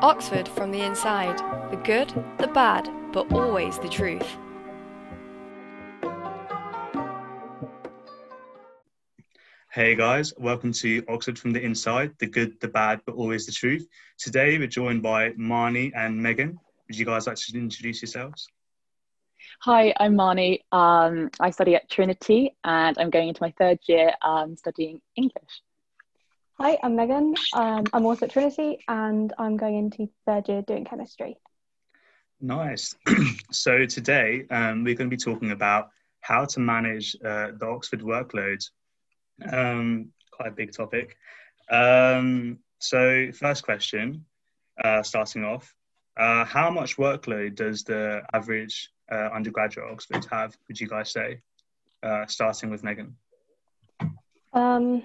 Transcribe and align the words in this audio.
Oxford 0.00 0.46
from 0.46 0.70
the 0.70 0.80
inside. 0.80 1.38
The 1.72 1.76
good, 1.76 2.08
the 2.38 2.46
bad, 2.46 2.88
but 3.12 3.32
always 3.32 3.80
the 3.80 3.88
truth. 3.88 4.36
Hey 9.72 9.96
guys, 9.96 10.32
welcome 10.38 10.72
to 10.74 11.04
Oxford 11.08 11.36
from 11.36 11.50
the 11.50 11.60
Inside, 11.60 12.12
the 12.18 12.26
good, 12.26 12.60
the 12.60 12.68
bad, 12.68 13.00
but 13.06 13.16
always 13.16 13.44
the 13.44 13.52
truth. 13.52 13.88
Today 14.18 14.56
we're 14.56 14.68
joined 14.68 15.02
by 15.02 15.30
Marnie 15.32 15.90
and 15.96 16.16
Megan. 16.16 16.60
Would 16.86 16.96
you 16.96 17.04
guys 17.04 17.26
like 17.26 17.36
to 17.36 17.58
introduce 17.58 18.00
yourselves? 18.00 18.46
Hi, 19.62 19.92
I'm 19.98 20.14
Marnie. 20.14 20.60
Um, 20.70 21.28
I 21.40 21.50
study 21.50 21.74
at 21.74 21.90
Trinity 21.90 22.54
and 22.62 22.96
I'm 22.98 23.10
going 23.10 23.28
into 23.28 23.42
my 23.42 23.52
third 23.58 23.80
year 23.88 24.12
um, 24.22 24.56
studying 24.56 25.00
English. 25.16 25.62
Hi, 26.60 26.76
I'm 26.82 26.96
Megan. 26.96 27.36
Um, 27.52 27.84
I'm 27.92 28.04
also 28.04 28.26
at 28.26 28.32
Trinity 28.32 28.80
and 28.88 29.32
I'm 29.38 29.56
going 29.56 29.76
into 29.76 30.08
third 30.26 30.48
year 30.48 30.60
doing 30.62 30.84
chemistry. 30.84 31.38
Nice. 32.40 32.96
so 33.52 33.86
today 33.86 34.44
um, 34.50 34.82
we're 34.82 34.96
going 34.96 35.08
to 35.08 35.16
be 35.16 35.22
talking 35.22 35.52
about 35.52 35.90
how 36.18 36.44
to 36.46 36.58
manage 36.58 37.14
uh, 37.24 37.52
the 37.56 37.64
Oxford 37.64 38.00
workload. 38.00 38.58
Um, 39.48 40.08
quite 40.32 40.48
a 40.48 40.50
big 40.50 40.72
topic. 40.72 41.16
Um, 41.70 42.58
so 42.80 43.30
first 43.30 43.62
question, 43.62 44.24
uh, 44.82 45.04
starting 45.04 45.44
off, 45.44 45.72
uh, 46.16 46.44
how 46.44 46.70
much 46.70 46.96
workload 46.96 47.54
does 47.54 47.84
the 47.84 48.22
average 48.32 48.90
uh, 49.12 49.28
undergraduate 49.32 49.86
at 49.86 49.92
Oxford 49.92 50.26
have? 50.32 50.56
Would 50.66 50.80
you 50.80 50.88
guys 50.88 51.12
say, 51.12 51.40
uh, 52.02 52.26
starting 52.26 52.70
with 52.70 52.82
Megan? 52.82 53.14
Um, 54.52 55.04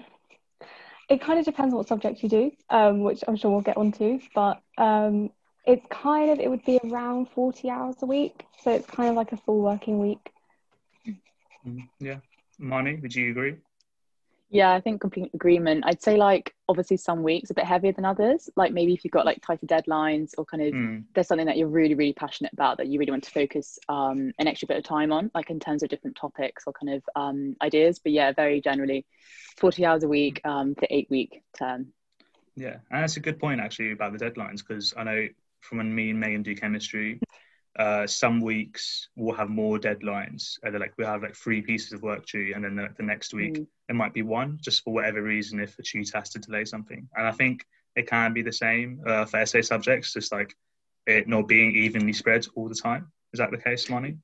it 1.08 1.20
kind 1.20 1.38
of 1.38 1.44
depends 1.44 1.72
on 1.72 1.78
what 1.78 1.88
subject 1.88 2.22
you 2.22 2.28
do, 2.28 2.52
um, 2.70 3.00
which 3.00 3.22
I'm 3.26 3.36
sure 3.36 3.50
we'll 3.50 3.60
get 3.60 3.76
onto. 3.76 4.20
But 4.34 4.60
um, 4.78 5.30
it's 5.66 5.84
kind 5.90 6.30
of 6.30 6.40
it 6.40 6.48
would 6.48 6.64
be 6.64 6.78
around 6.84 7.28
40 7.30 7.70
hours 7.70 7.96
a 8.02 8.06
week, 8.06 8.44
so 8.62 8.70
it's 8.70 8.86
kind 8.86 9.10
of 9.10 9.16
like 9.16 9.32
a 9.32 9.36
full 9.36 9.60
working 9.60 9.98
week. 9.98 10.30
Mm, 11.66 11.88
yeah, 12.00 12.18
Marnie, 12.60 13.00
would 13.00 13.14
you 13.14 13.30
agree? 13.30 13.56
Yeah, 14.54 14.72
I 14.72 14.80
think 14.80 15.00
complete 15.00 15.32
agreement. 15.34 15.82
I'd 15.84 16.00
say 16.00 16.16
like 16.16 16.54
obviously 16.68 16.96
some 16.96 17.24
weeks 17.24 17.50
a 17.50 17.54
bit 17.54 17.64
heavier 17.64 17.90
than 17.92 18.04
others. 18.04 18.48
Like 18.54 18.72
maybe 18.72 18.94
if 18.94 19.04
you've 19.04 19.10
got 19.10 19.26
like 19.26 19.42
tighter 19.42 19.66
deadlines 19.66 20.30
or 20.38 20.44
kind 20.44 20.62
of 20.62 20.76
Mm, 20.76 21.04
there's 21.12 21.26
something 21.26 21.46
that 21.46 21.56
you're 21.56 21.66
really 21.68 21.94
really 21.94 22.12
passionate 22.12 22.52
about 22.52 22.78
that 22.78 22.86
you 22.86 23.00
really 23.00 23.10
want 23.10 23.24
to 23.24 23.32
focus 23.32 23.80
um, 23.88 24.32
an 24.38 24.46
extra 24.46 24.68
bit 24.68 24.76
of 24.76 24.84
time 24.84 25.10
on, 25.12 25.28
like 25.34 25.50
in 25.50 25.58
terms 25.58 25.82
of 25.82 25.88
different 25.88 26.16
topics 26.16 26.64
or 26.68 26.72
kind 26.72 26.94
of 26.94 27.02
um, 27.16 27.56
ideas. 27.62 27.98
But 27.98 28.12
yeah, 28.12 28.30
very 28.32 28.60
generally, 28.60 29.06
forty 29.56 29.84
hours 29.84 30.04
a 30.04 30.08
week 30.08 30.40
um, 30.44 30.76
for 30.76 30.86
eight 30.88 31.10
week 31.10 31.42
term. 31.58 31.92
yeah, 32.56 32.76
and 32.90 33.02
that's 33.02 33.16
a 33.16 33.20
good 33.20 33.38
point 33.40 33.60
actually 33.60 33.92
about 33.92 34.16
the 34.16 34.24
deadlines 34.24 34.58
because 34.66 34.94
I 34.96 35.04
know 35.04 35.28
from 35.60 35.78
when 35.78 35.94
me 35.94 36.10
and 36.10 36.20
Megan 36.20 36.42
do 36.42 36.54
chemistry, 36.54 37.22
uh, 37.78 38.06
some 38.06 38.40
weeks 38.40 39.08
we'll 39.16 39.34
have 39.34 39.48
more 39.48 39.78
deadlines. 39.78 40.58
They're 40.62 40.78
like 40.78 40.94
we'll 40.96 41.08
have 41.08 41.22
like 41.22 41.34
three 41.36 41.60
pieces 41.62 41.92
of 41.92 42.02
work 42.02 42.26
due, 42.26 42.52
and 42.54 42.64
then 42.64 42.76
the, 42.76 42.88
the 42.96 43.02
next 43.02 43.34
week 43.34 43.54
Mm. 43.54 43.66
it 43.88 43.94
might 43.94 44.14
be 44.14 44.22
one, 44.22 44.58
just 44.62 44.82
for 44.84 44.92
whatever 44.92 45.22
reason 45.22 45.60
if 45.60 45.78
a 45.78 45.82
tutor 45.82 46.18
has 46.18 46.30
to 46.30 46.38
delay 46.38 46.64
something. 46.64 47.08
And 47.16 47.26
I 47.26 47.32
think 47.32 47.66
it 47.96 48.06
can 48.08 48.32
be 48.32 48.42
the 48.42 48.52
same 48.52 49.00
uh, 49.06 49.24
for 49.24 49.38
essay 49.38 49.62
subjects, 49.62 50.12
just 50.12 50.32
like 50.32 50.54
it 51.06 51.28
not 51.28 51.48
being 51.48 51.74
evenly 51.76 52.12
spread 52.12 52.46
all 52.54 52.68
the 52.68 52.74
time. 52.74 53.10
Is 53.32 53.38
that 53.38 53.50
the 53.50 53.58
case, 53.58 53.86
Marnie? 53.86 54.18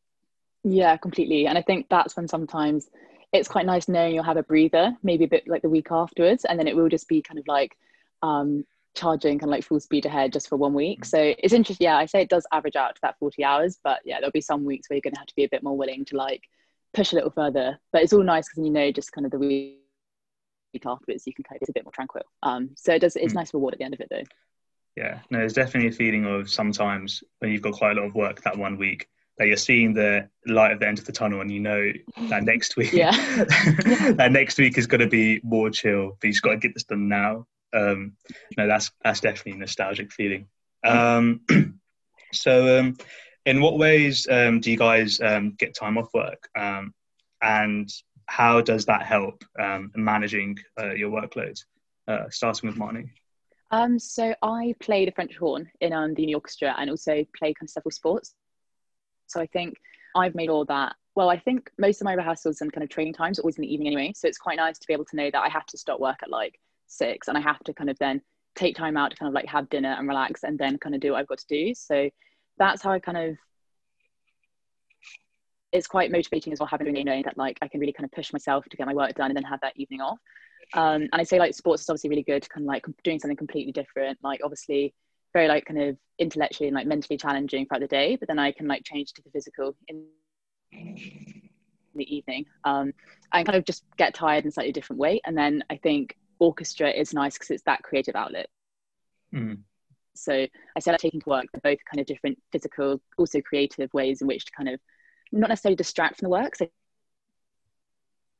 Yeah, 0.64 0.96
completely. 0.96 1.46
And 1.46 1.58
I 1.58 1.62
think 1.62 1.86
that's 1.88 2.16
when 2.16 2.28
sometimes 2.28 2.88
it's 3.32 3.48
quite 3.48 3.66
nice 3.66 3.88
knowing 3.88 4.14
you'll 4.14 4.24
have 4.24 4.36
a 4.36 4.42
breather, 4.42 4.96
maybe 5.02 5.24
a 5.24 5.28
bit 5.28 5.48
like 5.48 5.62
the 5.62 5.68
week 5.68 5.88
afterwards, 5.90 6.44
and 6.44 6.58
then 6.58 6.68
it 6.68 6.76
will 6.76 6.88
just 6.88 7.08
be 7.08 7.22
kind 7.22 7.38
of 7.38 7.46
like 7.46 7.76
um, 8.22 8.64
charging 8.94 9.38
kind 9.38 9.48
of 9.48 9.50
like 9.50 9.64
full 9.64 9.80
speed 9.80 10.04
ahead 10.06 10.32
just 10.32 10.48
for 10.48 10.56
one 10.56 10.74
week. 10.74 11.04
So 11.04 11.34
it's 11.38 11.52
interesting. 11.52 11.84
Yeah, 11.84 11.96
I 11.96 12.06
say 12.06 12.22
it 12.22 12.28
does 12.28 12.46
average 12.52 12.76
out 12.76 12.94
to 12.96 13.00
that 13.02 13.18
40 13.18 13.44
hours, 13.44 13.78
but 13.84 14.00
yeah, 14.04 14.18
there'll 14.18 14.32
be 14.32 14.40
some 14.40 14.64
weeks 14.64 14.88
where 14.90 14.96
you're 14.96 15.02
going 15.02 15.14
to 15.14 15.20
have 15.20 15.28
to 15.28 15.36
be 15.36 15.44
a 15.44 15.48
bit 15.48 15.62
more 15.62 15.76
willing 15.76 16.04
to 16.06 16.16
like 16.16 16.42
push 16.92 17.12
a 17.12 17.14
little 17.14 17.30
further. 17.30 17.78
But 17.92 18.02
it's 18.02 18.12
all 18.12 18.22
nice 18.24 18.48
because 18.48 18.64
you 18.64 18.72
know 18.72 18.90
just 18.90 19.12
kind 19.12 19.24
of 19.24 19.30
the 19.30 19.38
week 19.38 19.76
afterwards 20.84 21.24
you 21.26 21.34
can 21.34 21.44
kind 21.44 21.56
of 21.56 21.62
it's 21.62 21.70
a 21.70 21.72
bit 21.72 21.84
more 21.84 21.92
tranquil. 21.92 22.22
Um, 22.42 22.70
so 22.76 22.94
it 22.94 23.00
does. 23.00 23.16
It's 23.16 23.32
Mm. 23.32 23.36
nice 23.36 23.54
reward 23.54 23.74
at 23.74 23.78
the 23.78 23.84
end 23.84 23.94
of 23.94 24.00
it 24.00 24.08
though. 24.10 24.22
Yeah, 24.96 25.20
no, 25.30 25.38
there's 25.38 25.52
definitely 25.52 25.88
a 25.90 25.92
feeling 25.92 26.26
of 26.26 26.50
sometimes 26.50 27.22
when 27.38 27.52
you've 27.52 27.62
got 27.62 27.74
quite 27.74 27.96
a 27.96 28.00
lot 28.00 28.06
of 28.08 28.14
work 28.14 28.42
that 28.42 28.58
one 28.58 28.76
week 28.76 29.08
that 29.38 29.46
you're 29.46 29.56
seeing 29.56 29.94
the 29.94 30.28
light 30.46 30.72
at 30.72 30.80
the 30.80 30.86
end 30.86 30.98
of 30.98 31.04
the 31.06 31.12
tunnel 31.12 31.40
and 31.40 31.50
you 31.50 31.60
know 31.60 31.90
that 32.28 32.42
next 32.42 32.76
week 32.76 32.92
Yeah. 32.92 33.12
that 34.16 34.28
next 34.32 34.58
week 34.58 34.76
is 34.76 34.86
going 34.86 35.00
to 35.00 35.06
be 35.06 35.40
more 35.42 35.70
chill 35.70 36.18
but 36.20 36.26
you 36.26 36.32
just 36.32 36.42
got 36.42 36.50
to 36.50 36.56
get 36.58 36.74
this 36.74 36.84
done 36.84 37.08
now 37.08 37.46
um 37.74 38.12
no 38.56 38.66
that's 38.66 38.90
that's 39.02 39.20
definitely 39.20 39.52
a 39.52 39.56
nostalgic 39.56 40.12
feeling 40.12 40.46
um 40.84 41.40
so 42.32 42.78
um 42.78 42.96
in 43.46 43.60
what 43.60 43.78
ways 43.78 44.26
um 44.30 44.60
do 44.60 44.70
you 44.70 44.76
guys 44.76 45.20
um 45.20 45.54
get 45.58 45.74
time 45.74 45.96
off 45.98 46.08
work 46.14 46.48
um 46.58 46.92
and 47.42 47.88
how 48.26 48.60
does 48.60 48.84
that 48.86 49.02
help 49.02 49.42
um 49.58 49.90
managing 49.96 50.56
uh, 50.80 50.92
your 50.94 51.10
workload 51.10 51.58
uh 52.08 52.28
starting 52.30 52.68
with 52.68 52.78
Marnie 52.78 53.08
Um, 53.72 53.98
so 54.00 54.34
I 54.42 54.74
play 54.80 55.04
the 55.04 55.12
French 55.12 55.36
horn 55.36 55.70
in 55.80 55.92
um, 55.92 56.14
the 56.14 56.34
orchestra 56.34 56.74
and 56.76 56.90
also 56.90 57.24
play 57.38 57.54
kind 57.54 57.68
of 57.68 57.70
several 57.70 57.92
sports. 57.92 58.34
So 59.28 59.40
I 59.40 59.46
think 59.46 59.76
I've 60.16 60.34
made 60.34 60.50
all 60.50 60.64
that. 60.64 60.96
Well, 61.14 61.30
I 61.30 61.38
think 61.38 61.70
most 61.78 62.00
of 62.00 62.04
my 62.04 62.14
rehearsals 62.14 62.60
and 62.62 62.72
kind 62.72 62.82
of 62.82 62.90
training 62.90 63.14
times 63.14 63.38
are 63.38 63.42
always 63.42 63.58
in 63.58 63.62
the 63.62 63.72
evening 63.72 63.86
anyway. 63.92 64.12
So 64.16 64.26
it's 64.26 64.38
quite 64.38 64.56
nice 64.56 64.78
to 64.80 64.86
be 64.88 64.92
able 64.92 65.04
to 65.06 65.16
know 65.16 65.30
that 65.30 65.40
I 65.40 65.48
have 65.48 65.66
to 65.66 65.78
stop 65.78 66.00
work 66.00 66.18
at 66.24 66.30
like 66.30 66.58
six 66.90 67.28
and 67.28 67.36
I 67.36 67.40
have 67.40 67.60
to 67.64 67.72
kind 67.72 67.90
of 67.90 67.98
then 67.98 68.20
take 68.54 68.76
time 68.76 68.96
out 68.96 69.10
to 69.10 69.16
kind 69.16 69.28
of 69.28 69.34
like 69.34 69.46
have 69.46 69.70
dinner 69.70 69.94
and 69.96 70.08
relax 70.08 70.42
and 70.42 70.58
then 70.58 70.78
kind 70.78 70.94
of 70.94 71.00
do 71.00 71.12
what 71.12 71.20
I've 71.20 71.28
got 71.28 71.38
to 71.38 71.46
do. 71.48 71.74
So 71.74 72.10
that's 72.58 72.82
how 72.82 72.92
I 72.92 72.98
kind 72.98 73.18
of 73.18 73.36
it's 75.72 75.86
quite 75.86 76.10
motivating 76.10 76.52
as 76.52 76.58
well 76.58 76.66
having 76.66 76.96
you 76.96 77.04
knowing 77.04 77.22
that 77.22 77.38
like 77.38 77.56
I 77.62 77.68
can 77.68 77.80
really 77.80 77.92
kind 77.92 78.04
of 78.04 78.10
push 78.10 78.32
myself 78.32 78.64
to 78.64 78.76
get 78.76 78.86
my 78.86 78.94
work 78.94 79.14
done 79.14 79.30
and 79.30 79.36
then 79.36 79.44
have 79.44 79.60
that 79.62 79.74
evening 79.76 80.00
off. 80.00 80.18
Um, 80.74 81.02
and 81.02 81.14
I 81.14 81.22
say 81.22 81.38
like 81.38 81.54
sports 81.54 81.82
is 81.82 81.88
obviously 81.88 82.10
really 82.10 82.22
good, 82.22 82.48
kind 82.48 82.64
of 82.64 82.68
like 82.68 82.84
doing 83.04 83.18
something 83.20 83.36
completely 83.36 83.72
different. 83.72 84.18
Like 84.22 84.40
obviously 84.42 84.94
very 85.32 85.46
like 85.46 85.64
kind 85.64 85.80
of 85.80 85.96
intellectually 86.18 86.68
and 86.68 86.74
like 86.74 86.86
mentally 86.86 87.16
challenging 87.16 87.66
throughout 87.66 87.80
the 87.80 87.86
day, 87.86 88.16
but 88.16 88.26
then 88.28 88.38
I 88.38 88.50
can 88.50 88.66
like 88.66 88.82
change 88.84 89.12
to 89.14 89.22
the 89.22 89.30
physical 89.30 89.76
in 89.88 90.06
the 91.94 92.16
evening 92.16 92.46
um, 92.64 92.92
and 93.32 93.46
kind 93.46 93.56
of 93.56 93.64
just 93.64 93.84
get 93.96 94.14
tired 94.14 94.44
in 94.44 94.48
a 94.48 94.52
slightly 94.52 94.72
different 94.72 94.98
way. 94.98 95.20
And 95.24 95.36
then 95.36 95.62
I 95.70 95.76
think 95.76 96.16
orchestra 96.40 96.90
is 96.90 97.14
nice 97.14 97.34
because 97.34 97.50
it's 97.50 97.62
that 97.64 97.82
creative 97.82 98.16
outlet. 98.16 98.48
Mm, 99.32 99.60
So 100.14 100.32
I 100.32 100.48
like 100.84 100.98
taking 100.98 101.20
to 101.20 101.28
work, 101.28 101.46
they're 101.52 101.72
both 101.72 101.78
kind 101.84 102.00
of 102.00 102.06
different 102.06 102.38
physical, 102.50 103.00
also 103.16 103.40
creative 103.40 103.92
ways 103.94 104.20
in 104.20 104.26
which 104.26 104.46
to 104.46 104.52
kind 104.52 104.68
of 104.68 104.80
not 105.30 105.50
necessarily 105.50 105.76
distract 105.76 106.18
from 106.18 106.26
the 106.26 106.30
work. 106.30 106.56
So 106.56 106.64
I 106.64 106.68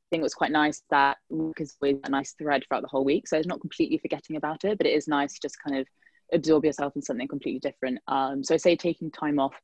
think 0.09 0.19
it 0.19 0.23
was 0.23 0.33
quite 0.33 0.51
nice 0.51 0.83
that 0.89 1.17
work 1.29 1.61
is 1.61 1.77
always 1.81 1.99
a 2.03 2.09
nice 2.09 2.33
thread 2.33 2.63
throughout 2.67 2.81
the 2.81 2.89
whole 2.89 3.05
week. 3.05 3.27
So 3.27 3.37
it's 3.37 3.47
not 3.47 3.61
completely 3.61 3.97
forgetting 3.97 4.35
about 4.35 4.65
it, 4.65 4.77
but 4.77 4.87
it 4.87 4.93
is 4.93 5.07
nice 5.07 5.33
to 5.35 5.39
just 5.41 5.55
kind 5.65 5.79
of 5.79 5.87
absorb 6.33 6.65
yourself 6.65 6.95
in 6.95 7.01
something 7.01 7.27
completely 7.27 7.59
different. 7.59 7.99
Um, 8.07 8.43
so 8.43 8.53
I 8.53 8.57
say 8.57 8.75
taking 8.75 9.11
time 9.11 9.39
off 9.39 9.55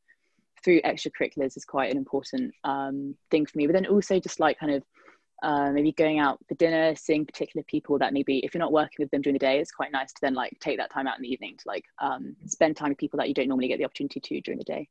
through 0.63 0.81
extracurriculars 0.81 1.57
is 1.57 1.65
quite 1.65 1.91
an 1.91 1.97
important 1.97 2.53
um, 2.63 3.15
thing 3.29 3.45
for 3.45 3.57
me. 3.57 3.67
But 3.67 3.73
then 3.73 3.85
also 3.87 4.19
just 4.19 4.39
like 4.39 4.59
kind 4.59 4.73
of 4.73 4.83
uh, 5.43 5.71
maybe 5.71 5.91
going 5.91 6.19
out 6.19 6.39
for 6.47 6.55
dinner, 6.55 6.95
seeing 6.95 7.25
particular 7.25 7.63
people 7.63 7.99
that 7.99 8.13
maybe 8.13 8.39
if 8.39 8.53
you're 8.53 8.59
not 8.59 8.71
working 8.71 8.97
with 8.99 9.11
them 9.11 9.21
during 9.21 9.33
the 9.33 9.39
day, 9.39 9.59
it's 9.59 9.71
quite 9.71 9.91
nice 9.91 10.11
to 10.13 10.21
then 10.21 10.33
like 10.33 10.57
take 10.59 10.77
that 10.77 10.91
time 10.91 11.07
out 11.07 11.17
in 11.17 11.21
the 11.21 11.31
evening 11.31 11.55
to 11.57 11.63
like 11.67 11.85
um, 11.99 12.35
spend 12.45 12.75
time 12.75 12.89
with 12.89 12.97
people 12.97 13.17
that 13.17 13.27
you 13.27 13.33
don't 13.33 13.47
normally 13.47 13.67
get 13.67 13.77
the 13.77 13.85
opportunity 13.85 14.19
to 14.19 14.41
during 14.41 14.57
the 14.57 14.63
day. 14.63 14.87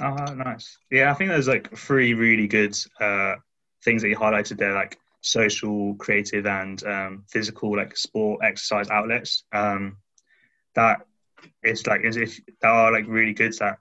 Oh, 0.00 0.34
nice. 0.34 0.78
Yeah, 0.90 1.10
I 1.10 1.14
think 1.14 1.30
there's 1.30 1.48
like 1.48 1.76
three 1.76 2.14
really 2.14 2.46
good 2.46 2.76
uh, 3.00 3.34
things 3.84 4.02
that 4.02 4.08
you 4.08 4.16
highlighted 4.16 4.58
there, 4.58 4.74
like 4.74 4.98
social, 5.20 5.94
creative, 5.96 6.46
and 6.46 6.82
um, 6.84 7.24
physical, 7.28 7.76
like 7.76 7.96
sport, 7.96 8.40
exercise 8.42 8.88
outlets. 8.90 9.44
Um, 9.52 9.98
that 10.74 11.06
it's 11.62 11.86
like 11.86 12.04
as 12.04 12.16
if 12.16 12.40
that 12.60 12.68
are 12.68 12.92
like 12.92 13.04
really 13.08 13.34
good 13.34 13.52
that 13.58 13.78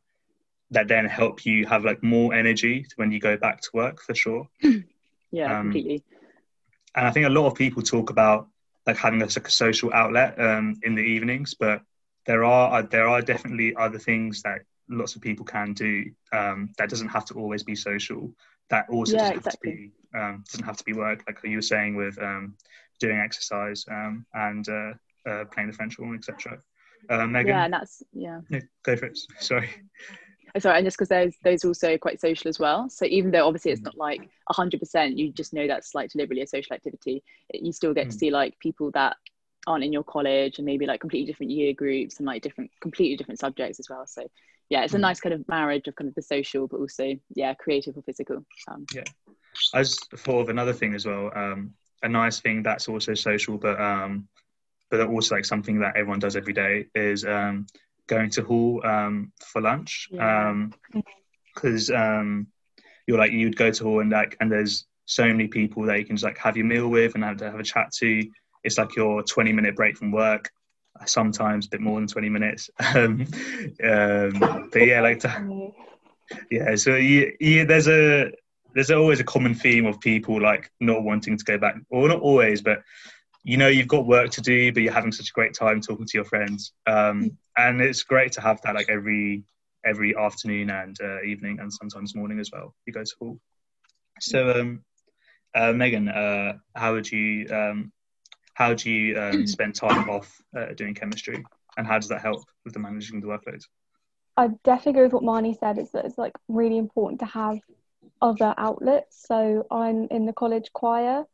that 0.71 0.87
then 0.87 1.05
help 1.05 1.45
you 1.45 1.65
have 1.65 1.85
like 1.85 2.01
more 2.01 2.33
energy 2.33 2.85
when 2.95 3.11
you 3.11 3.19
go 3.19 3.37
back 3.37 3.61
to 3.61 3.69
work 3.73 4.01
for 4.01 4.15
sure. 4.15 4.47
Yeah, 5.31 5.53
Um, 5.53 5.61
completely. 5.61 6.03
And 6.95 7.07
I 7.07 7.11
think 7.11 7.25
a 7.25 7.29
lot 7.29 7.47
of 7.47 7.55
people 7.55 7.81
talk 7.81 8.09
about 8.09 8.47
like 8.85 8.97
having 8.97 9.21
a, 9.21 9.25
like 9.25 9.47
a 9.47 9.51
social 9.51 9.91
outlet 9.93 10.39
um, 10.39 10.79
in 10.83 10.95
the 10.95 11.01
evenings, 11.01 11.53
but 11.53 11.81
there 12.25 12.43
are 12.43 12.79
uh, 12.79 12.81
there 12.83 13.07
are 13.07 13.21
definitely 13.21 13.75
other 13.75 13.99
things 13.99 14.41
that 14.43 14.61
lots 14.89 15.15
of 15.15 15.21
people 15.21 15.45
can 15.45 15.73
do 15.73 16.11
um, 16.33 16.69
that 16.77 16.89
doesn't 16.89 17.07
have 17.09 17.25
to 17.25 17.33
always 17.35 17.63
be 17.63 17.75
social. 17.75 18.33
That 18.69 18.89
also 18.89 19.13
Yeah, 19.17 19.19
doesn't, 19.19 19.37
exactly. 19.37 19.69
have 19.71 19.77
to 19.77 19.83
be, 20.13 20.19
um, 20.19 20.43
doesn't 20.51 20.65
have 20.65 20.77
to 20.77 20.83
be 20.83 20.93
work, 20.93 21.23
like 21.27 21.39
you 21.43 21.57
were 21.57 21.61
saying 21.61 21.95
with 21.95 22.21
um, 22.21 22.55
doing 22.99 23.17
exercise 23.19 23.85
um, 23.89 24.25
and 24.33 24.67
uh, 24.69 24.93
uh, 25.29 25.45
playing 25.45 25.69
the 25.69 25.75
French 25.75 25.97
horn, 25.97 26.15
etc. 26.15 26.57
Uh, 27.09 27.25
Megan, 27.27 27.49
Yeah, 27.51 27.63
and 27.65 27.73
that's 27.73 28.03
yeah. 28.13 28.41
No, 28.49 28.59
go 28.83 28.95
for 28.95 29.05
it. 29.05 29.17
Sorry. 29.39 29.69
Oh, 30.55 30.59
Sorry, 30.59 30.77
and 30.77 30.85
just 30.85 30.97
because 30.97 31.09
those 31.09 31.33
those 31.43 31.63
also 31.63 31.97
quite 31.97 32.19
social 32.19 32.49
as 32.49 32.59
well. 32.59 32.89
So 32.89 33.05
even 33.05 33.31
though 33.31 33.47
obviously 33.47 33.71
Mm. 33.71 33.75
it's 33.75 33.83
not 33.83 33.97
like 33.97 34.29
hundred 34.49 34.79
percent, 34.79 35.17
you 35.17 35.31
just 35.31 35.53
know 35.53 35.67
that's 35.67 35.95
like 35.95 36.11
deliberately 36.11 36.43
a 36.43 36.47
social 36.47 36.75
activity. 36.75 37.23
You 37.53 37.71
still 37.71 37.93
get 37.93 38.09
to 38.09 38.15
Mm. 38.15 38.19
see 38.19 38.31
like 38.31 38.59
people 38.59 38.91
that 38.91 39.15
aren't 39.67 39.83
in 39.83 39.93
your 39.93 40.03
college 40.03 40.57
and 40.57 40.65
maybe 40.65 40.85
like 40.85 40.99
completely 40.99 41.27
different 41.27 41.51
year 41.51 41.73
groups 41.73 42.17
and 42.17 42.25
like 42.25 42.41
different 42.41 42.71
completely 42.81 43.15
different 43.15 43.39
subjects 43.39 43.79
as 43.79 43.87
well 43.89 44.05
so 44.07 44.27
yeah 44.69 44.83
it's 44.83 44.93
a 44.93 44.97
mm. 44.97 45.01
nice 45.01 45.19
kind 45.19 45.33
of 45.33 45.47
marriage 45.47 45.87
of 45.87 45.95
kind 45.95 46.07
of 46.07 46.15
the 46.15 46.21
social 46.21 46.67
but 46.67 46.77
also 46.77 47.13
yeah 47.35 47.53
creative 47.53 47.95
or 47.95 48.01
physical 48.01 48.43
um, 48.69 48.85
yeah 48.93 49.03
i 49.73 49.79
just 49.83 50.09
thought 50.17 50.41
of 50.41 50.49
another 50.49 50.73
thing 50.73 50.93
as 50.95 51.05
well 51.05 51.29
um, 51.35 51.73
a 52.03 52.09
nice 52.09 52.39
thing 52.39 52.63
that's 52.63 52.87
also 52.87 53.13
social 53.13 53.57
but 53.57 53.79
um, 53.79 54.27
but 54.89 55.07
also 55.07 55.35
like 55.35 55.45
something 55.45 55.79
that 55.79 55.95
everyone 55.95 56.19
does 56.19 56.35
every 56.35 56.53
day 56.53 56.87
is 56.95 57.23
um, 57.23 57.67
going 58.11 58.29
to 58.29 58.43
hall 58.43 58.85
um, 58.85 59.31
for 59.39 59.61
lunch 59.61 60.09
because 60.11 61.89
yeah. 61.89 62.17
um, 62.19 62.19
um, 62.19 62.47
you're 63.07 63.17
like 63.17 63.31
you'd 63.31 63.55
go 63.55 63.71
to 63.71 63.83
hall 63.83 64.01
and 64.01 64.11
like 64.11 64.35
and 64.41 64.51
there's 64.51 64.85
so 65.05 65.25
many 65.25 65.47
people 65.47 65.83
that 65.83 65.97
you 65.97 66.05
can 66.05 66.15
just 66.15 66.25
like 66.25 66.37
have 66.37 66.57
your 66.57 66.65
meal 66.65 66.87
with 66.89 67.15
and 67.15 67.23
have 67.23 67.37
to 67.37 67.49
have 67.49 67.59
a 67.59 67.63
chat 67.63 67.91
to. 67.99 68.23
It's 68.63 68.77
like 68.77 68.95
your 68.95 69.23
20 69.23 69.53
minute 69.53 69.75
break 69.75 69.97
from 69.97 70.11
work 70.11 70.51
sometimes 71.05 71.65
a 71.65 71.69
bit 71.69 71.81
more 71.81 71.99
than 71.99 72.07
20 72.07 72.29
minutes. 72.29 72.69
Um, 72.95 73.25
um, 73.83 74.69
but 74.71 74.85
yeah 74.85 75.01
like 75.01 75.19
to, 75.25 75.71
yeah 76.49 76.75
so 76.75 76.95
you, 76.95 77.33
you, 77.39 77.65
there's 77.65 77.87
a 77.87 78.31
there's 78.73 78.91
always 78.91 79.19
a 79.19 79.23
common 79.23 79.53
theme 79.53 79.85
of 79.85 79.99
people 79.99 80.41
like 80.41 80.69
not 80.79 81.03
wanting 81.03 81.37
to 81.37 81.43
go 81.43 81.57
back 81.57 81.75
or 81.89 82.07
not 82.09 82.21
always 82.21 82.61
but 82.61 82.81
you 83.43 83.57
know 83.57 83.67
you've 83.67 83.87
got 83.87 84.05
work 84.05 84.29
to 84.31 84.41
do 84.41 84.71
but 84.71 84.83
you're 84.83 84.93
having 84.93 85.11
such 85.11 85.29
a 85.29 85.33
great 85.33 85.53
time 85.53 85.81
talking 85.81 86.05
to 86.05 86.17
your 86.17 86.25
friends. 86.25 86.73
Um, 86.85 87.23
mm. 87.23 87.35
and 87.57 87.81
it's 87.81 88.03
great 88.03 88.31
to 88.33 88.41
have 88.41 88.61
that 88.61 88.75
like 88.75 88.89
every 88.89 89.43
every 89.85 90.15
afternoon 90.15 90.69
and 90.69 90.95
uh, 91.01 91.21
evening 91.23 91.59
and 91.59 91.73
sometimes 91.73 92.15
morning 92.15 92.39
as 92.39 92.51
well. 92.51 92.75
You 92.85 92.93
go 92.93 92.99
to 92.99 93.05
school. 93.05 93.39
So 94.19 94.51
um, 94.51 94.83
uh, 95.55 95.73
megan 95.73 96.09
uh, 96.09 96.53
how 96.75 96.93
would 96.93 97.11
you 97.11 97.47
um, 97.49 97.91
how 98.53 98.73
do 98.73 98.91
you 98.91 99.19
um, 99.19 99.47
spend 99.47 99.75
time 99.75 100.09
off 100.09 100.39
uh, 100.55 100.73
doing 100.75 100.93
chemistry? 100.93 101.43
And 101.77 101.87
how 101.87 101.97
does 101.97 102.09
that 102.09 102.21
help 102.21 102.43
with 102.65 102.73
the 102.73 102.79
managing 102.79 103.21
the 103.21 103.27
workload 103.27 103.61
i 104.37 104.47
definitely 104.63 104.91
agree 104.91 105.03
with 105.03 105.13
what 105.13 105.23
marnie 105.23 105.57
said. 105.57 105.77
Is 105.77 105.91
that 105.91 106.05
it's 106.05 106.17
like 106.17 106.33
really 106.47 106.77
important 106.77 107.19
to 107.21 107.25
have 107.25 107.59
other 108.21 108.53
outlets. 108.57 109.25
So 109.25 109.65
i'm 109.71 110.07
in 110.11 110.25
the 110.25 110.33
college 110.33 110.71
choir 110.73 111.25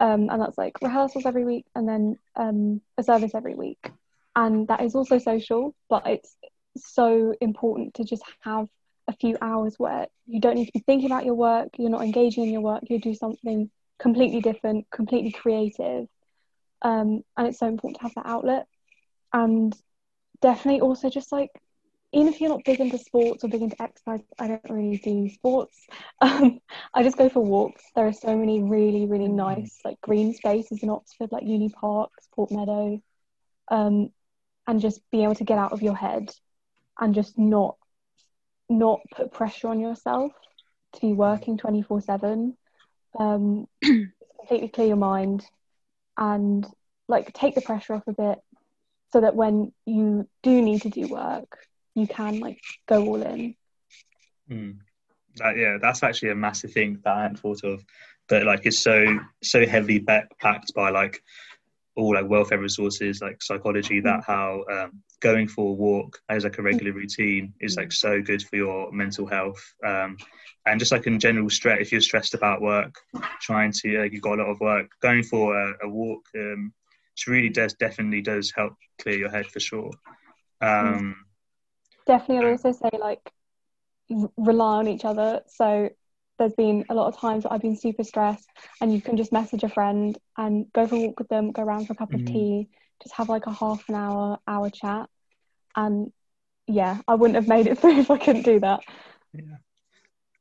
um, 0.00 0.28
and 0.30 0.40
that's 0.40 0.58
like 0.58 0.80
rehearsals 0.82 1.26
every 1.26 1.44
week 1.44 1.66
and 1.74 1.88
then 1.88 2.18
um, 2.36 2.80
a 2.98 3.02
service 3.02 3.34
every 3.34 3.54
week. 3.54 3.90
And 4.34 4.66
that 4.68 4.82
is 4.82 4.94
also 4.94 5.18
social 5.18 5.74
but 5.88 6.06
it's 6.06 6.36
so 6.76 7.34
important 7.40 7.94
to 7.94 8.04
just 8.04 8.22
have 8.40 8.66
a 9.08 9.12
few 9.16 9.36
hours 9.42 9.74
where 9.78 10.06
you 10.26 10.40
don't 10.40 10.54
need 10.54 10.66
to 10.66 10.72
be 10.72 10.82
thinking 10.86 11.10
about 11.10 11.26
your 11.26 11.34
work 11.34 11.68
you're 11.76 11.90
not 11.90 12.02
engaging 12.02 12.44
in 12.44 12.52
your 12.52 12.62
work 12.62 12.82
you 12.88 12.98
do 13.00 13.14
something 13.14 13.68
completely 14.02 14.40
different 14.40 14.90
completely 14.90 15.30
creative. 15.30 16.08
Um, 16.82 17.22
and 17.36 17.46
it's 17.46 17.58
so 17.58 17.68
important 17.68 17.98
to 17.98 18.02
have 18.02 18.14
that 18.16 18.26
outlet. 18.26 18.66
And 19.32 19.74
definitely 20.40 20.80
also 20.80 21.08
just 21.08 21.30
like 21.30 21.50
even 22.12 22.28
if 22.32 22.40
you're 22.40 22.50
not 22.50 22.64
big 22.64 22.80
into 22.80 22.98
sports 22.98 23.42
or 23.42 23.48
big 23.48 23.62
into 23.62 23.80
exercise, 23.80 24.20
I 24.38 24.48
don't 24.48 24.62
really 24.68 24.98
do 24.98 25.28
sports. 25.30 25.78
Um, 26.20 26.60
I 26.94 27.02
just 27.02 27.16
go 27.16 27.28
for 27.28 27.40
walks. 27.40 27.82
There 27.96 28.06
are 28.06 28.12
so 28.12 28.36
many 28.36 28.62
really, 28.62 29.06
really 29.06 29.26
mm-hmm. 29.26 29.36
nice 29.36 29.78
like 29.84 30.00
green 30.00 30.34
spaces 30.34 30.82
in 30.82 30.90
Oxford, 30.90 31.32
like 31.32 31.42
Uni 31.42 31.68
Park, 31.68 32.10
Port 32.34 32.52
Meadow, 32.52 33.00
um, 33.68 34.10
and 34.68 34.80
just 34.80 35.00
be 35.10 35.24
able 35.24 35.34
to 35.36 35.44
get 35.44 35.58
out 35.58 35.72
of 35.72 35.82
your 35.82 35.96
head 35.96 36.30
and 37.00 37.14
just 37.14 37.38
not 37.38 37.76
not 38.68 39.00
put 39.14 39.32
pressure 39.32 39.68
on 39.68 39.80
yourself 39.80 40.32
to 40.94 41.00
be 41.00 41.12
working 41.12 41.58
24 41.58 42.00
7 42.00 42.56
um, 43.18 43.66
completely 43.82 44.68
clear 44.68 44.86
your 44.86 44.96
mind 44.96 45.44
and 46.16 46.66
like 47.08 47.32
take 47.32 47.54
the 47.54 47.60
pressure 47.60 47.94
off 47.94 48.06
a 48.06 48.12
bit 48.12 48.38
so 49.12 49.20
that 49.20 49.34
when 49.34 49.72
you 49.84 50.28
do 50.42 50.62
need 50.62 50.82
to 50.82 50.88
do 50.88 51.08
work 51.08 51.58
you 51.94 52.06
can 52.06 52.40
like 52.40 52.60
go 52.88 53.04
all 53.06 53.22
in. 53.22 53.54
Mm. 54.50 54.78
That, 55.36 55.56
yeah, 55.56 55.78
that's 55.80 56.02
actually 56.02 56.30
a 56.30 56.34
massive 56.34 56.72
thing 56.72 57.00
that 57.04 57.16
I 57.16 57.22
hadn't 57.22 57.38
thought 57.38 57.64
of. 57.64 57.84
But 58.28 58.44
like, 58.44 58.66
it's 58.66 58.80
so 58.80 59.18
so 59.42 59.66
heavily 59.66 59.98
backed 59.98 60.74
by 60.74 60.90
like 60.90 61.22
all 61.96 62.14
like 62.14 62.28
welfare 62.28 62.58
resources, 62.58 63.20
like 63.20 63.42
psychology. 63.42 64.00
That 64.00 64.24
hmm. 64.24 64.32
how 64.32 64.64
um, 64.70 65.02
going 65.20 65.48
for 65.48 65.70
a 65.70 65.74
walk 65.74 66.20
as 66.28 66.44
like 66.44 66.58
a 66.58 66.62
regular 66.62 66.92
routine 66.92 67.54
is 67.60 67.76
like 67.76 67.92
so 67.92 68.20
good 68.22 68.42
for 68.42 68.56
your 68.56 68.92
mental 68.92 69.26
health. 69.26 69.62
Um, 69.84 70.16
and 70.66 70.78
just 70.78 70.92
like 70.92 71.06
in 71.06 71.18
general 71.18 71.50
stress, 71.50 71.78
if 71.80 71.92
you're 71.92 72.00
stressed 72.00 72.34
about 72.34 72.60
work, 72.60 72.94
trying 73.40 73.72
to 73.72 74.00
like 74.00 74.12
you've 74.12 74.22
got 74.22 74.38
a 74.38 74.42
lot 74.42 74.50
of 74.50 74.60
work, 74.60 74.90
going 75.00 75.22
for 75.22 75.58
a, 75.58 75.74
a 75.82 75.88
walk, 75.88 76.22
um, 76.36 76.72
really 77.26 77.48
does 77.48 77.74
definitely 77.74 78.20
does 78.20 78.50
help 78.50 78.74
clear 79.00 79.16
your 79.16 79.30
head 79.30 79.46
for 79.46 79.60
sure. 79.60 79.90
Um, 80.60 81.16
definitely 82.06 82.46
i'd 82.46 82.50
also 82.50 82.72
say 82.72 82.90
like 82.98 83.32
rely 84.36 84.78
on 84.78 84.88
each 84.88 85.04
other 85.04 85.40
so 85.46 85.88
there's 86.38 86.54
been 86.54 86.84
a 86.88 86.94
lot 86.94 87.06
of 87.06 87.16
times 87.16 87.44
that 87.44 87.52
I've 87.52 87.62
been 87.62 87.76
super 87.76 88.04
stressed 88.04 88.48
and 88.80 88.92
you 88.92 89.00
can 89.00 89.16
just 89.16 89.32
message 89.32 89.62
a 89.62 89.68
friend 89.68 90.18
and 90.36 90.66
go 90.72 90.86
for 90.86 90.96
a 90.96 90.98
walk 90.98 91.18
with 91.18 91.28
them, 91.28 91.52
go 91.52 91.62
around 91.62 91.86
for 91.86 91.92
a 91.92 91.96
cup 91.96 92.10
mm. 92.10 92.20
of 92.20 92.26
tea, 92.26 92.68
just 93.02 93.14
have 93.14 93.28
like 93.28 93.46
a 93.46 93.52
half 93.52 93.88
an 93.88 93.94
hour, 93.94 94.38
hour 94.46 94.70
chat. 94.70 95.08
And 95.76 96.12
yeah, 96.66 96.98
I 97.06 97.14
wouldn't 97.14 97.36
have 97.36 97.48
made 97.48 97.66
it 97.66 97.78
through 97.80 97.98
if 97.98 98.10
I 98.10 98.18
couldn't 98.18 98.42
do 98.42 98.60
that. 98.60 98.80
Yeah. 99.32 99.56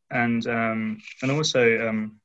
And 0.10 0.46
um 0.48 0.98
and 1.22 1.31
also 1.31 1.88
um 1.88 2.19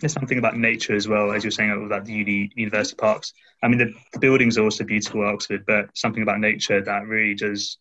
there's 0.00 0.12
something 0.12 0.38
about 0.38 0.58
nature 0.58 0.94
as 0.94 1.08
well, 1.08 1.32
as 1.32 1.42
you're 1.42 1.50
saying 1.50 1.70
about 1.86 2.04
the 2.04 2.12
uni, 2.12 2.50
university 2.54 2.96
parks. 2.96 3.32
I 3.62 3.68
mean 3.68 3.78
the, 3.78 3.94
the 4.12 4.18
buildings 4.18 4.58
are 4.58 4.64
also 4.64 4.84
beautiful 4.84 5.26
at 5.26 5.32
Oxford, 5.32 5.64
but 5.66 5.88
something 5.96 6.22
about 6.22 6.38
nature 6.38 6.82
that 6.82 7.06
really 7.06 7.34
does 7.34 7.78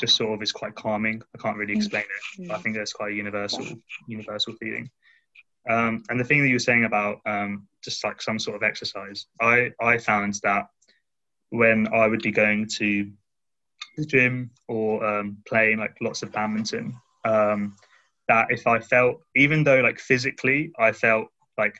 just 0.00 0.16
sort 0.16 0.32
of 0.32 0.42
is 0.42 0.52
quite 0.52 0.74
calming. 0.74 1.22
I 1.34 1.38
can't 1.38 1.56
really 1.56 1.74
explain 1.74 2.02
it, 2.04 2.48
but 2.48 2.56
I 2.56 2.62
think 2.62 2.76
that's 2.76 2.92
quite 2.92 3.12
a 3.12 3.14
universal 3.14 3.66
universal 4.08 4.54
feeling. 4.54 4.90
Um, 5.68 6.02
and 6.08 6.18
the 6.18 6.24
thing 6.24 6.40
that 6.40 6.48
you 6.48 6.54
were 6.54 6.58
saying 6.58 6.84
about 6.84 7.20
um, 7.26 7.68
just 7.84 8.02
like 8.02 8.22
some 8.22 8.38
sort 8.38 8.56
of 8.56 8.62
exercise, 8.62 9.26
I 9.40 9.70
I 9.80 9.98
found 9.98 10.40
that 10.42 10.68
when 11.50 11.92
I 11.92 12.06
would 12.06 12.22
be 12.22 12.30
going 12.30 12.66
to 12.78 13.10
the 13.96 14.06
gym 14.06 14.50
or 14.68 15.04
um, 15.04 15.38
playing 15.46 15.78
like 15.78 15.96
lots 16.00 16.22
of 16.22 16.32
badminton, 16.32 16.94
um, 17.24 17.76
that 18.28 18.46
if 18.50 18.66
I 18.66 18.80
felt 18.80 19.20
even 19.36 19.64
though 19.64 19.80
like 19.80 19.98
physically 19.98 20.72
I 20.78 20.92
felt 20.92 21.28
like 21.58 21.78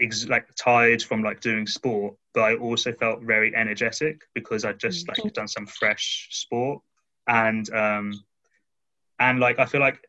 ex- 0.00 0.28
like 0.28 0.46
tired 0.56 1.02
from 1.02 1.22
like 1.22 1.40
doing 1.40 1.66
sport, 1.66 2.14
but 2.34 2.42
I 2.42 2.56
also 2.56 2.92
felt 2.92 3.22
very 3.22 3.54
energetic 3.54 4.22
because 4.34 4.64
I'd 4.64 4.80
just 4.80 5.08
like 5.08 5.32
done 5.32 5.48
some 5.48 5.66
fresh 5.66 6.28
sport. 6.30 6.82
And 7.26 7.72
um 7.72 8.24
and 9.18 9.40
like 9.40 9.58
I 9.58 9.66
feel 9.66 9.80
like 9.80 10.06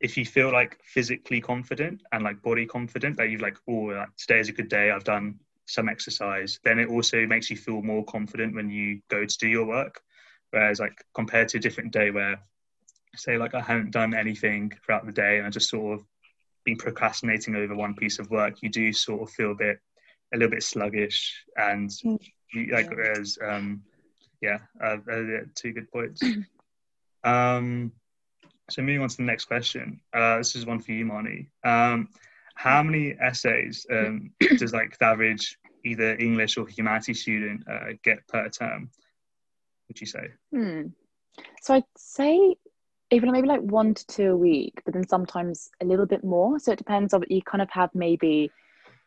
if 0.00 0.16
you 0.16 0.26
feel 0.26 0.52
like 0.52 0.78
physically 0.82 1.40
confident 1.40 2.02
and 2.12 2.22
like 2.22 2.42
body 2.42 2.66
confident 2.66 3.16
that 3.16 3.30
you've 3.30 3.40
like 3.40 3.56
oh 3.68 3.92
like, 4.00 4.08
today 4.16 4.40
is 4.40 4.48
a 4.48 4.52
good 4.52 4.68
day 4.68 4.90
I've 4.90 5.04
done 5.04 5.38
some 5.66 5.88
exercise 5.88 6.60
then 6.64 6.78
it 6.78 6.88
also 6.88 7.26
makes 7.26 7.50
you 7.50 7.56
feel 7.56 7.82
more 7.82 8.04
confident 8.04 8.54
when 8.54 8.70
you 8.70 9.00
go 9.08 9.24
to 9.24 9.38
do 9.38 9.48
your 9.48 9.66
work. 9.66 10.00
Whereas 10.50 10.80
like 10.80 11.04
compared 11.14 11.48
to 11.50 11.58
a 11.58 11.60
different 11.60 11.92
day 11.92 12.10
where 12.10 12.38
say 13.16 13.38
like 13.38 13.54
I 13.54 13.60
haven't 13.60 13.90
done 13.90 14.14
anything 14.14 14.72
throughout 14.84 15.06
the 15.06 15.12
day 15.12 15.38
and 15.38 15.46
I 15.46 15.50
just 15.50 15.70
sort 15.70 15.98
of 15.98 16.06
been 16.64 16.76
procrastinating 16.76 17.54
over 17.56 17.74
one 17.74 17.94
piece 17.94 18.18
of 18.18 18.30
work, 18.30 18.62
you 18.62 18.68
do 18.68 18.92
sort 18.92 19.22
of 19.22 19.30
feel 19.30 19.52
a 19.52 19.54
bit, 19.54 19.80
a 20.32 20.36
little 20.36 20.50
bit 20.50 20.62
sluggish, 20.62 21.44
and 21.56 21.90
mm. 21.90 22.18
you, 22.52 22.72
like 22.72 22.90
whereas, 22.90 23.38
um, 23.42 23.82
yeah, 24.40 24.58
uh, 24.82 24.96
uh, 25.10 25.44
two 25.54 25.72
good 25.72 25.90
points. 25.90 26.22
Um, 27.24 27.92
so 28.70 28.82
moving 28.82 29.02
on 29.02 29.08
to 29.08 29.16
the 29.16 29.22
next 29.22 29.46
question. 29.46 30.00
Uh, 30.12 30.38
this 30.38 30.54
is 30.54 30.66
one 30.66 30.78
for 30.78 30.92
you, 30.92 31.04
Marnie. 31.04 31.48
Um, 31.64 32.08
how 32.54 32.82
many 32.82 33.14
essays 33.20 33.86
um, 33.90 34.30
does 34.58 34.72
like 34.72 34.98
the 34.98 35.06
average 35.06 35.58
either 35.84 36.16
English 36.16 36.56
or 36.56 36.66
humanities 36.66 37.22
student 37.22 37.64
uh, 37.70 37.92
get 38.02 38.26
per 38.28 38.48
term? 38.48 38.90
Would 39.88 40.00
you 40.00 40.06
say? 40.06 40.28
Hmm. 40.52 40.82
So 41.62 41.74
I'd 41.74 41.84
say 41.96 42.56
even 43.10 43.32
maybe 43.32 43.48
like 43.48 43.60
one 43.60 43.94
to 43.94 44.06
two 44.06 44.30
a 44.32 44.36
week, 44.36 44.82
but 44.84 44.92
then 44.92 45.08
sometimes 45.08 45.70
a 45.80 45.86
little 45.86 46.06
bit 46.06 46.24
more. 46.24 46.58
So 46.58 46.72
it 46.72 46.78
depends 46.78 47.14
on 47.14 47.24
you 47.28 47.40
kind 47.42 47.62
of 47.62 47.70
have 47.70 47.90
maybe 47.94 48.50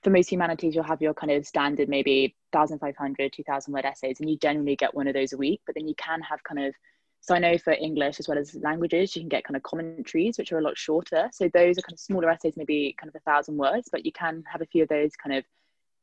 for 0.03 0.09
most 0.09 0.31
humanities, 0.31 0.73
you'll 0.73 0.83
have 0.83 1.01
your 1.01 1.13
kind 1.13 1.31
of 1.31 1.45
standard 1.45 1.87
maybe 1.87 2.35
1,500, 2.51 3.33
2,000 3.33 3.73
word 3.73 3.85
essays, 3.85 4.19
and 4.19 4.29
you 4.29 4.37
generally 4.37 4.75
get 4.75 4.95
one 4.95 5.07
of 5.07 5.13
those 5.13 5.33
a 5.33 5.37
week. 5.37 5.61
But 5.65 5.75
then 5.75 5.87
you 5.87 5.95
can 5.95 6.21
have 6.21 6.43
kind 6.43 6.65
of, 6.65 6.73
so 7.19 7.35
I 7.35 7.39
know 7.39 7.57
for 7.57 7.73
English 7.73 8.19
as 8.19 8.27
well 8.27 8.37
as 8.37 8.55
languages, 8.55 9.15
you 9.15 9.21
can 9.21 9.29
get 9.29 9.43
kind 9.43 9.55
of 9.55 9.63
commentaries, 9.63 10.37
which 10.37 10.51
are 10.51 10.57
a 10.57 10.63
lot 10.63 10.77
shorter. 10.77 11.29
So 11.31 11.49
those 11.53 11.77
are 11.77 11.81
kind 11.81 11.93
of 11.93 11.99
smaller 11.99 12.29
essays, 12.29 12.57
maybe 12.57 12.95
kind 12.99 13.09
of 13.09 13.15
a 13.15 13.29
thousand 13.29 13.57
words, 13.57 13.89
but 13.91 14.05
you 14.05 14.11
can 14.11 14.43
have 14.51 14.61
a 14.61 14.65
few 14.65 14.83
of 14.83 14.89
those 14.89 15.15
kind 15.15 15.35
of 15.35 15.43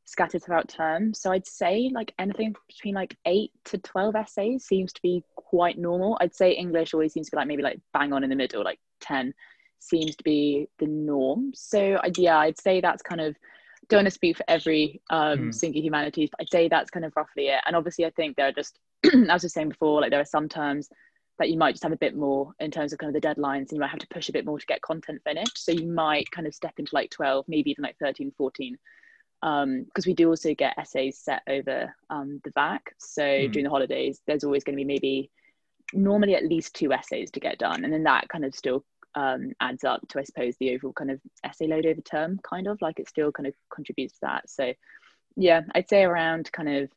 scattered 0.05 0.43
throughout 0.43 0.69
terms. 0.69 1.19
So 1.19 1.31
I'd 1.31 1.45
say 1.45 1.91
like 1.93 2.13
anything 2.17 2.55
between 2.67 2.95
like 2.95 3.15
eight 3.25 3.51
to 3.65 3.77
12 3.77 4.15
essays 4.15 4.65
seems 4.65 4.93
to 4.93 5.01
be 5.01 5.23
quite 5.35 5.77
normal. 5.77 6.17
I'd 6.21 6.33
say 6.33 6.51
English 6.51 6.93
always 6.93 7.13
seems 7.13 7.27
to 7.27 7.31
be 7.31 7.37
like 7.37 7.47
maybe 7.47 7.63
like 7.63 7.79
bang 7.93 8.13
on 8.13 8.23
in 8.23 8.29
the 8.29 8.35
middle, 8.35 8.63
like 8.63 8.79
10 9.01 9.33
seems 9.79 10.15
to 10.15 10.23
be 10.23 10.67
the 10.79 10.87
norm. 10.87 11.51
So 11.53 11.99
yeah, 12.17 12.37
I'd 12.37 12.59
say 12.59 12.81
that's 12.81 13.03
kind 13.03 13.21
of 13.21 13.35
don't 13.89 13.99
want 13.99 14.07
to 14.07 14.11
speak 14.11 14.37
for 14.37 14.45
every 14.47 15.01
um, 15.09 15.39
Mm. 15.49 15.53
single 15.53 15.81
humanities, 15.81 16.29
but 16.31 16.41
I'd 16.41 16.49
say 16.51 16.67
that's 16.67 16.91
kind 16.91 17.05
of 17.05 17.13
roughly 17.15 17.47
it. 17.47 17.61
And 17.65 17.75
obviously, 17.75 18.05
I 18.05 18.11
think 18.11 18.35
there 18.37 18.47
are 18.47 18.51
just, 18.51 18.79
as 19.05 19.29
I 19.29 19.33
was 19.33 19.53
saying 19.53 19.69
before, 19.69 20.01
like 20.01 20.11
there 20.11 20.21
are 20.21 20.25
some 20.25 20.47
terms 20.47 20.89
that 21.39 21.49
you 21.49 21.57
might 21.57 21.71
just 21.71 21.83
have 21.83 21.91
a 21.91 21.97
bit 21.97 22.15
more 22.15 22.51
in 22.59 22.69
terms 22.69 22.93
of 22.93 22.99
kind 22.99 23.15
of 23.15 23.21
the 23.21 23.27
deadlines, 23.27 23.69
and 23.69 23.73
you 23.73 23.79
might 23.79 23.89
have 23.89 23.99
to 23.99 24.07
push 24.13 24.29
a 24.29 24.33
bit 24.33 24.45
more 24.45 24.59
to 24.59 24.65
get 24.65 24.81
content 24.81 25.21
finished. 25.23 25.57
So 25.57 25.71
you 25.71 25.87
might 25.87 26.29
kind 26.31 26.45
of 26.47 26.53
step 26.53 26.73
into 26.77 26.93
like 26.93 27.09
12, 27.11 27.45
maybe 27.47 27.71
even 27.71 27.83
like 27.83 27.97
13, 27.99 28.31
14. 28.37 28.77
Um, 29.41 29.83
because 29.85 30.05
we 30.05 30.13
do 30.13 30.27
also 30.29 30.53
get 30.53 30.77
essays 30.77 31.17
set 31.17 31.41
over 31.47 31.95
um, 32.09 32.41
the 32.43 32.51
VAC. 32.51 32.81
So 32.97 33.21
Mm. 33.23 33.51
during 33.53 33.63
the 33.63 33.69
holidays, 33.69 34.21
there's 34.27 34.43
always 34.43 34.63
going 34.65 34.75
to 34.75 34.81
be 34.81 34.85
maybe 34.85 35.31
normally 35.93 36.35
at 36.35 36.45
least 36.45 36.75
two 36.75 36.91
essays 36.91 37.31
to 37.31 37.39
get 37.39 37.57
done, 37.57 37.83
and 37.83 37.91
then 37.93 38.03
that 38.03 38.27
kind 38.27 38.43
of 38.45 38.53
still 38.53 38.83
um, 39.19 39.51
adds 39.59 39.83
up 39.83 40.07
to, 40.07 40.19
I 40.19 40.23
suppose, 40.23 40.55
the 40.59 40.73
overall 40.73 40.93
kind 40.93 41.11
of 41.11 41.19
essay 41.43 41.67
load 41.67 41.85
over 41.85 42.01
term, 42.01 42.39
kind 42.41 42.67
of 42.67 42.81
like 42.81 42.99
it 42.99 43.09
still 43.09 43.31
kind 43.31 43.47
of 43.47 43.53
contributes 43.73 44.13
to 44.13 44.19
that. 44.21 44.49
So, 44.49 44.73
yeah, 45.35 45.61
I'd 45.75 45.89
say 45.89 46.03
around 46.03 46.49
kind 46.51 46.69
of 46.69 46.89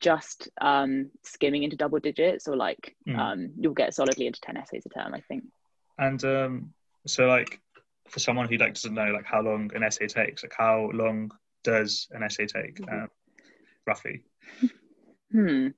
just 0.00 0.48
um, 0.60 1.10
skimming 1.24 1.64
into 1.64 1.76
double 1.76 1.98
digits, 1.98 2.46
or 2.46 2.56
like 2.56 2.94
Mm. 3.08 3.18
um, 3.18 3.52
you'll 3.58 3.74
get 3.74 3.94
solidly 3.94 4.26
into 4.26 4.40
10 4.40 4.56
essays 4.56 4.86
a 4.86 4.88
term, 4.90 5.14
I 5.14 5.20
think. 5.20 5.44
And 5.98 6.22
um, 6.24 6.74
so, 7.06 7.26
like, 7.26 7.60
for 8.08 8.20
someone 8.20 8.48
who 8.48 8.56
like 8.56 8.74
doesn't 8.74 8.94
know 8.94 9.10
like 9.12 9.26
how 9.26 9.40
long 9.40 9.70
an 9.74 9.82
essay 9.82 10.06
takes, 10.06 10.44
like 10.44 10.54
how 10.56 10.90
long 10.92 11.32
does 11.64 12.06
an 12.12 12.22
essay 12.22 12.46
take, 12.46 12.80
Mhm. 12.80 12.92
um, 12.92 13.08
roughly? 13.86 14.22
Hmm. 15.32 15.68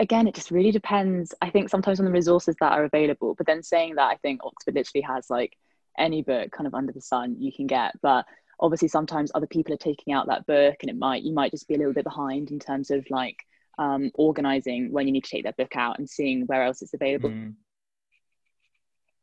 Again, 0.00 0.28
it 0.28 0.34
just 0.34 0.50
really 0.50 0.70
depends. 0.70 1.34
I 1.42 1.50
think 1.50 1.68
sometimes 1.68 1.98
on 1.98 2.06
the 2.06 2.12
resources 2.12 2.56
that 2.60 2.72
are 2.72 2.84
available. 2.84 3.34
But 3.34 3.46
then 3.46 3.62
saying 3.62 3.96
that, 3.96 4.08
I 4.08 4.16
think 4.16 4.44
Oxford 4.44 4.74
literally 4.74 5.02
has 5.02 5.28
like 5.28 5.56
any 5.98 6.22
book 6.22 6.50
kind 6.52 6.66
of 6.66 6.74
under 6.74 6.92
the 6.92 7.00
sun 7.00 7.36
you 7.38 7.52
can 7.52 7.66
get. 7.66 8.00
But 8.00 8.26
obviously, 8.60 8.88
sometimes 8.88 9.32
other 9.34 9.46
people 9.46 9.74
are 9.74 9.78
taking 9.78 10.14
out 10.14 10.28
that 10.28 10.46
book, 10.46 10.76
and 10.80 10.90
it 10.90 10.96
might 10.96 11.22
you 11.22 11.32
might 11.32 11.50
just 11.50 11.68
be 11.68 11.74
a 11.74 11.78
little 11.78 11.92
bit 11.92 12.04
behind 12.04 12.50
in 12.50 12.58
terms 12.58 12.90
of 12.90 13.04
like 13.10 13.36
um, 13.78 14.10
organizing 14.14 14.92
when 14.92 15.06
you 15.06 15.12
need 15.12 15.24
to 15.24 15.30
take 15.30 15.44
that 15.44 15.56
book 15.56 15.76
out 15.76 15.98
and 15.98 16.08
seeing 16.08 16.46
where 16.46 16.62
else 16.62 16.82
it's 16.82 16.94
available. 16.94 17.30
Mm, 17.30 17.54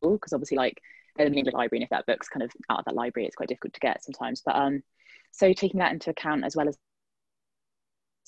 Because 0.01 0.33
obviously, 0.33 0.57
like 0.57 0.81
in 1.17 1.31
the 1.31 1.37
English 1.37 1.53
library, 1.53 1.79
and 1.79 1.83
if 1.83 1.89
that 1.89 2.05
book's 2.05 2.29
kind 2.29 2.43
of 2.43 2.51
out 2.69 2.79
of 2.79 2.85
that 2.85 2.95
library, 2.95 3.27
it's 3.27 3.35
quite 3.35 3.49
difficult 3.49 3.73
to 3.73 3.79
get 3.79 4.03
sometimes. 4.03 4.41
But 4.45 4.55
um, 4.55 4.83
so 5.31 5.53
taking 5.53 5.79
that 5.79 5.93
into 5.93 6.09
account 6.09 6.43
as 6.43 6.55
well 6.55 6.67
as 6.67 6.77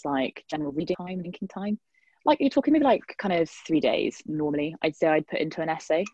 like 0.04 0.44
general 0.50 0.72
reading 0.72 0.96
time, 0.96 1.22
linking 1.22 1.48
time. 1.48 1.80
Like 2.26 2.40
you're 2.40 2.50
talking 2.50 2.74
maybe 2.74 2.86
like 2.86 3.16
kind 3.18 3.34
of 3.34 3.50
three 3.50 3.80
days 3.80 4.22
normally. 4.26 4.76
I'd 4.82 4.96
say 4.96 5.08
I'd 5.08 5.28
put 5.28 5.40
into 5.40 5.62
an 5.62 5.70
essay. 5.70 6.06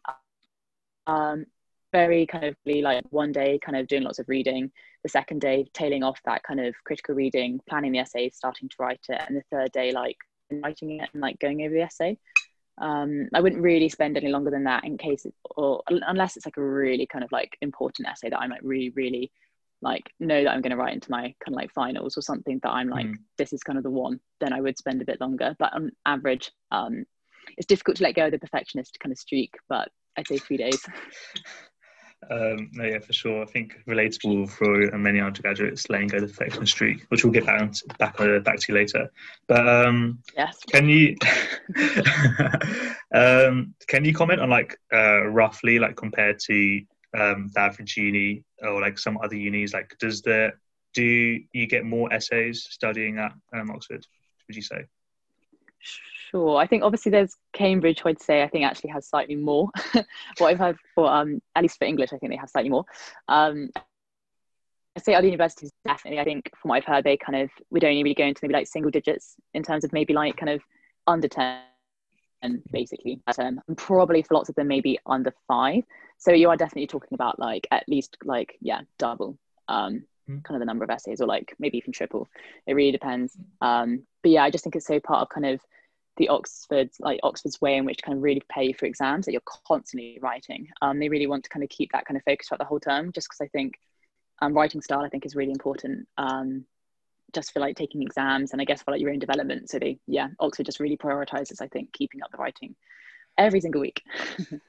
Um, 1.05 1.45
very 1.93 2.25
kind 2.25 2.45
of 2.45 2.55
like 2.65 3.03
one 3.09 3.31
day 3.31 3.59
kind 3.63 3.77
of 3.77 3.87
doing 3.87 4.03
lots 4.03 4.19
of 4.19 4.27
reading, 4.27 4.71
the 5.03 5.09
second 5.09 5.39
day 5.39 5.65
tailing 5.73 6.03
off 6.03 6.19
that 6.25 6.43
kind 6.43 6.59
of 6.59 6.75
critical 6.85 7.15
reading, 7.15 7.59
planning 7.67 7.91
the 7.91 7.99
essay, 7.99 8.29
starting 8.29 8.69
to 8.69 8.75
write 8.79 9.05
it, 9.09 9.21
and 9.27 9.37
the 9.37 9.43
third 9.51 9.71
day 9.71 9.91
like 9.91 10.17
writing 10.51 10.99
it 10.99 11.09
and 11.13 11.21
like 11.21 11.39
going 11.39 11.61
over 11.63 11.73
the 11.73 11.81
essay. 11.81 12.17
Um, 12.79 13.29
I 13.33 13.41
wouldn't 13.41 13.61
really 13.61 13.89
spend 13.89 14.17
any 14.17 14.29
longer 14.29 14.51
than 14.51 14.65
that 14.65 14.83
in 14.83 14.97
case, 14.97 15.25
it, 15.25 15.33
or 15.55 15.81
unless 15.87 16.37
it's 16.37 16.45
like 16.45 16.57
a 16.57 16.63
really 16.63 17.07
kind 17.07 17.23
of 17.23 17.31
like 17.31 17.57
important 17.61 18.07
essay 18.07 18.29
that 18.29 18.39
I 18.39 18.47
might 18.47 18.63
really, 18.63 18.91
really 18.91 19.31
like 19.81 20.09
know 20.19 20.43
that 20.43 20.49
I'm 20.51 20.61
going 20.61 20.71
to 20.71 20.77
write 20.77 20.93
into 20.93 21.11
my 21.11 21.21
kind 21.21 21.49
of 21.49 21.53
like 21.53 21.71
finals 21.71 22.17
or 22.17 22.21
something 22.21 22.59
that 22.63 22.71
I'm 22.71 22.89
like, 22.89 23.05
Mm. 23.05 23.17
this 23.37 23.53
is 23.53 23.61
kind 23.63 23.77
of 23.77 23.83
the 23.83 23.91
one, 23.91 24.19
then 24.39 24.53
I 24.53 24.61
would 24.61 24.77
spend 24.77 25.01
a 25.01 25.05
bit 25.05 25.21
longer. 25.21 25.55
But 25.59 25.73
on 25.73 25.91
average, 26.05 26.51
um, 26.71 27.05
it's 27.57 27.67
difficult 27.67 27.97
to 27.97 28.03
let 28.03 28.15
go 28.15 28.25
of 28.25 28.31
the 28.31 28.39
perfectionist 28.39 28.97
kind 28.99 29.11
of 29.11 29.19
streak, 29.19 29.53
but 29.69 29.89
I'd 30.17 30.27
say 30.27 30.37
three 30.37 30.57
days. 30.57 30.83
Um, 32.31 32.71
no, 32.73 32.83
yeah, 32.83 32.99
for 32.99 33.13
sure. 33.13 33.43
I 33.43 33.45
think 33.45 33.77
relatable 33.87 34.49
for 34.49 34.97
many 34.97 35.19
undergraduates 35.21 35.87
letting 35.89 36.07
go 36.07 36.17
of 36.17 36.23
the 36.23 36.27
perfection 36.27 36.65
streak, 36.65 37.05
which 37.09 37.23
we'll 37.23 37.31
get 37.31 37.45
back 37.45 37.71
to, 37.71 37.85
back, 37.99 38.19
uh, 38.19 38.39
back 38.39 38.59
to 38.61 38.73
later. 38.73 39.11
But 39.47 39.67
um, 39.67 40.19
Yes. 40.35 40.57
can 40.67 40.89
you 40.89 41.15
um, 43.13 43.75
can 43.87 44.03
you 44.03 44.13
comment 44.13 44.41
on 44.41 44.49
like 44.49 44.77
uh, 44.91 45.27
roughly 45.27 45.79
like 45.79 45.95
compared 45.95 46.39
to 46.47 46.81
um, 47.17 47.49
the 47.53 47.59
average 47.59 47.97
uni 47.97 48.43
or 48.61 48.81
like 48.81 48.99
some 48.99 49.17
other 49.23 49.35
unis? 49.35 49.73
Like, 49.73 49.95
does 49.99 50.21
the 50.21 50.53
do 50.93 51.03
you 51.53 51.67
get 51.67 51.85
more 51.85 52.11
essays 52.11 52.67
studying 52.69 53.19
at 53.19 53.33
um, 53.53 53.69
Oxford? 53.71 54.05
Would 54.47 54.55
you 54.55 54.61
say? 54.61 54.85
Sure. 55.79 56.57
I 56.57 56.67
think 56.67 56.83
obviously 56.83 57.11
there's 57.11 57.35
Cambridge, 57.53 58.01
I'd 58.05 58.21
say 58.21 58.43
I 58.43 58.47
think 58.47 58.65
actually 58.65 58.89
has 58.91 59.07
slightly 59.07 59.35
more. 59.35 59.69
what 59.93 60.47
I've 60.47 60.59
heard 60.59 60.77
for, 60.95 61.09
um, 61.09 61.41
at 61.55 61.61
least 61.61 61.77
for 61.77 61.85
English, 61.85 62.11
I 62.13 62.17
think 62.17 62.31
they 62.31 62.37
have 62.37 62.49
slightly 62.49 62.69
more. 62.69 62.85
Um, 63.27 63.69
I 63.75 64.99
say 64.99 65.13
other 65.13 65.27
universities 65.27 65.71
definitely. 65.85 66.19
I 66.19 66.23
think 66.23 66.49
from 66.59 66.69
what 66.69 66.77
I've 66.77 66.85
heard, 66.85 67.03
they 67.03 67.17
kind 67.17 67.43
of 67.43 67.49
would 67.69 67.83
only 67.83 68.03
really 68.03 68.15
go 68.15 68.25
into 68.25 68.39
maybe 68.43 68.55
like 68.55 68.67
single 68.67 68.91
digits 68.91 69.35
in 69.53 69.61
terms 69.61 69.83
of 69.83 69.93
maybe 69.93 70.13
like 70.13 70.35
kind 70.35 70.49
of 70.49 70.61
under 71.05 71.27
ten, 71.27 71.61
basically. 72.71 73.21
Um, 73.37 73.61
and 73.67 73.77
probably 73.77 74.21
for 74.21 74.35
lots 74.35 74.49
of 74.49 74.55
them, 74.55 74.67
maybe 74.67 74.99
under 75.05 75.33
five. 75.47 75.83
So 76.17 76.31
you 76.31 76.49
are 76.49 76.57
definitely 76.57 76.87
talking 76.87 77.13
about 77.13 77.39
like 77.39 77.67
at 77.71 77.87
least 77.87 78.17
like 78.23 78.57
yeah 78.61 78.81
double 78.97 79.37
um, 79.67 80.03
Mm. 80.29 80.43
kind 80.43 80.55
of 80.55 80.59
the 80.59 80.65
number 80.65 80.83
of 80.83 80.89
essays 80.89 81.21
or 81.21 81.27
like 81.27 81.55
maybe 81.59 81.77
even 81.77 81.93
triple. 81.93 82.27
It 82.65 82.73
really 82.73 82.91
depends. 82.91 83.37
Um, 83.61 84.03
but 84.21 84.31
yeah, 84.31 84.43
I 84.43 84.51
just 84.51 84.63
think 84.63 84.75
it's 84.75 84.87
so 84.87 84.99
part 84.99 85.21
of 85.21 85.29
kind 85.29 85.45
of 85.45 85.61
the 86.17 86.29
Oxford, 86.29 86.89
like 86.99 87.19
Oxford's 87.23 87.61
way 87.61 87.77
in 87.77 87.85
which 87.85 88.01
kind 88.01 88.17
of 88.17 88.23
really 88.23 88.41
pay 88.49 88.73
for 88.73 88.87
exams 88.87 89.25
that 89.25 89.31
you're 89.31 89.41
constantly 89.67 90.19
writing. 90.21 90.67
Um, 90.81 90.99
they 90.99 91.09
really 91.09 91.27
want 91.27 91.43
to 91.43 91.49
kind 91.49 91.63
of 91.63 91.69
keep 91.69 91.91
that 91.91 92.05
kind 92.05 92.17
of 92.17 92.23
focus 92.23 92.47
throughout 92.47 92.59
the 92.59 92.65
whole 92.65 92.79
term, 92.79 93.11
just 93.13 93.29
because 93.29 93.41
I 93.41 93.47
think 93.47 93.75
um, 94.41 94.53
writing 94.53 94.81
style 94.81 95.01
I 95.01 95.09
think 95.09 95.25
is 95.25 95.35
really 95.35 95.51
important. 95.51 96.07
Just 97.33 97.51
for 97.51 97.59
like 97.59 97.75
taking 97.75 98.01
exams 98.01 98.53
and 98.53 98.61
I 98.61 98.65
guess 98.65 98.81
for 98.81 98.91
like 98.91 99.01
your 99.01 99.11
own 99.11 99.19
development. 99.19 99.69
So 99.69 99.79
they, 99.79 99.99
yeah, 100.07 100.29
Oxford 100.39 100.65
just 100.65 100.79
really 100.79 100.97
prioritizes, 100.97 101.61
I 101.61 101.67
think, 101.67 101.91
keeping 101.93 102.23
up 102.23 102.31
the 102.31 102.37
writing 102.37 102.75
every 103.37 103.61
single 103.61 103.81
week. 103.81 104.03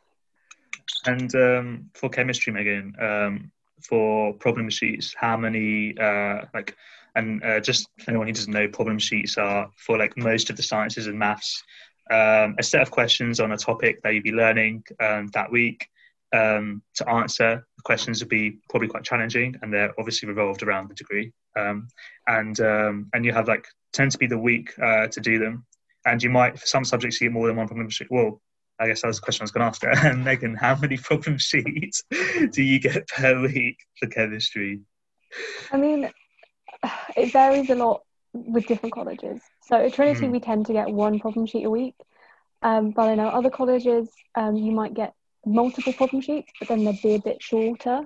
And 1.07 1.35
um, 1.35 1.91
for 1.95 2.09
chemistry, 2.09 2.53
Megan, 2.53 2.95
um, 3.01 3.51
for 3.83 4.33
problem 4.35 4.69
sheets, 4.69 5.15
how 5.17 5.37
many 5.37 5.97
uh, 5.99 6.43
like 6.55 6.77
and 7.15 7.43
uh, 7.43 7.61
just 7.61 7.89
for 7.99 8.11
anyone 8.11 8.27
who 8.27 8.33
doesn't 8.33 8.53
know, 8.53 8.69
problem 8.69 8.99
sheets 8.99 9.39
are 9.39 9.71
for 9.77 9.99
like 9.99 10.17
most 10.17 10.51
of 10.51 10.57
the 10.57 10.63
sciences 10.63 11.07
and 11.07 11.19
maths, 11.19 11.63
um, 12.11 12.55
a 12.59 12.63
set 12.63 12.83
of 12.83 12.91
questions 12.91 13.41
on 13.41 13.53
a 13.53 13.57
topic 13.57 14.03
that 14.03 14.15
you'd 14.15 14.25
be 14.25 14.33
learning 14.33 14.85
um, 15.01 15.29
that 15.29 15.51
week. 15.51 15.89
Um, 16.31 16.83
to 16.97 17.09
answer 17.09 17.67
the 17.79 17.83
questions 17.85 18.21
would 18.21 18.29
be 18.29 18.59
probably 18.69 18.89
quite 18.89 19.05
challenging, 19.05 19.57
and 19.63 19.73
they're 19.73 19.95
obviously 19.99 20.29
revolved 20.29 20.63
around 20.63 20.91
the 20.91 20.95
degree. 20.95 21.33
Um, 21.57 21.89
and 22.27 22.59
um, 22.61 23.09
and 23.15 23.25
you 23.25 23.33
have 23.33 23.49
like 23.49 23.65
tend 23.93 24.11
to 24.11 24.19
be 24.19 24.27
the 24.27 24.37
week 24.37 24.75
uh, 24.83 25.07
to 25.07 25.21
do 25.21 25.39
them, 25.39 25.65
and 26.05 26.23
you 26.23 26.29
might 26.29 26.59
for 26.59 26.67
some 26.67 26.85
subjects 26.85 27.21
you 27.21 27.29
get 27.29 27.33
more 27.33 27.47
than 27.47 27.57
one 27.57 27.69
problem 27.69 27.89
sheet. 27.89 28.09
Well, 28.11 28.43
I 28.81 28.89
guess 28.89 29.03
that 29.03 29.09
was 29.09 29.19
the 29.19 29.23
question 29.23 29.43
I 29.43 29.45
was 29.45 29.53
going 29.53 29.63
to 29.63 29.69
ask 29.69 29.83
her. 29.83 30.09
And 30.11 30.25
Megan, 30.25 30.55
how 30.57 30.75
many 30.77 30.97
problem 30.97 31.39
sheets 31.39 32.03
do 32.53 32.63
you 32.63 32.81
get 32.81 33.07
per 33.09 33.41
week 33.41 33.79
for 33.99 34.09
chemistry? 34.09 34.81
I 35.73 35.77
mean, 35.77 36.11
it 37.17 37.33
varies 37.33 37.71
a 37.71 37.75
lot 37.77 38.03
with 38.33 38.67
different 38.67 38.95
colleges. 38.95 39.41
So 39.63 39.77
at 39.77 39.93
Trinity, 39.95 40.27
Mhm. 40.27 40.33
we 40.33 40.41
tend 40.41 40.67
to 40.67 40.73
get 40.73 40.91
one 40.91 41.21
problem 41.21 41.47
sheet 41.47 41.65
a 41.65 41.71
week. 41.71 41.95
Um, 42.63 42.91
but 42.91 43.09
I 43.09 43.15
know 43.15 43.29
other 43.29 43.51
colleges, 43.51 44.11
um, 44.35 44.57
you 44.57 44.73
might 44.73 44.95
get 44.95 45.15
multiple 45.49 45.93
problem 45.93 46.23
sheets, 46.23 46.53
but 46.59 46.69
then 46.69 46.85
they'd 46.85 47.03
be 47.03 47.15
a 47.15 47.21
bit 47.21 47.43
shorter. 47.43 48.03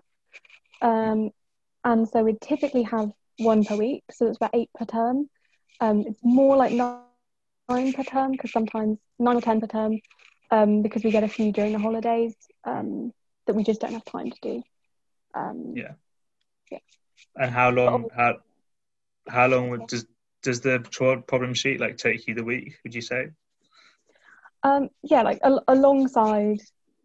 Um, 0.80 1.30
and 1.84 2.08
so 2.08 2.22
we'd 2.22 2.40
typically 2.40 2.82
have 2.84 3.10
one 3.38 3.64
per 3.64 3.76
week, 3.76 4.04
so 4.10 4.26
it's 4.26 4.36
about 4.36 4.54
eight 4.54 4.70
per 4.74 4.84
term. 4.84 5.28
Um, 5.80 6.04
it's 6.06 6.20
more 6.22 6.56
like 6.56 6.72
nine, 6.72 7.92
per 7.92 8.04
term 8.04 8.32
because 8.32 8.52
sometimes 8.52 8.98
nine 9.18 9.36
or 9.36 9.40
ten 9.40 9.60
per 9.60 9.66
term 9.66 10.00
um, 10.50 10.82
because 10.82 11.02
we 11.04 11.10
get 11.10 11.24
a 11.24 11.28
few 11.28 11.52
during 11.52 11.72
the 11.72 11.78
holidays 11.78 12.34
um, 12.64 13.12
that 13.46 13.54
we 13.54 13.64
just 13.64 13.80
don't 13.80 13.92
have 13.92 14.04
time 14.04 14.30
to 14.30 14.38
do. 14.42 14.62
Um, 15.34 15.74
Yeah. 15.76 15.92
And 17.36 17.50
how 17.50 17.70
long 17.70 18.08
how 18.14 18.40
how 19.28 19.46
long 19.46 19.70
would, 19.70 19.86
does 19.86 20.06
does 20.42 20.60
the 20.60 20.80
problem 21.26 21.54
sheet 21.54 21.80
like 21.80 21.96
take 21.96 22.26
you 22.26 22.34
the 22.34 22.44
week? 22.44 22.74
Would 22.84 22.94
you 22.94 23.00
say? 23.00 23.30
Um, 24.62 24.90
yeah, 25.02 25.22
like 25.22 25.40
al- 25.42 25.64
alongside 25.66 26.60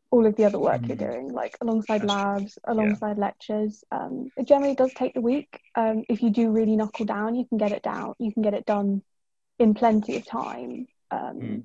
all 0.10 0.26
of 0.26 0.36
the 0.36 0.46
other 0.46 0.60
work 0.60 0.88
you're 0.88 0.96
Mhm. 0.98 1.12
doing, 1.12 1.34
like 1.34 1.58
alongside 1.62 2.04
labs, 2.04 2.58
alongside 2.64 3.18
lectures. 3.18 3.84
Um, 3.92 4.32
it 4.38 4.48
generally 4.48 4.76
does 4.76 4.94
take 4.94 5.14
the 5.14 5.22
week. 5.22 5.60
Um, 5.76 6.06
if 6.08 6.22
you 6.24 6.30
do 6.30 6.50
really 6.52 6.76
knuckle 6.76 7.06
down, 7.06 7.36
you 7.36 7.46
can 7.46 7.58
get 7.58 7.72
it 7.74 7.84
down. 7.84 8.16
You 8.20 8.32
can 8.32 8.42
get 8.42 8.54
it 8.54 8.66
done 8.66 9.04
in 9.60 9.74
plenty 9.74 10.16
of 10.16 10.26
time. 10.26 10.88
Um, 11.12 11.40
Mm. 11.40 11.64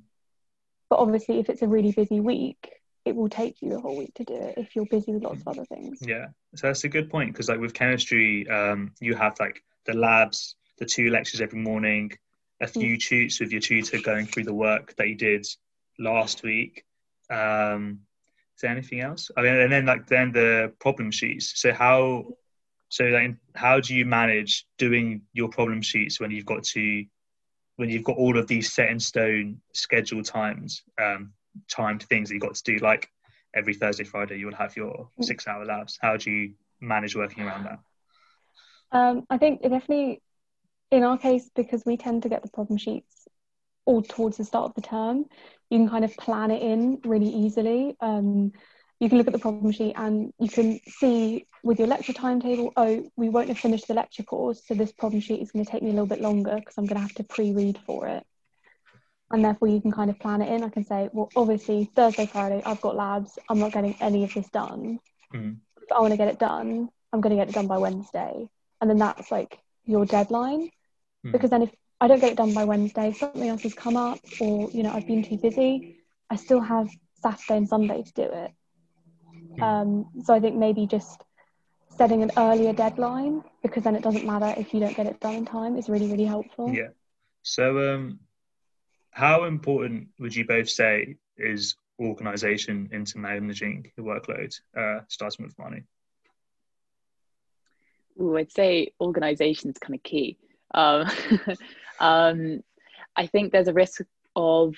But 0.89 0.99
obviously, 0.99 1.39
if 1.39 1.49
it's 1.49 1.63
a 1.63 1.69
really 1.69 1.93
busy 1.93 2.21
week, 2.21 2.69
it 3.07 3.17
will 3.17 3.31
take 3.31 3.63
you 3.63 3.71
the 3.71 3.81
whole 3.81 3.97
week 3.97 4.13
to 4.15 4.25
do 4.25 4.35
it. 4.35 4.59
If 4.59 4.77
you're 4.77 4.85
busy 4.85 5.13
with 5.15 5.23
lots 5.23 5.41
of 5.41 5.49
other 5.49 5.65
things. 5.65 6.01
Yeah, 6.03 6.27
so 6.55 6.67
that's 6.67 6.85
a 6.85 6.89
good 6.91 7.09
point 7.11 7.33
because 7.33 7.49
like 7.49 7.61
with 7.61 7.73
chemistry, 7.73 8.47
um, 8.49 8.93
you 9.01 9.15
have 9.15 9.41
like 9.41 9.63
the 9.87 9.95
labs, 9.95 10.55
the 10.79 10.85
two 10.85 11.09
lectures 11.09 11.41
every 11.41 11.61
morning, 11.61 12.13
a 12.61 12.67
few 12.67 12.99
tutes 12.99 13.41
with 13.41 13.53
your 13.53 13.63
tutor 13.63 14.01
going 14.01 14.27
through 14.27 14.45
the 14.45 14.53
work 14.55 14.95
that 14.97 15.09
you 15.09 15.15
did 15.15 15.47
last 15.99 16.43
week. 16.43 16.85
Um, 17.31 18.01
there 18.62 18.71
anything 18.71 19.00
else? 19.00 19.31
I 19.37 19.42
mean, 19.42 19.54
and 19.54 19.71
then 19.71 19.85
like 19.87 20.07
then 20.07 20.33
the 20.33 20.73
problem 20.81 21.11
sheets. 21.11 21.61
So 21.61 21.73
how 21.73 22.25
So 22.88 23.04
like 23.04 23.37
how 23.54 23.81
do 23.81 23.95
you 23.95 24.04
manage 24.04 24.66
doing 24.78 25.23
your 25.33 25.49
problem 25.49 25.83
sheets 25.83 26.21
when 26.21 26.31
you've 26.31 26.45
got 26.45 26.62
to, 26.75 27.04
when 27.76 27.88
you've 27.88 28.04
got 28.04 28.19
all 28.19 28.37
of 28.38 28.47
these 28.47 28.71
set 28.73 28.90
in 28.90 29.00
stone 29.00 29.61
scheduled 29.73 30.26
times, 30.26 30.83
um, 31.00 31.33
timed 31.69 32.02
things 32.04 32.28
that 32.28 32.35
you've 32.35 32.42
got 32.42 32.54
to 32.54 32.62
do? 32.64 32.76
Like 32.78 33.09
every 33.54 33.75
Thursday, 33.75 34.04
Friday, 34.04 34.38
you 34.38 34.47
will 34.47 34.54
have 34.64 34.76
your 34.76 35.09
Mm. 35.19 35.25
six 35.25 35.47
hour 35.49 35.64
labs. 35.64 35.99
How 36.02 36.16
do 36.19 36.31
you 36.31 36.54
manage 36.81 37.16
working 37.16 37.45
around 37.45 37.64
that? 37.64 37.78
Um, 38.92 39.26
I 39.31 39.38
think 39.38 39.61
it 39.64 39.71
definitely, 39.71 40.21
in 40.90 41.02
our 41.02 41.16
case, 41.16 41.50
because 41.54 41.83
we 41.87 41.97
tend 41.97 42.23
to 42.25 42.28
get 42.28 42.42
the 42.42 42.50
problem 42.50 42.76
sheets 42.76 43.22
all 43.85 44.03
towards 44.03 44.37
the 44.37 44.45
start 44.45 44.71
of 44.71 44.75
the 44.75 44.81
term, 44.81 45.25
you 45.71 45.79
can 45.79 45.89
kind 45.89 46.05
of 46.05 46.17
plan 46.17 46.51
it 46.51 46.62
in 46.62 47.01
really 47.05 47.29
easily. 47.29 47.97
Um, 48.01 48.53
you 49.01 49.09
can 49.09 49.19
look 49.19 49.27
at 49.27 49.33
the 49.33 49.39
problem 49.39 49.73
sheet 49.73 49.95
and 49.97 50.33
you 50.39 50.49
can 50.49 50.79
see 50.87 51.47
with 51.65 51.79
your 51.79 51.89
lecture 51.89 52.12
timetable, 52.12 52.73
oh, 52.77 53.11
we 53.17 53.29
won't 53.29 53.49
have 53.49 53.59
finished 53.59 53.89
the 53.89 53.95
lecture 53.95 54.23
course, 54.23 54.62
so 54.67 54.75
this 54.75 54.93
problem 54.93 55.21
sheet 55.21 55.41
is 55.41 55.51
going 55.51 55.65
to 55.65 55.71
take 55.71 55.83
me 55.83 55.91
a 55.91 55.93
little 55.93 56.07
bit 56.07 56.21
longer 56.21 56.57
because 56.57 56.75
I'm 56.77 56.87
going 56.87 56.97
to 56.97 57.03
have 57.03 57.15
to 57.15 57.25
pre-read 57.25 57.79
for 57.87 58.07
it. 58.07 58.25
And 59.31 59.45
therefore, 59.45 59.69
you 59.69 59.81
can 59.81 59.91
kind 59.91 60.11
of 60.11 60.19
plan 60.19 60.43
it 60.43 60.53
in. 60.53 60.62
I 60.62 60.69
can 60.69 60.85
say, 60.85 61.09
well, 61.12 61.31
obviously, 61.35 61.91
Thursday, 61.97 62.27
Friday, 62.27 62.62
I've 62.67 62.83
got 62.83 62.97
labs. 62.97 63.39
I'm 63.49 63.59
not 63.59 63.73
getting 63.73 63.97
any 63.99 64.25
of 64.25 64.35
this 64.35 64.49
done. 64.51 65.01
Mm. 65.33 65.57
If 65.81 65.91
I 65.91 66.01
want 66.01 66.12
to 66.12 66.19
get 66.19 66.29
it 66.29 66.39
done, 66.39 66.91
I'm 67.12 67.21
going 67.23 67.35
to 67.35 67.41
get 67.41 67.49
it 67.49 67.55
done 67.55 67.67
by 67.67 67.79
Wednesday. 67.79 68.47
And 68.81 68.91
then 68.91 68.99
that's 68.99 69.31
like 69.31 69.59
your 69.85 70.05
deadline. 70.05 70.69
Mm. 71.25 71.33
Because 71.33 71.49
then 71.49 71.62
if 71.62 71.71
I 72.02 72.09
don't 72.09 72.18
get 72.18 72.32
it 72.32 72.37
done 72.37 72.52
by 72.52 72.64
Wednesday, 72.64 73.12
something 73.12 73.49
else 73.49 73.62
has 73.62 73.75
come 73.75 73.97
up, 73.97 74.18
or, 74.40 74.68
you 74.73 74.82
know, 74.82 74.90
I've 74.90 75.06
been 75.06 75.23
too 75.23 75.37
busy, 75.37 75.99
I 76.28 76.35
still 76.35 76.59
have 76.59 76.90
Saturday 77.23 77.59
and 77.59 77.68
Sunday 77.68 78.02
to 78.02 78.12
do 78.12 78.23
it. 78.23 78.50
Mm. 79.56 79.62
Um, 79.62 80.06
so 80.25 80.35
I 80.35 80.40
think 80.40 80.56
maybe 80.56 80.88
just 80.88 81.23
setting 81.97 82.25
an 82.25 82.32
earlier 82.37 82.73
deadline 82.73 83.44
because 83.62 83.85
then 83.85 83.94
it 83.94 84.02
doesn't 84.02 84.26
matter 84.26 84.52
if 84.59 84.75
you 84.75 84.80
don't 84.80 84.97
get 84.97 85.06
it 85.06 85.21
done 85.21 85.35
in 85.35 85.44
time 85.44 85.76
is 85.76 85.88
really, 85.88 86.11
really 86.11 86.25
helpful. 86.25 86.75
Yeah. 86.75 86.88
So, 87.42 87.94
um, 87.94 88.18
how 89.12 89.44
important 89.44 90.09
would 90.18 90.35
you 90.35 90.44
both 90.44 90.71
say 90.71 91.18
is 91.37 91.76
organization 92.00 92.88
into 92.90 93.18
managing 93.18 93.92
the 93.97 94.02
workload, 94.02 94.52
uh, 94.76 95.04
starting 95.06 95.47
with 95.47 95.56
Marnie? 95.56 95.85
Ooh, 98.21 98.37
I'd 98.37 98.50
say 98.50 98.88
organization 99.00 99.71
is 99.71 99.78
kind 99.78 99.94
of 99.94 100.02
key. 100.02 100.37
Um, 100.75 101.09
um, 102.02 102.62
I 103.16 103.26
think 103.26 103.52
there's 103.52 103.68
a 103.68 103.73
risk 103.73 104.02
of 104.37 104.75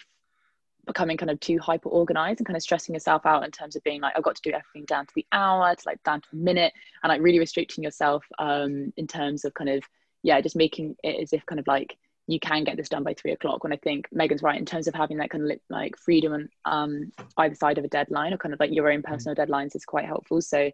becoming 0.87 1.17
kind 1.17 1.31
of 1.31 1.41
too 1.41 1.59
hyper 1.59 1.89
organized 1.89 2.41
and 2.41 2.47
kind 2.47 2.57
of 2.57 2.63
stressing 2.63 2.95
yourself 2.95 3.25
out 3.25 3.45
in 3.45 3.51
terms 3.51 3.75
of 3.75 3.83
being 3.83 4.01
like, 4.01 4.13
I've 4.17 4.23
got 4.23 4.37
to 4.37 4.43
do 4.43 4.51
everything 4.51 4.85
down 4.85 5.07
to 5.07 5.13
the 5.17 5.27
hour, 5.33 5.75
to 5.75 5.83
like 5.87 6.03
down 6.03 6.21
to 6.21 6.29
the 6.31 6.37
minute, 6.37 6.73
and 7.03 7.09
like 7.09 7.23
really 7.23 7.39
restricting 7.39 7.83
yourself 7.83 8.25
um, 8.39 8.93
in 8.97 9.07
terms 9.07 9.45
of 9.45 9.55
kind 9.55 9.71
of, 9.71 9.83
yeah, 10.23 10.41
just 10.41 10.57
making 10.57 10.97
it 11.03 11.23
as 11.23 11.33
if 11.33 11.45
kind 11.47 11.59
of 11.59 11.67
like 11.67 11.97
you 12.27 12.39
can 12.39 12.65
get 12.65 12.77
this 12.77 12.89
done 12.89 13.03
by 13.03 13.15
three 13.15 13.33
o'clock. 13.33 13.65
When 13.65 13.73
I 13.73 13.77
think 13.77 14.09
Megan's 14.13 14.43
right 14.43 14.59
in 14.59 14.67
terms 14.67 14.87
of 14.87 14.95
having 14.95 15.17
that 15.19 15.31
kind 15.31 15.51
of 15.51 15.59
like 15.71 15.97
freedom 15.97 16.35
and 16.35 16.49
um, 16.67 17.13
either 17.39 17.55
side 17.55 17.79
of 17.79 17.85
a 17.85 17.89
deadline 17.89 18.35
or 18.35 18.39
kind 18.39 18.53
of 18.53 18.61
like 18.61 18.73
your 18.73 18.91
own 18.91 19.03
personal 19.03 19.35
deadlines 19.35 19.75
is 19.75 19.85
quite 19.85 20.07
helpful. 20.07 20.43
So 20.43 20.71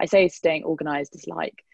I 0.00 0.06
say 0.06 0.28
staying 0.28 0.64
organized 0.64 1.14
is 1.14 1.28
like, 1.28 1.64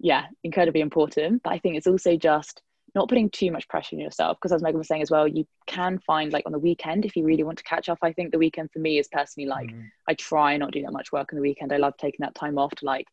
yeah, 0.00 0.24
incredibly 0.42 0.80
important. 0.80 1.42
But 1.42 1.52
I 1.52 1.58
think 1.58 1.76
it's 1.76 1.86
also 1.86 2.16
just 2.16 2.62
not 2.94 3.08
putting 3.08 3.28
too 3.30 3.50
much 3.50 3.68
pressure 3.68 3.96
on 3.96 4.00
yourself 4.00 4.38
because 4.40 4.52
as 4.52 4.62
Megan 4.62 4.78
was 4.78 4.88
saying 4.88 5.02
as 5.02 5.10
well, 5.10 5.26
you 5.26 5.46
can 5.66 5.98
find 5.98 6.32
like 6.32 6.46
on 6.46 6.52
the 6.52 6.58
weekend 6.58 7.04
if 7.04 7.16
you 7.16 7.24
really 7.24 7.42
want 7.42 7.58
to 7.58 7.64
catch 7.64 7.88
up. 7.88 7.98
I 8.02 8.12
think 8.12 8.30
the 8.30 8.38
weekend 8.38 8.70
for 8.72 8.78
me 8.78 8.98
is 8.98 9.08
personally 9.08 9.48
like 9.48 9.70
Mm. 9.70 9.90
I 10.08 10.14
try 10.14 10.56
not 10.56 10.72
to 10.72 10.78
do 10.78 10.84
that 10.84 10.92
much 10.92 11.12
work 11.12 11.32
on 11.32 11.36
the 11.36 11.42
weekend. 11.42 11.72
I 11.72 11.78
love 11.78 11.96
taking 11.96 12.22
that 12.24 12.34
time 12.34 12.58
off 12.58 12.74
to 12.76 12.84
like 12.84 13.06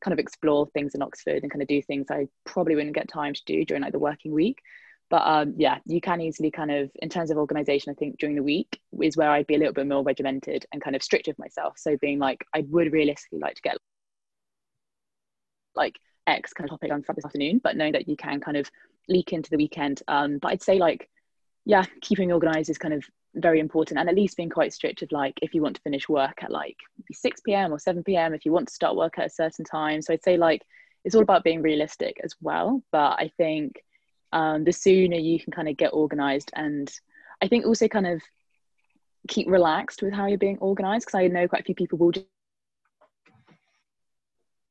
kind 0.00 0.12
of 0.12 0.18
explore 0.18 0.66
things 0.66 0.94
in 0.94 1.02
Oxford 1.02 1.42
and 1.42 1.50
kind 1.50 1.62
of 1.62 1.68
do 1.68 1.82
things 1.82 2.06
I 2.10 2.28
probably 2.44 2.74
wouldn't 2.74 2.94
get 2.94 3.08
time 3.08 3.34
to 3.34 3.44
do 3.44 3.64
during 3.64 3.82
like 3.82 3.92
the 3.92 3.98
working 3.98 4.32
week. 4.32 4.60
But 5.08 5.22
um, 5.26 5.54
yeah, 5.56 5.78
you 5.86 6.00
can 6.00 6.20
easily 6.20 6.50
kind 6.50 6.70
of, 6.70 6.90
in 6.96 7.08
terms 7.08 7.30
of 7.30 7.38
organization, 7.38 7.92
I 7.92 7.94
think 7.94 8.18
during 8.18 8.34
the 8.34 8.42
week 8.42 8.80
is 9.00 9.16
where 9.16 9.30
I'd 9.30 9.46
be 9.46 9.54
a 9.54 9.58
little 9.58 9.72
bit 9.72 9.86
more 9.86 10.02
regimented 10.02 10.66
and 10.72 10.82
kind 10.82 10.96
of 10.96 11.02
strict 11.02 11.28
with 11.28 11.38
myself. 11.38 11.74
So 11.78 11.96
being 11.96 12.18
like, 12.18 12.44
I 12.54 12.64
would 12.68 12.92
realistically 12.92 13.38
like 13.38 13.54
to 13.54 13.62
get 13.62 13.76
like 15.76 15.96
X 16.26 16.52
kind 16.52 16.68
of 16.68 16.70
topic 16.70 16.92
on 16.92 17.04
this 17.14 17.24
afternoon, 17.24 17.60
but 17.62 17.76
knowing 17.76 17.92
that 17.92 18.08
you 18.08 18.16
can 18.16 18.40
kind 18.40 18.56
of 18.56 18.70
leak 19.08 19.32
into 19.32 19.50
the 19.50 19.56
weekend. 19.56 20.02
Um, 20.08 20.38
but 20.38 20.48
I'd 20.48 20.62
say 20.62 20.78
like, 20.78 21.08
yeah, 21.64 21.84
keeping 22.00 22.32
organized 22.32 22.70
is 22.70 22.78
kind 22.78 22.94
of 22.94 23.04
very 23.34 23.60
important 23.60 23.98
and 23.98 24.08
at 24.08 24.14
least 24.14 24.36
being 24.36 24.48
quite 24.48 24.72
strict 24.72 25.02
of 25.02 25.12
like 25.12 25.38
if 25.42 25.54
you 25.54 25.60
want 25.60 25.76
to 25.76 25.82
finish 25.82 26.08
work 26.08 26.42
at 26.42 26.50
like 26.50 26.76
6 27.12 27.40
p.m. 27.42 27.72
or 27.72 27.78
7 27.78 28.02
p.m. 28.02 28.32
if 28.32 28.46
you 28.46 28.52
want 28.52 28.68
to 28.68 28.74
start 28.74 28.96
work 28.96 29.18
at 29.18 29.26
a 29.26 29.30
certain 29.30 29.64
time. 29.64 30.00
So 30.00 30.12
I'd 30.12 30.24
say 30.24 30.36
like 30.36 30.62
it's 31.04 31.14
all 31.14 31.22
about 31.22 31.44
being 31.44 31.62
realistic 31.62 32.18
as 32.24 32.34
well. 32.40 32.82
But 32.92 33.18
I 33.18 33.30
think 33.36 33.82
um, 34.32 34.64
the 34.64 34.72
sooner 34.72 35.16
you 35.16 35.38
can 35.38 35.52
kind 35.52 35.68
of 35.68 35.76
get 35.76 35.92
organized 35.92 36.50
and 36.54 36.90
I 37.42 37.48
think 37.48 37.66
also 37.66 37.88
kind 37.88 38.06
of 38.06 38.22
keep 39.28 39.48
relaxed 39.48 40.02
with 40.02 40.12
how 40.12 40.26
you're 40.26 40.38
being 40.38 40.58
organized 40.58 41.06
because 41.06 41.18
I 41.18 41.26
know 41.28 41.48
quite 41.48 41.62
a 41.62 41.64
few 41.64 41.74
people 41.74 41.98
will 41.98 42.12
just 42.12 42.26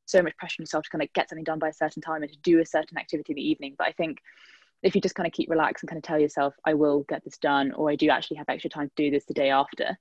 so 0.05 0.21
much 0.21 0.37
pressure 0.37 0.61
on 0.61 0.63
yourself 0.63 0.83
to 0.85 0.89
kind 0.89 1.03
of 1.03 1.11
get 1.13 1.29
something 1.29 1.43
done 1.43 1.59
by 1.59 1.69
a 1.69 1.73
certain 1.73 2.01
time 2.01 2.23
and 2.23 2.31
to 2.31 2.37
do 2.39 2.59
a 2.59 2.65
certain 2.65 2.97
activity 2.97 3.33
in 3.33 3.35
the 3.35 3.49
evening. 3.49 3.75
But 3.77 3.87
I 3.87 3.91
think 3.91 4.19
if 4.83 4.95
you 4.95 5.01
just 5.01 5.15
kind 5.15 5.27
of 5.27 5.33
keep 5.33 5.49
relaxed 5.49 5.83
and 5.83 5.89
kind 5.89 5.97
of 5.97 6.03
tell 6.03 6.19
yourself, 6.19 6.53
I 6.65 6.75
will 6.75 7.05
get 7.09 7.23
this 7.23 7.37
done, 7.37 7.71
or 7.71 7.89
I 7.89 7.95
do 7.95 8.09
actually 8.09 8.37
have 8.37 8.49
extra 8.49 8.69
time 8.69 8.89
to 8.89 9.03
do 9.03 9.11
this 9.11 9.25
the 9.25 9.33
day 9.33 9.49
after, 9.49 9.97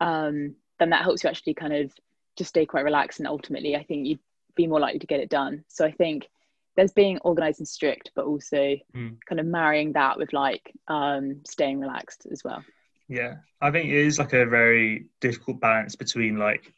um, 0.00 0.54
then 0.78 0.90
that 0.90 1.02
helps 1.02 1.24
you 1.24 1.30
actually 1.30 1.54
kind 1.54 1.72
of 1.72 1.92
just 2.36 2.50
stay 2.50 2.66
quite 2.66 2.84
relaxed. 2.84 3.20
And 3.20 3.28
ultimately, 3.28 3.74
I 3.74 3.82
think 3.82 4.06
you'd 4.06 4.20
be 4.54 4.66
more 4.66 4.80
likely 4.80 4.98
to 4.98 5.06
get 5.06 5.20
it 5.20 5.30
done. 5.30 5.64
So 5.68 5.84
I 5.84 5.92
think 5.92 6.28
there's 6.76 6.92
being 6.92 7.18
organized 7.20 7.60
and 7.60 7.68
strict, 7.68 8.12
but 8.14 8.26
also 8.26 8.76
Mm. 8.94 9.16
kind 9.28 9.40
of 9.40 9.46
marrying 9.46 9.92
that 9.94 10.16
with 10.18 10.32
like 10.32 10.72
um, 10.86 11.40
staying 11.44 11.80
relaxed 11.80 12.26
as 12.30 12.44
well. 12.44 12.62
Yeah, 13.08 13.36
I 13.60 13.70
think 13.70 13.88
it 13.88 13.96
is 13.96 14.18
like 14.18 14.32
a 14.32 14.46
very 14.46 15.06
difficult 15.20 15.60
balance 15.60 15.96
between 15.96 16.36
like 16.36 16.72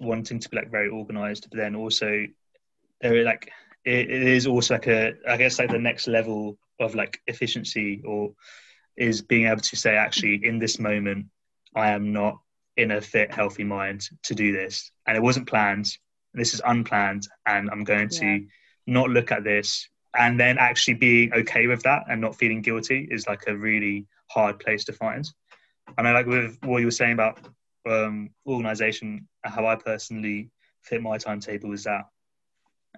wanting 0.00 0.40
to 0.40 0.48
be 0.48 0.56
like 0.56 0.70
very 0.70 0.88
organized, 0.88 1.48
but 1.50 1.58
then 1.58 1.74
also 1.76 2.26
there 3.00 3.24
like 3.24 3.50
it, 3.84 4.10
it 4.10 4.22
is 4.22 4.46
also 4.46 4.74
like 4.74 4.86
a 4.88 5.14
I 5.28 5.36
guess 5.36 5.58
like 5.58 5.70
the 5.70 5.78
next 5.78 6.08
level 6.08 6.58
of 6.80 6.94
like 6.94 7.20
efficiency 7.26 8.02
or 8.04 8.32
is 8.96 9.22
being 9.22 9.46
able 9.46 9.60
to 9.60 9.76
say 9.76 9.96
actually 9.96 10.40
in 10.44 10.58
this 10.58 10.78
moment 10.78 11.26
I 11.74 11.90
am 11.90 12.12
not 12.12 12.38
in 12.76 12.92
a 12.92 13.00
fit 13.00 13.32
healthy 13.32 13.64
mind 13.64 14.08
to 14.24 14.34
do 14.34 14.52
this 14.52 14.90
and 15.06 15.16
it 15.16 15.22
wasn't 15.22 15.48
planned 15.48 15.86
this 16.34 16.54
is 16.54 16.62
unplanned 16.64 17.28
and 17.46 17.70
I'm 17.70 17.84
going 17.84 18.08
to 18.08 18.26
Yeah. 18.26 18.38
not 18.86 19.10
look 19.10 19.32
at 19.32 19.44
this 19.44 19.88
and 20.16 20.38
then 20.38 20.58
actually 20.58 20.94
being 20.94 21.32
okay 21.32 21.66
with 21.66 21.82
that 21.82 22.04
and 22.08 22.20
not 22.20 22.36
feeling 22.36 22.62
guilty 22.62 23.08
is 23.10 23.26
like 23.26 23.44
a 23.46 23.56
really 23.56 24.06
hard 24.30 24.58
place 24.58 24.84
to 24.84 24.92
find. 24.92 25.28
I 25.98 26.02
know, 26.02 26.12
like 26.12 26.26
with 26.26 26.58
what 26.64 26.78
you 26.78 26.86
were 26.86 26.90
saying 26.92 27.12
about 27.14 27.38
um, 27.88 28.30
organization, 28.46 29.28
how 29.42 29.66
I 29.66 29.76
personally 29.76 30.50
fit 30.82 31.02
my 31.02 31.18
timetable 31.18 31.72
is 31.72 31.84
that. 31.84 32.06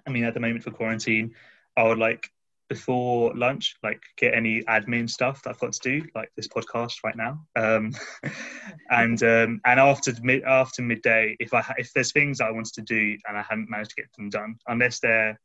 I 0.05 0.09
mean, 0.09 0.23
at 0.23 0.33
the 0.33 0.39
moment 0.39 0.63
for 0.63 0.71
quarantine, 0.71 1.33
I 1.77 1.83
would 1.83 1.97
like 1.97 2.29
before 2.69 3.33
lunch, 3.35 3.75
like 3.83 4.01
get 4.17 4.33
any 4.33 4.63
admin 4.63 5.09
stuff 5.09 5.43
that 5.43 5.51
I've 5.51 5.59
got 5.59 5.73
to 5.73 5.79
do, 5.79 6.07
like 6.15 6.31
this 6.35 6.47
podcast 6.47 6.95
right 7.03 7.15
now, 7.15 7.45
um, 7.55 7.93
and 8.89 9.21
um, 9.23 9.61
and 9.65 9.79
after 9.79 10.13
mid 10.21 10.43
after 10.43 10.81
midday, 10.81 11.35
if 11.39 11.53
I 11.53 11.61
ha- 11.61 11.75
if 11.77 11.93
there's 11.93 12.11
things 12.11 12.41
I 12.41 12.51
wanted 12.51 12.73
to 12.75 12.81
do 12.81 13.17
and 13.27 13.37
I 13.37 13.43
hadn't 13.47 13.69
managed 13.69 13.91
to 13.91 14.01
get 14.01 14.11
them 14.17 14.29
done, 14.29 14.55
unless 14.67 14.99
they're 14.99 15.39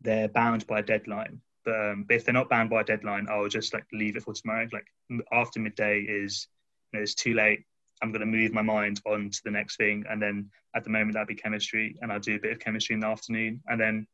they're 0.00 0.28
bound 0.28 0.66
by 0.66 0.80
a 0.80 0.82
deadline. 0.82 1.40
But, 1.64 1.74
um, 1.74 2.04
but 2.06 2.16
if 2.16 2.24
they're 2.24 2.32
not 2.32 2.48
bound 2.48 2.70
by 2.70 2.80
a 2.80 2.84
deadline, 2.84 3.26
I'll 3.28 3.48
just 3.48 3.74
like 3.74 3.84
leave 3.92 4.16
it 4.16 4.22
for 4.22 4.32
tomorrow. 4.32 4.66
Like 4.72 4.86
after 5.32 5.60
midday 5.60 6.00
is, 6.00 6.48
you 6.92 6.98
know, 6.98 7.02
it's 7.02 7.14
too 7.14 7.34
late. 7.34 7.64
I'm 8.02 8.12
going 8.12 8.20
to 8.20 8.26
move 8.26 8.52
my 8.52 8.62
mind 8.62 9.00
on 9.06 9.30
to 9.30 9.40
the 9.44 9.50
next 9.50 9.76
thing. 9.76 10.04
And 10.08 10.20
then 10.20 10.50
at 10.74 10.84
the 10.84 10.90
moment, 10.90 11.14
that'd 11.14 11.28
be 11.28 11.34
chemistry. 11.34 11.96
And 12.00 12.12
I'll 12.12 12.20
do 12.20 12.36
a 12.36 12.40
bit 12.40 12.52
of 12.52 12.58
chemistry 12.58 12.94
in 12.94 13.00
the 13.00 13.06
afternoon. 13.06 13.60
And 13.66 13.80
then 13.80 14.06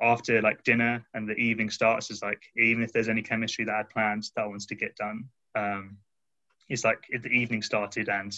after 0.00 0.42
like 0.42 0.64
dinner 0.64 1.06
and 1.14 1.28
the 1.28 1.34
evening 1.34 1.70
starts, 1.70 2.10
is 2.10 2.22
like, 2.22 2.42
even 2.56 2.82
if 2.82 2.92
there's 2.92 3.08
any 3.08 3.22
chemistry 3.22 3.64
that 3.64 3.74
I 3.74 3.82
planned 3.84 4.24
that 4.34 4.42
I 4.42 4.46
wanted 4.46 4.68
to 4.68 4.74
get 4.74 4.96
done, 4.96 5.24
um, 5.54 5.98
it's 6.68 6.84
like 6.84 7.04
if 7.10 7.22
the 7.22 7.28
evening 7.28 7.62
started 7.62 8.08
and 8.08 8.32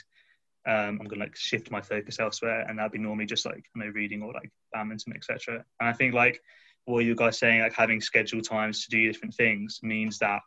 um, 0.66 0.98
I'm 1.00 1.06
gonna 1.06 1.24
like 1.24 1.36
shift 1.36 1.70
my 1.70 1.82
focus 1.82 2.18
elsewhere, 2.18 2.64
and 2.66 2.78
that'd 2.78 2.92
be 2.92 2.98
normally 2.98 3.26
just 3.26 3.44
like 3.44 3.64
you 3.74 3.82
know 3.82 3.90
reading 3.90 4.22
or 4.22 4.32
like 4.32 4.50
badminton, 4.72 5.12
etc. 5.14 5.64
And 5.78 5.88
I 5.88 5.92
think 5.92 6.14
like 6.14 6.40
what 6.86 7.04
you 7.04 7.14
guys 7.14 7.38
saying, 7.38 7.60
like 7.60 7.74
having 7.74 8.00
scheduled 8.00 8.44
times 8.44 8.84
to 8.84 8.90
do 8.90 9.06
different 9.06 9.34
things, 9.34 9.80
means 9.82 10.18
that 10.18 10.40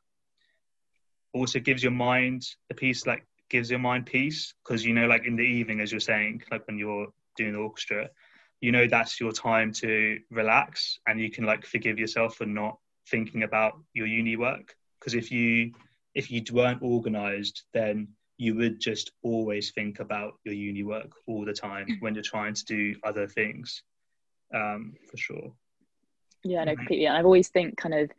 also 1.33 1.59
gives 1.59 1.83
your 1.83 1.91
mind 1.91 2.43
a 2.71 2.73
piece, 2.73 3.05
like 3.05 3.25
gives 3.49 3.69
your 3.69 3.79
mind 3.79 4.05
peace, 4.05 4.53
because 4.63 4.85
you 4.85 4.93
know, 4.93 5.07
like 5.07 5.25
in 5.25 5.35
the 5.35 5.43
evening, 5.43 5.79
as 5.79 5.91
you're 5.91 5.99
saying, 5.99 6.43
like 6.51 6.65
when 6.67 6.77
you're 6.77 7.07
doing 7.35 7.53
the 7.53 7.59
orchestra, 7.59 8.09
you 8.61 8.71
know 8.71 8.87
that's 8.87 9.19
your 9.19 9.31
time 9.31 9.71
to 9.73 10.19
relax, 10.31 10.99
and 11.07 11.19
you 11.19 11.29
can 11.29 11.45
like 11.45 11.65
forgive 11.65 11.99
yourself 11.99 12.35
for 12.35 12.45
not 12.45 12.77
thinking 13.09 13.43
about 13.43 13.73
your 13.93 14.07
uni 14.07 14.35
work. 14.35 14.75
Because 14.99 15.13
if 15.13 15.31
you 15.31 15.71
if 16.15 16.31
you 16.31 16.41
weren't 16.51 16.81
organized, 16.81 17.63
then 17.73 18.07
you 18.37 18.55
would 18.55 18.79
just 18.79 19.11
always 19.23 19.71
think 19.71 19.99
about 19.99 20.33
your 20.43 20.53
uni 20.53 20.83
work 20.83 21.11
all 21.27 21.45
the 21.45 21.53
time 21.53 21.87
when 22.01 22.13
you're 22.13 22.23
trying 22.23 22.53
to 22.53 22.65
do 22.65 22.95
other 23.03 23.27
things. 23.27 23.83
um, 24.53 24.93
for 25.09 25.17
sure. 25.17 25.53
Yeah, 26.43 26.63
no, 26.63 26.75
completely. 26.75 27.05
And 27.07 27.17
I've 27.17 27.25
always 27.25 27.49
think 27.49 27.77
kind 27.77 27.93
of 27.93 28.11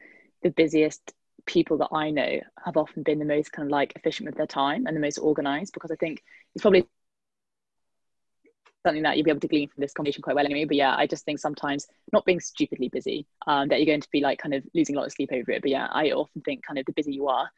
the 0.43 0.51
busiest 0.51 1.15
people 1.49 1.79
that 1.79 1.89
I 1.93 2.11
know 2.11 2.41
have 2.65 2.77
often 2.77 3.03
been 3.03 3.19
the 3.19 3.25
most 3.25 3.51
kind 3.51 3.67
of 3.67 3.73
like 3.73 3.95
efficient 3.97 4.27
with 4.27 4.37
their 4.37 4.47
time 4.47 4.87
and 4.87 4.95
the 4.95 5.01
most 5.01 5.19
organized 5.19 5.73
because 5.73 5.91
I 5.91 5.97
think 5.97 6.23
it's 6.55 6.63
probably 6.63 6.87
something 8.87 9.03
that 9.03 9.17
you'll 9.17 9.25
be 9.25 9.31
able 9.31 9.41
to 9.41 9.49
glean 9.49 9.69
from 9.69 9.81
this 9.81 9.93
conversation 9.93 10.23
quite 10.23 10.37
well 10.37 10.45
anyway. 10.45 10.67
But 10.67 10.77
yeah, 10.77 10.95
I 10.95 11.07
just 11.07 11.25
think 11.25 11.41
sometimes 11.41 11.87
not 12.13 12.25
being 12.25 12.39
stupidly 12.39 12.89
busy, 12.89 13.27
um, 13.47 13.69
that 13.69 13.79
you're 13.79 13.87
going 13.87 14.03
to 14.03 14.09
be 14.13 14.21
like 14.21 14.39
kind 14.39 14.55
of 14.55 14.63
losing 14.75 14.95
a 14.95 14.99
lot 14.99 15.07
of 15.07 15.13
sleep 15.13 15.31
over 15.33 15.51
it. 15.51 15.63
But 15.63 15.71
yeah, 15.71 15.89
I 15.91 16.11
often 16.11 16.43
think 16.43 16.65
kind 16.65 16.79
of 16.79 16.87
the 16.87 16.93
busier 16.93 17.15
you 17.15 17.29
are, 17.29 17.51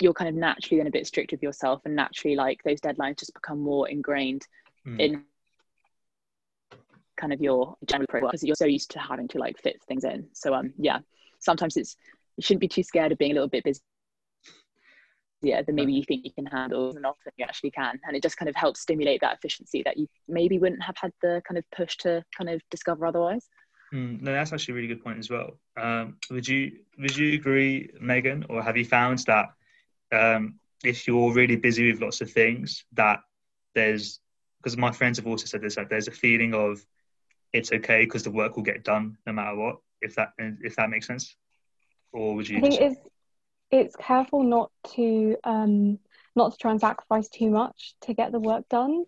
you're 0.00 0.14
kind 0.14 0.28
of 0.28 0.34
naturally 0.34 0.78
then 0.78 0.86
a 0.86 0.90
bit 0.90 1.06
strict 1.06 1.30
with 1.30 1.42
yourself 1.42 1.82
and 1.84 1.94
naturally 1.94 2.36
like 2.36 2.62
those 2.64 2.80
deadlines 2.80 3.18
just 3.18 3.34
become 3.34 3.60
more 3.60 3.88
ingrained 3.88 4.46
mm. 4.86 4.98
in 4.98 5.24
kind 7.16 7.32
of 7.32 7.40
your 7.40 7.76
general 7.86 8.06
because 8.12 8.42
you're 8.42 8.56
so 8.56 8.66
used 8.66 8.90
to 8.90 8.98
having 8.98 9.28
to 9.28 9.38
like 9.38 9.58
fit 9.58 9.80
things 9.88 10.04
in. 10.04 10.26
So 10.32 10.54
um 10.54 10.72
yeah, 10.78 10.98
sometimes 11.38 11.76
it's 11.76 11.96
you 12.36 12.42
shouldn't 12.42 12.60
be 12.60 12.68
too 12.68 12.82
scared 12.82 13.12
of 13.12 13.18
being 13.18 13.32
a 13.32 13.34
little 13.34 13.48
bit 13.48 13.64
busy. 13.64 13.80
Yeah 15.42 15.62
than 15.62 15.74
maybe 15.74 15.92
you 15.92 16.02
think 16.02 16.24
you 16.24 16.32
can 16.32 16.46
handle 16.46 16.96
and 16.96 17.04
often 17.04 17.32
you 17.36 17.44
actually 17.44 17.70
can. 17.70 18.00
And 18.06 18.16
it 18.16 18.22
just 18.22 18.36
kind 18.36 18.48
of 18.48 18.56
helps 18.56 18.80
stimulate 18.80 19.20
that 19.20 19.36
efficiency 19.36 19.82
that 19.84 19.96
you 19.96 20.08
maybe 20.28 20.58
wouldn't 20.58 20.82
have 20.82 20.96
had 21.00 21.12
the 21.22 21.42
kind 21.46 21.58
of 21.58 21.64
push 21.74 21.96
to 21.98 22.24
kind 22.36 22.50
of 22.50 22.62
discover 22.70 23.06
otherwise. 23.06 23.46
Mm, 23.94 24.20
no 24.22 24.32
that's 24.32 24.52
actually 24.52 24.72
a 24.72 24.74
really 24.76 24.88
good 24.88 25.04
point 25.04 25.18
as 25.18 25.30
well. 25.30 25.58
Um, 25.76 26.16
would 26.30 26.48
you 26.48 26.78
would 26.98 27.16
you 27.16 27.34
agree 27.34 27.90
megan 28.00 28.44
or 28.48 28.62
have 28.62 28.76
you 28.76 28.84
found 28.84 29.18
that 29.26 29.46
um, 30.12 30.58
if 30.84 31.06
you're 31.06 31.32
really 31.32 31.56
busy 31.56 31.90
with 31.90 32.00
lots 32.00 32.20
of 32.20 32.30
things 32.30 32.84
that 32.92 33.20
there's 33.74 34.20
because 34.62 34.76
my 34.76 34.90
friends 34.90 35.18
have 35.18 35.26
also 35.26 35.46
said 35.46 35.60
this 35.60 35.76
that 35.76 35.88
there's 35.88 36.08
a 36.08 36.12
feeling 36.12 36.54
of 36.54 36.84
it's 37.52 37.72
okay 37.72 38.04
because 38.04 38.22
the 38.22 38.30
work 38.30 38.56
will 38.56 38.64
get 38.64 38.84
done 38.84 39.16
no 39.26 39.32
matter 39.32 39.56
what 39.56 39.76
if 40.00 40.14
that 40.16 40.32
if 40.38 40.74
that 40.76 40.90
makes 40.90 41.06
sense 41.06 41.36
or 42.16 42.34
would 42.34 42.48
you 42.48 42.58
I 42.58 42.60
think 42.60 42.80
it's 42.80 43.00
it's 43.70 43.96
careful 43.96 44.42
not 44.42 44.70
to 44.94 45.36
um 45.44 45.98
not 46.34 46.52
to 46.52 46.58
try 46.58 46.70
and 46.70 46.80
sacrifice 46.80 47.28
too 47.28 47.50
much 47.50 47.94
to 48.02 48.14
get 48.14 48.32
the 48.32 48.40
work 48.40 48.68
done. 48.68 49.04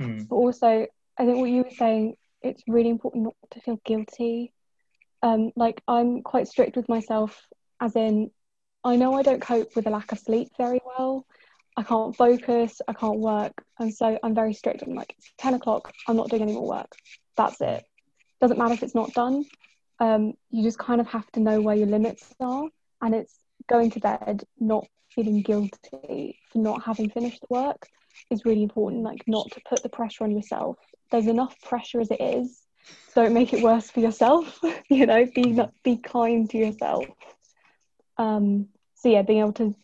Mm. 0.00 0.28
but 0.28 0.36
also 0.36 0.86
I 1.18 1.24
think 1.24 1.38
what 1.38 1.50
you 1.50 1.62
were 1.62 1.70
saying 1.70 2.16
it's 2.42 2.62
really 2.68 2.90
important 2.90 3.24
not 3.24 3.34
to 3.52 3.60
feel 3.60 3.80
guilty. 3.84 4.52
Um 5.22 5.52
like 5.56 5.82
I'm 5.86 6.22
quite 6.22 6.48
strict 6.48 6.76
with 6.76 6.88
myself 6.88 7.46
as 7.80 7.94
in 7.94 8.30
I 8.84 8.96
know 8.96 9.14
I 9.14 9.22
don't 9.22 9.42
cope 9.42 9.74
with 9.74 9.86
a 9.86 9.90
lack 9.90 10.12
of 10.12 10.18
sleep 10.18 10.48
very 10.56 10.80
well. 10.84 11.26
I 11.76 11.82
can't 11.82 12.16
focus 12.16 12.80
I 12.88 12.94
can't 12.94 13.18
work 13.18 13.52
and 13.78 13.92
so 13.94 14.18
I'm 14.22 14.34
very 14.34 14.54
strict 14.54 14.82
I'm 14.82 14.94
like 14.94 15.14
it's 15.18 15.32
10 15.38 15.54
o'clock 15.54 15.92
I'm 16.08 16.16
not 16.16 16.30
doing 16.30 16.42
any 16.42 16.54
more 16.54 16.68
work. 16.68 16.92
That's 17.36 17.60
it. 17.60 17.84
Doesn't 18.40 18.58
matter 18.58 18.74
if 18.74 18.82
it's 18.82 18.94
not 18.94 19.12
done 19.12 19.44
um, 19.98 20.34
you 20.50 20.62
just 20.62 20.78
kind 20.78 21.00
of 21.00 21.06
have 21.08 21.30
to 21.32 21.40
know 21.40 21.60
where 21.60 21.76
your 21.76 21.86
limits 21.86 22.24
are. 22.40 22.68
And 23.02 23.14
it's 23.14 23.38
going 23.68 23.90
to 23.90 24.00
bed 24.00 24.44
not 24.58 24.86
feeling 25.14 25.42
guilty 25.42 26.38
for 26.50 26.58
not 26.58 26.82
having 26.84 27.10
finished 27.10 27.40
the 27.40 27.46
work 27.50 27.86
is 28.30 28.44
really 28.44 28.62
important 28.62 29.02
like 29.02 29.22
not 29.26 29.50
to 29.52 29.60
put 29.68 29.82
the 29.82 29.88
pressure 29.88 30.24
on 30.24 30.30
yourself. 30.30 30.76
There's 31.10 31.26
enough 31.26 31.54
pressure 31.62 32.00
as 32.00 32.10
it 32.10 32.20
is 32.20 32.62
don't 33.14 33.32
make 33.32 33.52
it 33.52 33.62
worse 33.62 33.90
for 33.90 33.98
yourself 34.00 34.60
you 34.90 35.06
know 35.06 35.26
be 35.34 35.58
be 35.82 35.96
kind 35.96 36.48
to 36.50 36.58
yourself. 36.58 37.06
Um 38.18 38.68
so 38.94 39.08
yeah 39.08 39.22
being 39.22 39.40
able 39.40 39.52
to 39.54 39.74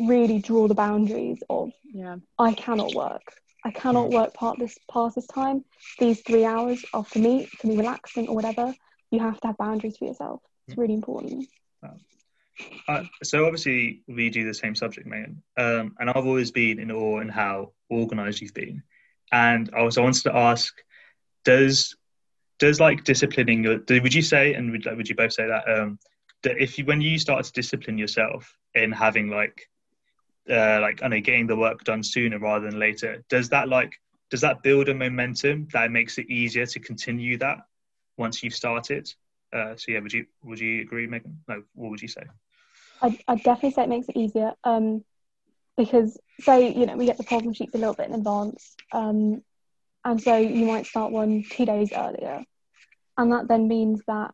really 0.00 0.38
draw 0.40 0.68
the 0.68 0.74
boundaries 0.74 1.42
of 1.48 1.70
yeah. 1.92 2.16
I 2.38 2.54
cannot 2.54 2.94
work. 2.94 3.22
I 3.64 3.70
cannot 3.70 4.10
work 4.10 4.32
part 4.34 4.58
this 4.58 4.78
past 4.90 5.16
this 5.16 5.26
time. 5.26 5.64
These 5.98 6.22
three 6.22 6.44
hours 6.44 6.84
are 6.94 7.04
for 7.04 7.18
me 7.18 7.46
for 7.58 7.66
me 7.66 7.76
relaxing 7.76 8.28
or 8.28 8.34
whatever 8.34 8.74
you 9.10 9.20
have 9.20 9.40
to 9.40 9.48
have 9.48 9.56
boundaries 9.56 9.96
for 9.96 10.06
yourself. 10.06 10.40
It's 10.68 10.78
really 10.78 10.94
important. 10.94 11.48
Uh, 12.88 13.04
so 13.22 13.46
obviously 13.46 14.02
we 14.06 14.28
do 14.30 14.44
the 14.44 14.54
same 14.54 14.74
subject, 14.74 15.06
Megan, 15.06 15.42
um, 15.56 15.94
and 15.98 16.10
I've 16.10 16.26
always 16.26 16.50
been 16.50 16.78
in 16.78 16.90
awe 16.90 17.20
in 17.20 17.28
how 17.28 17.72
organised 17.90 18.40
you've 18.40 18.54
been. 18.54 18.82
And 19.32 19.70
I 19.74 19.80
also 19.80 20.02
wanted 20.02 20.24
to 20.24 20.36
ask, 20.36 20.74
does 21.44 21.96
does 22.58 22.78
like 22.78 23.04
disciplining 23.04 23.64
your 23.64 23.80
would 23.88 24.12
you 24.12 24.20
say 24.20 24.52
and 24.52 24.70
would, 24.70 24.84
like, 24.84 24.96
would 24.96 25.08
you 25.08 25.14
both 25.14 25.32
say 25.32 25.46
that 25.46 25.64
um, 25.66 25.98
that 26.42 26.58
if 26.58 26.78
you 26.78 26.84
when 26.84 27.00
you 27.00 27.18
start 27.18 27.44
to 27.44 27.52
discipline 27.52 27.96
yourself 27.96 28.54
in 28.74 28.92
having 28.92 29.30
like 29.30 29.68
uh, 30.50 30.80
like 30.80 31.02
I 31.02 31.08
know 31.08 31.20
getting 31.20 31.46
the 31.46 31.56
work 31.56 31.84
done 31.84 32.02
sooner 32.02 32.38
rather 32.38 32.70
than 32.70 32.78
later, 32.78 33.24
does 33.30 33.48
that 33.50 33.68
like 33.68 33.94
does 34.30 34.42
that 34.42 34.62
build 34.62 34.88
a 34.88 34.94
momentum 34.94 35.68
that 35.72 35.90
makes 35.90 36.18
it 36.18 36.28
easier 36.28 36.66
to 36.66 36.80
continue 36.80 37.38
that 37.38 37.58
once 38.20 38.42
you've 38.42 38.54
started. 38.54 39.12
Uh, 39.52 39.74
so 39.74 39.90
yeah, 39.90 39.98
would 39.98 40.12
you 40.12 40.26
would 40.44 40.60
you 40.60 40.82
agree, 40.82 41.08
Megan? 41.08 41.40
No, 41.48 41.64
what 41.74 41.90
would 41.90 42.02
you 42.02 42.06
say? 42.06 42.22
I'd, 43.02 43.18
I'd 43.26 43.42
definitely 43.42 43.72
say 43.72 43.82
it 43.82 43.88
makes 43.88 44.08
it 44.08 44.16
easier 44.16 44.52
um, 44.62 45.02
because 45.76 46.16
say 46.40 46.72
you 46.72 46.86
know 46.86 46.96
we 46.96 47.06
get 47.06 47.16
the 47.16 47.24
problem 47.24 47.52
sheets 47.52 47.74
a 47.74 47.78
little 47.78 47.94
bit 47.94 48.08
in 48.08 48.14
advance, 48.14 48.76
um, 48.92 49.42
and 50.04 50.22
so 50.22 50.36
you 50.36 50.66
might 50.66 50.86
start 50.86 51.10
one 51.10 51.42
two 51.50 51.66
days 51.66 51.90
earlier, 51.92 52.44
and 53.16 53.32
that 53.32 53.48
then 53.48 53.66
means 53.66 54.02
that 54.06 54.32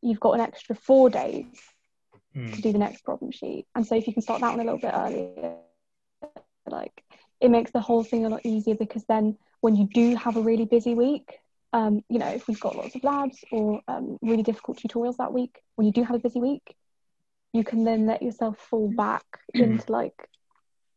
you've 0.00 0.20
got 0.20 0.32
an 0.32 0.40
extra 0.40 0.74
four 0.74 1.10
days 1.10 1.44
mm. 2.34 2.54
to 2.54 2.62
do 2.62 2.72
the 2.72 2.78
next 2.78 3.04
problem 3.04 3.32
sheet, 3.32 3.66
and 3.74 3.86
so 3.86 3.96
if 3.96 4.06
you 4.06 4.14
can 4.14 4.22
start 4.22 4.40
that 4.40 4.56
one 4.56 4.60
a 4.60 4.64
little 4.64 4.78
bit 4.78 4.94
earlier, 4.94 5.56
like 6.66 7.02
it 7.40 7.50
makes 7.50 7.72
the 7.72 7.80
whole 7.80 8.04
thing 8.04 8.24
a 8.24 8.30
lot 8.30 8.46
easier 8.46 8.76
because 8.76 9.04
then 9.04 9.36
when 9.60 9.76
you 9.76 9.86
do 9.92 10.14
have 10.14 10.36
a 10.36 10.40
really 10.40 10.64
busy 10.64 10.94
week 10.94 11.40
um, 11.74 12.04
you 12.08 12.20
know, 12.20 12.28
if 12.28 12.46
we've 12.46 12.60
got 12.60 12.76
lots 12.76 12.94
of 12.94 13.02
labs 13.02 13.44
or 13.50 13.80
um, 13.88 14.16
really 14.22 14.44
difficult 14.44 14.78
tutorials 14.78 15.16
that 15.16 15.32
week, 15.32 15.60
when 15.74 15.86
you 15.86 15.92
do 15.92 16.04
have 16.04 16.14
a 16.14 16.20
busy 16.20 16.38
week, 16.38 16.76
you 17.52 17.64
can 17.64 17.82
then 17.82 18.06
let 18.06 18.22
yourself 18.22 18.56
fall 18.58 18.88
back 18.96 19.24
into 19.54 19.90
like 19.90 20.28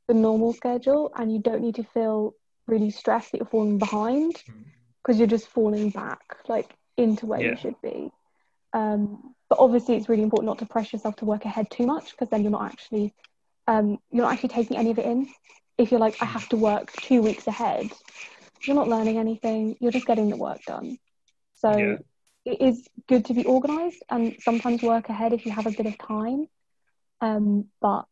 the 0.08 0.14
normal 0.14 0.54
schedule 0.54 1.12
and 1.16 1.34
you 1.34 1.40
don't 1.40 1.64
need 1.64 1.76
to 1.76 1.84
feel 1.84 2.36
really 2.68 2.92
stressed 2.92 3.32
that 3.32 3.40
you're 3.40 3.48
falling 3.48 3.80
behind 3.80 4.34
because 5.02 5.16
mm. 5.16 5.20
you're 5.20 5.28
just 5.28 5.48
falling 5.48 5.90
back 5.90 6.38
like 6.48 6.72
into 6.96 7.26
where 7.26 7.42
yeah. 7.42 7.52
you 7.52 7.58
should 7.58 7.82
be. 7.82 8.12
Um, 8.72 9.34
but 9.50 9.58
obviously, 9.58 9.96
it's 9.96 10.08
really 10.08 10.24
important 10.24 10.46
not 10.46 10.60
to 10.60 10.68
pressure 10.68 10.98
yourself 10.98 11.16
to 11.18 11.26
work 11.26 11.46
ahead 11.46 11.72
too 11.72 11.88
much 11.88 12.12
because 12.12 12.30
then 12.30 12.44
you're 12.44 12.52
not 12.52 12.66
actually 12.66 13.16
um, 13.68 13.98
you're 14.12 14.26
not 14.26 14.34
actually 14.34 14.50
taking 14.50 14.78
any 14.78 14.92
of 14.92 15.00
it 15.00 15.06
in. 15.06 15.28
If 15.80 15.90
you're 15.90 16.00
like, 16.00 16.22
I 16.22 16.26
have 16.26 16.48
to 16.50 16.56
work 16.56 16.92
two 16.94 17.24
weeks 17.24 17.48
ahead, 17.48 17.90
you're 18.66 18.76
not 18.76 18.88
learning 18.88 19.18
anything 19.18 19.76
you're 19.80 19.92
just 19.92 20.08
getting 20.08 20.30
the 20.30 20.38
work 20.38 20.62
done 20.66 20.98
so 21.56 21.76
yeah. 21.76 21.98
it 22.46 22.62
is 22.62 22.88
good 23.08 23.26
to 23.26 23.34
be 23.34 23.46
organized 23.46 24.02
and 24.10 24.36
sometimes 24.40 24.82
work 24.82 25.10
ahead 25.10 25.34
if 25.34 25.46
you 25.46 25.52
have 25.52 25.68
a 25.68 25.72
bit 25.72 25.86
of 25.86 25.98
time 25.98 26.48
um, 27.22 27.66
but 27.82 28.06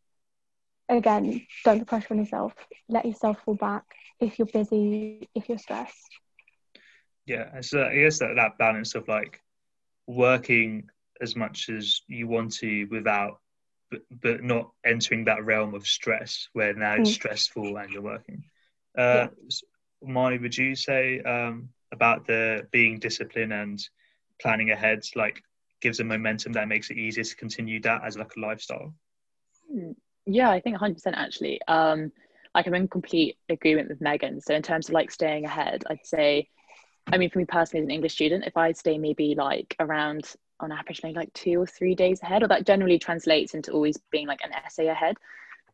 again 0.90 1.46
don't 1.64 1.80
put 1.80 1.88
pressure 1.88 2.14
on 2.14 2.20
yourself 2.20 2.54
let 2.90 3.06
yourself 3.06 3.38
fall 3.44 3.56
back 3.56 3.84
if 4.20 4.38
you're 4.38 4.48
busy 4.48 5.28
if 5.34 5.50
you're 5.50 5.58
stressed 5.58 6.10
yeah 7.26 7.60
so 7.62 7.84
i 7.84 7.96
guess 7.96 8.20
that, 8.20 8.36
that 8.36 8.58
balance 8.60 8.94
of 8.94 9.08
like 9.08 9.42
working 10.08 10.88
as 11.22 11.36
much 11.36 11.70
as 11.70 12.02
you 12.08 12.28
want 12.28 12.54
to 12.54 12.86
without 12.92 13.40
but, 13.90 14.02
but 14.22 14.44
not 14.44 14.72
entering 14.86 15.26
that 15.26 15.44
realm 15.44 15.74
of 15.74 15.88
stress 15.88 16.50
where 16.54 16.74
now 16.74 16.96
it's 16.96 17.10
mm. 17.10 17.14
stressful 17.14 17.78
and 17.78 17.92
you're 17.92 18.02
working 18.02 18.44
uh, 18.98 19.28
yeah. 19.28 19.28
Marnie, 20.06 20.41
would 20.41 20.58
you 20.58 20.76
say 20.76 21.20
um, 21.22 21.70
about 21.91 22.26
the 22.26 22.68
being 22.72 23.00
disciplined 23.00 23.54
and 23.54 23.80
planning 24.41 24.72
ahead, 24.72 25.04
like 25.15 25.41
gives 25.82 26.00
a 26.00 26.04
momentum 26.04 26.54
that 26.54 26.68
makes 26.68 26.89
it 26.89 26.98
easier 26.98 27.24
to 27.24 27.36
continue 27.36 27.80
that 27.82 28.02
as 28.04 28.18
like 28.18 28.36
a 28.36 28.39
lifestyle? 28.39 28.94
Hmm. 29.72 29.91
Yeah, 30.26 30.50
I 30.50 30.60
think 30.60 30.78
100% 30.78 31.00
actually. 31.13 31.60
Um, 31.68 32.12
like 32.56 32.68
I'm 32.68 32.74
in 32.74 32.88
complete 32.88 33.38
agreement 33.50 33.89
with 33.89 34.02
Megan. 34.02 34.41
So 34.41 34.56
in 34.56 34.62
terms 34.62 34.88
of 34.88 34.94
like 34.94 35.12
staying 35.12 35.46
ahead, 35.46 35.84
I'd 35.89 36.06
say, 36.06 36.50
I 37.08 37.18
mean, 37.18 37.30
for 37.30 37.39
me 37.39 37.46
personally 37.46 37.84
as 37.84 37.88
an 37.88 37.91
English 37.91 38.13
student, 38.13 38.46
if 38.48 38.58
I 38.58 38.72
stay 38.72 38.98
maybe 38.98 39.36
like 39.36 39.76
around 39.80 40.34
on 40.62 40.72
average 40.72 41.02
maybe 41.04 41.18
like 41.18 41.34
two 41.34 41.62
or 41.62 41.68
three 41.68 41.96
days 41.96 42.22
ahead, 42.24 42.41
or 42.41 42.48
that 42.48 42.65
generally 42.65 42.98
translates 42.98 43.54
into 43.54 43.72
always 43.72 43.98
being 44.10 44.26
like 44.26 44.39
an 44.44 44.54
essay 44.54 44.88
ahead. 44.88 45.18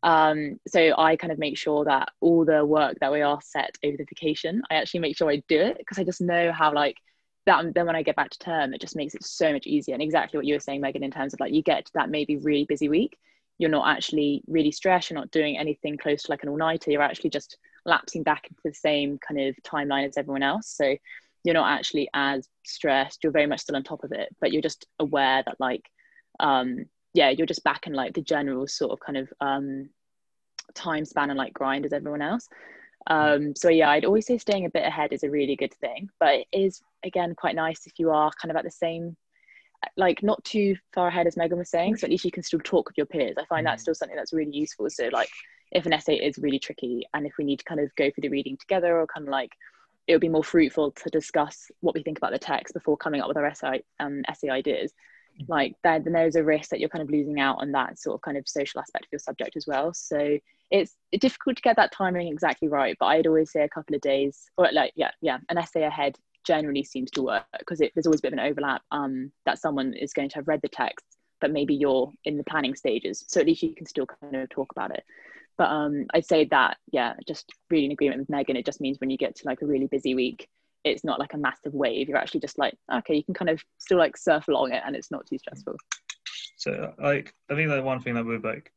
Um, 0.04 0.60
so 0.68 0.94
I 0.98 1.16
kind 1.16 1.32
of 1.32 1.40
make 1.40 1.58
sure 1.58 1.86
that 1.86 2.10
all 2.22 2.44
the 2.46 2.66
work 2.66 2.98
that 3.02 3.12
we 3.12 3.22
are 3.22 3.40
set 3.42 3.78
over 3.84 3.98
the 3.98 4.06
vacation, 4.10 4.62
I 4.70 4.76
actually 4.76 5.02
make 5.02 5.18
sure 5.18 5.30
I 5.30 5.44
do 5.48 5.60
it 5.60 5.78
because 5.78 6.00
I 6.00 6.04
just 6.04 6.22
know 6.22 6.52
how 6.52 6.74
like 6.74 6.98
that 7.46 7.74
then 7.74 7.86
when 7.86 7.96
I 7.96 8.04
get 8.04 8.16
back 8.16 8.30
to 8.32 8.40
term, 8.40 8.74
it 8.74 8.82
just 8.82 8.96
makes 8.96 9.16
it 9.16 9.24
so 9.24 9.52
much 9.52 9.66
easier. 9.66 9.94
And 9.94 10.02
exactly 10.02 10.38
what 10.38 10.46
you 10.46 10.56
were 10.56 10.60
saying, 10.60 10.82
Megan, 10.82 11.04
in 11.04 11.12
terms 11.12 11.34
of 11.34 11.40
like 11.40 11.54
you 11.54 11.64
get 11.64 11.88
that 11.94 12.10
maybe 12.10 12.38
really 12.38 12.66
busy 12.66 12.90
week, 12.90 13.18
you're 13.58 13.70
not 13.70 13.88
actually 13.88 14.44
really 14.48 14.72
stressed, 14.72 15.10
you're 15.10 15.20
not 15.20 15.32
doing 15.32 15.58
anything 15.58 15.98
close 15.98 16.24
to 16.24 16.32
like 16.32 16.44
an 16.44 16.50
all-nighter, 16.50 16.92
you're 16.92 17.02
actually 17.02 17.30
just 17.30 17.58
lapsing 17.86 18.24
back 18.24 18.46
into 18.48 18.62
the 18.64 18.74
same 18.74 19.18
kind 19.28 19.40
of 19.40 19.56
timeline 19.64 20.08
as 20.08 20.18
everyone 20.18 20.44
else. 20.44 20.68
So 20.76 20.96
you're 21.44 21.54
not 21.54 21.72
actually 21.72 22.10
as 22.14 22.48
stressed, 22.66 23.24
you're 23.24 23.32
very 23.32 23.48
much 23.48 23.62
still 23.62 23.76
on 23.76 23.84
top 23.84 24.04
of 24.04 24.12
it, 24.12 24.30
but 24.40 24.52
you're 24.52 24.62
just 24.62 24.86
aware 25.00 25.44
that 25.46 25.60
like 25.60 25.84
um 26.40 26.86
yeah, 27.13 27.30
you're 27.30 27.47
just 27.47 27.63
back 27.63 27.88
in 27.88 27.93
like 27.93 28.13
the 28.13 28.21
general 28.21 28.67
sort 28.67 28.91
of 28.91 29.00
kind 29.00 29.17
of 29.17 29.34
um, 29.41 29.89
time 30.74 31.06
span 31.06 31.30
and 31.30 31.38
like 31.38 31.54
grind 31.54 31.86
as 31.86 31.93
everyone 31.93 32.21
else. 32.21 32.47
Um, 33.08 33.56
so 33.56 33.69
yeah, 33.69 33.89
I'd 33.89 34.06
always 34.06 34.28
say 34.28 34.38
staying 34.38 34.65
a 34.65 34.69
bit 34.69 34.86
ahead 34.86 35.12
is 35.12 35.24
a 35.24 35.30
really 35.30 35.56
good 35.56 35.74
thing, 35.74 36.10
but 36.19 36.36
it 36.36 36.47
is 36.52 36.82
again 37.04 37.34
quite 37.36 37.56
nice 37.56 37.88
if 37.88 37.93
you 37.97 38.12
are 38.12 38.32
kind 38.39 38.52
of 38.52 38.58
at 38.58 38.63
the 38.63 38.71
same, 38.71 39.17
like 39.97 40.21
not 40.21 40.43
too 40.43 40.76
far 40.93 41.08
ahead 41.08 41.28
as 41.28 41.36
Megan 41.36 41.58
was 41.58 41.69
saying. 41.69 41.97
So 41.97 42.06
at 42.06 42.12
least 42.12 42.26
you 42.26 42.32
can 42.32 42.43
still 42.43 42.60
talk 42.63 42.88
with 42.88 42.97
your 42.97 43.08
peers. 43.08 43.36
I 43.39 43.45
find 43.45 43.65
that's 43.65 43.82
mm. 43.82 43.86
still 43.86 43.95
something 43.95 44.15
that's 44.15 44.34
really 44.34 44.56
useful. 44.56 44.89
So 44.89 45.10
like 45.12 45.30
if 45.71 45.86
an 45.86 45.93
essay 45.93 46.15
is 46.15 46.38
really 46.38 46.60
tricky 46.60 47.06
and 47.13 47.26
if 47.26 47.34
we 47.38 47.45
need 47.45 47.60
to 47.60 47.65
kind 47.65 47.80
of 47.80 47.93
go 47.95 48.12
through 48.12 48.21
the 48.21 48.30
reading 48.30 48.58
together 48.58 49.00
or 49.00 49.08
kind 49.08 49.28
of 49.28 49.32
like 49.32 49.52
it 50.08 50.13
would 50.13 50.21
be 50.21 50.30
more 50.30 50.43
fruitful 50.43 50.91
to 50.91 51.10
discuss 51.10 51.71
what 51.80 51.95
we 51.95 52.04
think 52.04 52.17
about 52.17 52.32
the 52.32 52.39
text 52.39 52.74
before 52.74 52.97
coming 52.97 53.21
up 53.21 53.28
with 53.28 53.38
our 53.38 53.45
essay 53.45 53.82
um, 54.00 54.21
essay 54.28 54.50
ideas 54.50 54.93
like 55.47 55.73
then, 55.84 56.04
there's 56.06 56.36
a 56.36 56.43
risk 56.43 56.69
that 56.69 56.80
you're 56.80 56.89
kind 56.89 57.01
of 57.01 57.10
losing 57.10 57.39
out 57.39 57.58
on 57.60 57.71
that 57.71 57.99
sort 57.99 58.15
of 58.15 58.21
kind 58.21 58.38
of 58.38 58.47
social 58.47 58.80
aspect 58.80 59.06
of 59.06 59.12
your 59.12 59.19
subject 59.19 59.56
as 59.56 59.65
well 59.67 59.93
so 59.93 60.38
it's 60.69 60.95
difficult 61.19 61.56
to 61.56 61.62
get 61.62 61.75
that 61.75 61.91
timing 61.91 62.27
exactly 62.27 62.67
right 62.67 62.95
but 62.99 63.08
i'd 63.08 63.27
always 63.27 63.51
say 63.51 63.63
a 63.63 63.69
couple 63.69 63.95
of 63.95 64.01
days 64.01 64.49
or 64.58 64.69
like 64.71 64.91
yeah 64.95 65.12
yeah 65.21 65.38
an 65.49 65.58
essay 65.58 65.84
ahead 65.84 66.15
generally 66.43 66.84
seems 66.84 67.12
to 67.12 67.21
work 67.21 67.45
because 67.60 67.80
there's 67.80 68.08
always 68.08 68.19
a 68.19 68.23
bit 68.23 68.34
of 68.34 68.39
an 68.39 68.45
overlap 68.45 68.82
um, 68.91 69.32
that 69.45 69.60
someone 69.60 69.93
is 69.93 70.12
going 70.12 70.27
to 70.27 70.36
have 70.36 70.47
read 70.47 70.60
the 70.63 70.69
text 70.69 71.06
but 71.39 71.51
maybe 71.51 71.75
you're 71.75 72.12
in 72.25 72.38
the 72.38 72.43
planning 72.45 72.73
stages 72.73 73.23
so 73.27 73.39
at 73.39 73.45
least 73.45 73.62
you 73.62 73.75
can 73.75 73.86
still 73.86 74.08
kind 74.08 74.36
of 74.36 74.49
talk 74.49 74.71
about 74.71 74.91
it 74.91 75.04
but 75.58 75.69
um, 75.69 76.08
I'd 76.13 76.25
say 76.25 76.45
that, 76.45 76.77
yeah, 76.91 77.13
just 77.27 77.51
really 77.69 77.86
in 77.86 77.91
agreement 77.91 78.19
with 78.19 78.30
Megan. 78.30 78.56
It 78.56 78.65
just 78.65 78.82
means 78.82 78.99
when 78.99 79.12
you 79.12 79.17
get 79.17 79.36
to 79.36 79.45
like 79.45 79.62
a 79.62 79.67
really 79.67 79.86
busy 79.86 80.15
week, 80.15 80.47
it's 80.84 81.04
not 81.04 81.20
like 81.20 81.34
a 81.34 81.38
massive 81.38 81.74
wave. 81.74 82.10
You're 82.10 82.17
actually 82.17 82.41
just 82.41 82.58
like, 82.58 82.76
okay, 82.91 83.15
you 83.15 83.24
can 83.24 83.34
kind 83.34 83.50
of 83.50 83.63
still 83.78 83.98
like 83.98 84.17
surf 84.17 84.48
along 84.48 84.72
it 84.72 84.82
and 84.86 84.96
it's 84.96 85.12
not 85.12 85.26
too 85.28 85.38
stressful. 85.38 85.76
So 86.58 86.94
like, 87.02 87.34
I 87.50 87.56
think 87.56 87.70
that 87.70 87.84
one 87.84 88.02
thing 88.02 88.15
that 88.15 88.26
we've 88.26 88.44
like 88.44 88.72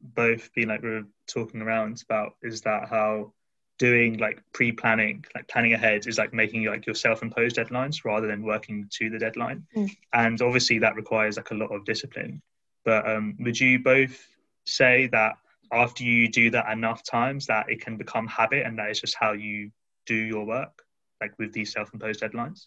both 0.00 0.52
been 0.54 0.68
like 0.68 0.82
we 0.82 0.90
are 0.90 1.06
talking 1.26 1.60
around 1.62 2.02
about 2.08 2.36
is 2.42 2.62
that 2.62 2.88
how 2.88 3.32
doing 3.78 4.18
like 4.18 4.42
pre-planning 4.52 5.24
like 5.34 5.46
planning 5.48 5.72
ahead 5.72 6.06
is 6.06 6.18
like 6.18 6.32
making 6.32 6.64
like 6.64 6.86
your 6.86 6.94
self-imposed 6.94 7.56
deadlines 7.56 8.04
rather 8.04 8.26
than 8.26 8.42
working 8.42 8.88
to 8.90 9.08
the 9.08 9.18
deadline 9.18 9.64
mm. 9.76 9.88
and 10.12 10.42
obviously 10.42 10.78
that 10.78 10.96
requires 10.96 11.36
like 11.36 11.50
a 11.52 11.54
lot 11.54 11.70
of 11.70 11.84
discipline 11.84 12.42
but 12.84 13.08
um 13.08 13.36
would 13.40 13.58
you 13.58 13.78
both 13.78 14.28
say 14.66 15.08
that 15.12 15.34
after 15.72 16.02
you 16.02 16.28
do 16.28 16.50
that 16.50 16.70
enough 16.70 17.02
times 17.04 17.46
that 17.46 17.68
it 17.68 17.80
can 17.80 17.96
become 17.96 18.26
habit 18.26 18.66
and 18.66 18.78
that 18.78 18.90
is 18.90 19.00
just 19.00 19.16
how 19.18 19.32
you 19.32 19.70
do 20.06 20.14
your 20.14 20.44
work 20.44 20.84
like 21.20 21.32
with 21.38 21.52
these 21.52 21.72
self-imposed 21.72 22.20
deadlines. 22.20 22.66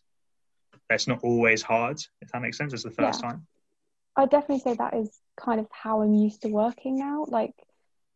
That's 0.89 1.07
not 1.07 1.19
always 1.23 1.61
hard 1.61 2.01
if 2.21 2.31
that 2.31 2.41
makes 2.41 2.57
sense. 2.57 2.73
As 2.73 2.83
the 2.83 2.91
first 2.91 3.21
yeah. 3.21 3.29
time. 3.29 3.47
I 4.15 4.25
definitely 4.25 4.59
say 4.59 4.75
that 4.75 4.93
is 4.93 5.17
kind 5.37 5.59
of 5.59 5.67
how 5.71 6.01
i'm 6.01 6.13
used 6.13 6.41
to 6.41 6.49
working 6.49 6.99
now. 6.99 7.25
Like 7.27 7.53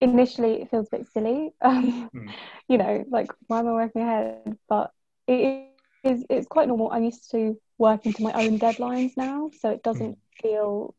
initially 0.02 0.62
it 0.62 0.69
feels 0.69 0.88
a 0.88 0.98
bit 0.98 1.08
silly. 1.13 1.54
Um, 1.62 2.10
mm. 2.13 2.32
you 2.67 2.78
know 2.78 3.06
like 3.10 3.32
why 3.48 3.60
am 3.60 3.67
i 3.67 3.71
working 3.71 4.02
ahead? 4.02 4.58
But 4.67 4.91
it 5.28 5.69
is 6.04 6.26
it's 6.30 6.48
quite 6.48 6.67
normal. 6.67 6.91
I'm 6.91 7.04
used 7.04 7.32
to 7.32 7.60
working 7.78 8.13
to 8.13 8.24
my 8.24 8.34
own 8.34 8.60
deadlines 8.60 9.12
now 9.17 9.52
so 9.60 9.69
it 9.69 9.84
doesn't 9.84 10.17
mm. 10.17 10.41
feel 10.41 10.95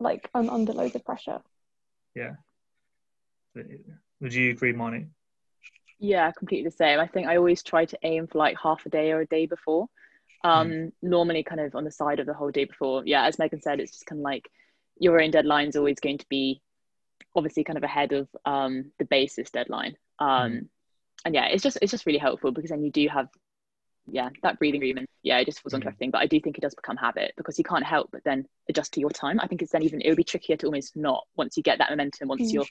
like 0.00 0.28
i'm 0.34 0.48
under 0.48 0.72
loads 0.72 0.94
of 0.94 1.04
pressure. 1.04 1.40
Yeah. 2.14 2.36
Would 4.20 4.34
you 4.34 4.50
agree, 4.50 4.72
Marnie? 4.72 5.08
Yeah, 5.98 6.30
completely 6.32 6.68
the 6.68 6.76
same. 6.76 7.00
I 7.00 7.06
think 7.06 7.26
I 7.26 7.36
always 7.36 7.62
try 7.62 7.84
to 7.84 7.98
aim 8.02 8.26
for 8.26 8.38
like 8.38 8.56
half 8.62 8.84
a 8.86 8.88
day 8.88 9.12
or 9.12 9.20
a 9.20 9.26
day 9.26 9.46
before. 9.46 9.86
Um, 10.42 10.68
mm. 10.68 10.92
Normally, 11.02 11.42
kind 11.42 11.60
of 11.60 11.74
on 11.74 11.84
the 11.84 11.90
side 11.90 12.20
of 12.20 12.26
the 12.26 12.34
whole 12.34 12.50
day 12.50 12.64
before. 12.64 13.02
Yeah, 13.06 13.26
as 13.26 13.38
Megan 13.38 13.62
said, 13.62 13.80
it's 13.80 13.92
just 13.92 14.06
kind 14.06 14.20
of 14.20 14.24
like 14.24 14.50
your 14.98 15.20
own 15.20 15.30
deadline 15.30 15.68
is 15.68 15.76
always 15.76 15.98
going 16.00 16.18
to 16.18 16.26
be 16.28 16.60
obviously 17.34 17.64
kind 17.64 17.76
of 17.76 17.82
ahead 17.82 18.12
of 18.12 18.28
um, 18.44 18.92
the 18.98 19.04
basis 19.04 19.50
deadline. 19.50 19.96
Um, 20.18 20.28
mm. 20.28 20.68
And 21.24 21.34
yeah, 21.34 21.46
it's 21.46 21.62
just 21.62 21.78
it's 21.80 21.90
just 21.90 22.06
really 22.06 22.18
helpful 22.18 22.52
because 22.52 22.70
then 22.70 22.84
you 22.84 22.90
do 22.90 23.08
have 23.08 23.28
yeah 24.06 24.28
that 24.42 24.58
breathing 24.58 24.80
room 24.80 24.98
and 24.98 25.06
yeah 25.22 25.38
it 25.38 25.46
just 25.46 25.60
falls 25.60 25.72
onto 25.72 25.84
mm. 25.84 25.88
everything 25.88 26.10
but 26.10 26.20
i 26.20 26.26
do 26.26 26.38
think 26.38 26.58
it 26.58 26.60
does 26.60 26.74
become 26.74 26.96
habit 26.96 27.32
because 27.36 27.56
you 27.58 27.64
can't 27.64 27.84
help 27.84 28.10
but 28.12 28.22
then 28.24 28.44
adjust 28.68 28.92
to 28.92 29.00
your 29.00 29.10
time 29.10 29.40
i 29.40 29.46
think 29.46 29.62
it's 29.62 29.72
then 29.72 29.82
even 29.82 30.00
it 30.00 30.08
would 30.08 30.16
be 30.16 30.24
trickier 30.24 30.56
to 30.56 30.66
almost 30.66 30.94
not 30.96 31.24
once 31.36 31.56
you 31.56 31.62
get 31.62 31.78
that 31.78 31.90
momentum 31.90 32.28
once 32.28 32.52
you're 32.52 32.66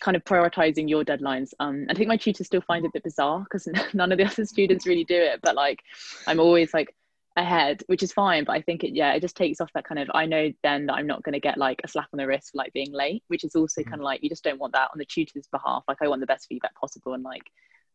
kind 0.00 0.16
of 0.16 0.24
prioritizing 0.24 0.88
your 0.88 1.04
deadlines. 1.04 1.52
Um, 1.60 1.86
I 1.88 1.94
think 1.94 2.08
my 2.08 2.16
tutors 2.16 2.46
still 2.46 2.60
find 2.60 2.84
it 2.84 2.88
a 2.88 2.92
bit 2.92 3.04
bizarre 3.04 3.40
because 3.40 3.68
none 3.94 4.12
of 4.12 4.18
the 4.18 4.24
other 4.24 4.44
students 4.44 4.86
really 4.86 5.04
do 5.04 5.16
it. 5.16 5.40
But 5.42 5.54
like, 5.54 5.80
I'm 6.26 6.40
always 6.40 6.74
like 6.74 6.94
ahead, 7.36 7.82
which 7.86 8.02
is 8.02 8.12
fine. 8.12 8.44
But 8.44 8.52
I 8.52 8.62
think 8.62 8.84
it, 8.84 8.94
yeah, 8.94 9.12
it 9.14 9.20
just 9.20 9.36
takes 9.36 9.60
off 9.60 9.72
that 9.74 9.84
kind 9.84 10.00
of. 10.00 10.10
I 10.14 10.26
know 10.26 10.52
then 10.62 10.86
that 10.86 10.94
I'm 10.94 11.06
not 11.06 11.22
going 11.22 11.34
to 11.34 11.40
get 11.40 11.58
like 11.58 11.80
a 11.84 11.88
slap 11.88 12.08
on 12.12 12.18
the 12.18 12.26
wrist 12.26 12.50
for 12.52 12.58
like 12.58 12.72
being 12.72 12.92
late, 12.92 13.22
which 13.28 13.44
is 13.44 13.54
also 13.54 13.82
mm. 13.82 13.84
kind 13.84 14.00
of 14.00 14.04
like 14.04 14.22
you 14.22 14.28
just 14.28 14.44
don't 14.44 14.60
want 14.60 14.72
that 14.74 14.90
on 14.92 14.98
the 14.98 15.04
tutor's 15.04 15.46
behalf. 15.48 15.84
Like, 15.88 15.98
I 16.02 16.08
want 16.08 16.20
the 16.20 16.26
best 16.26 16.46
feedback 16.48 16.74
possible 16.74 17.14
and 17.14 17.22
like 17.22 17.44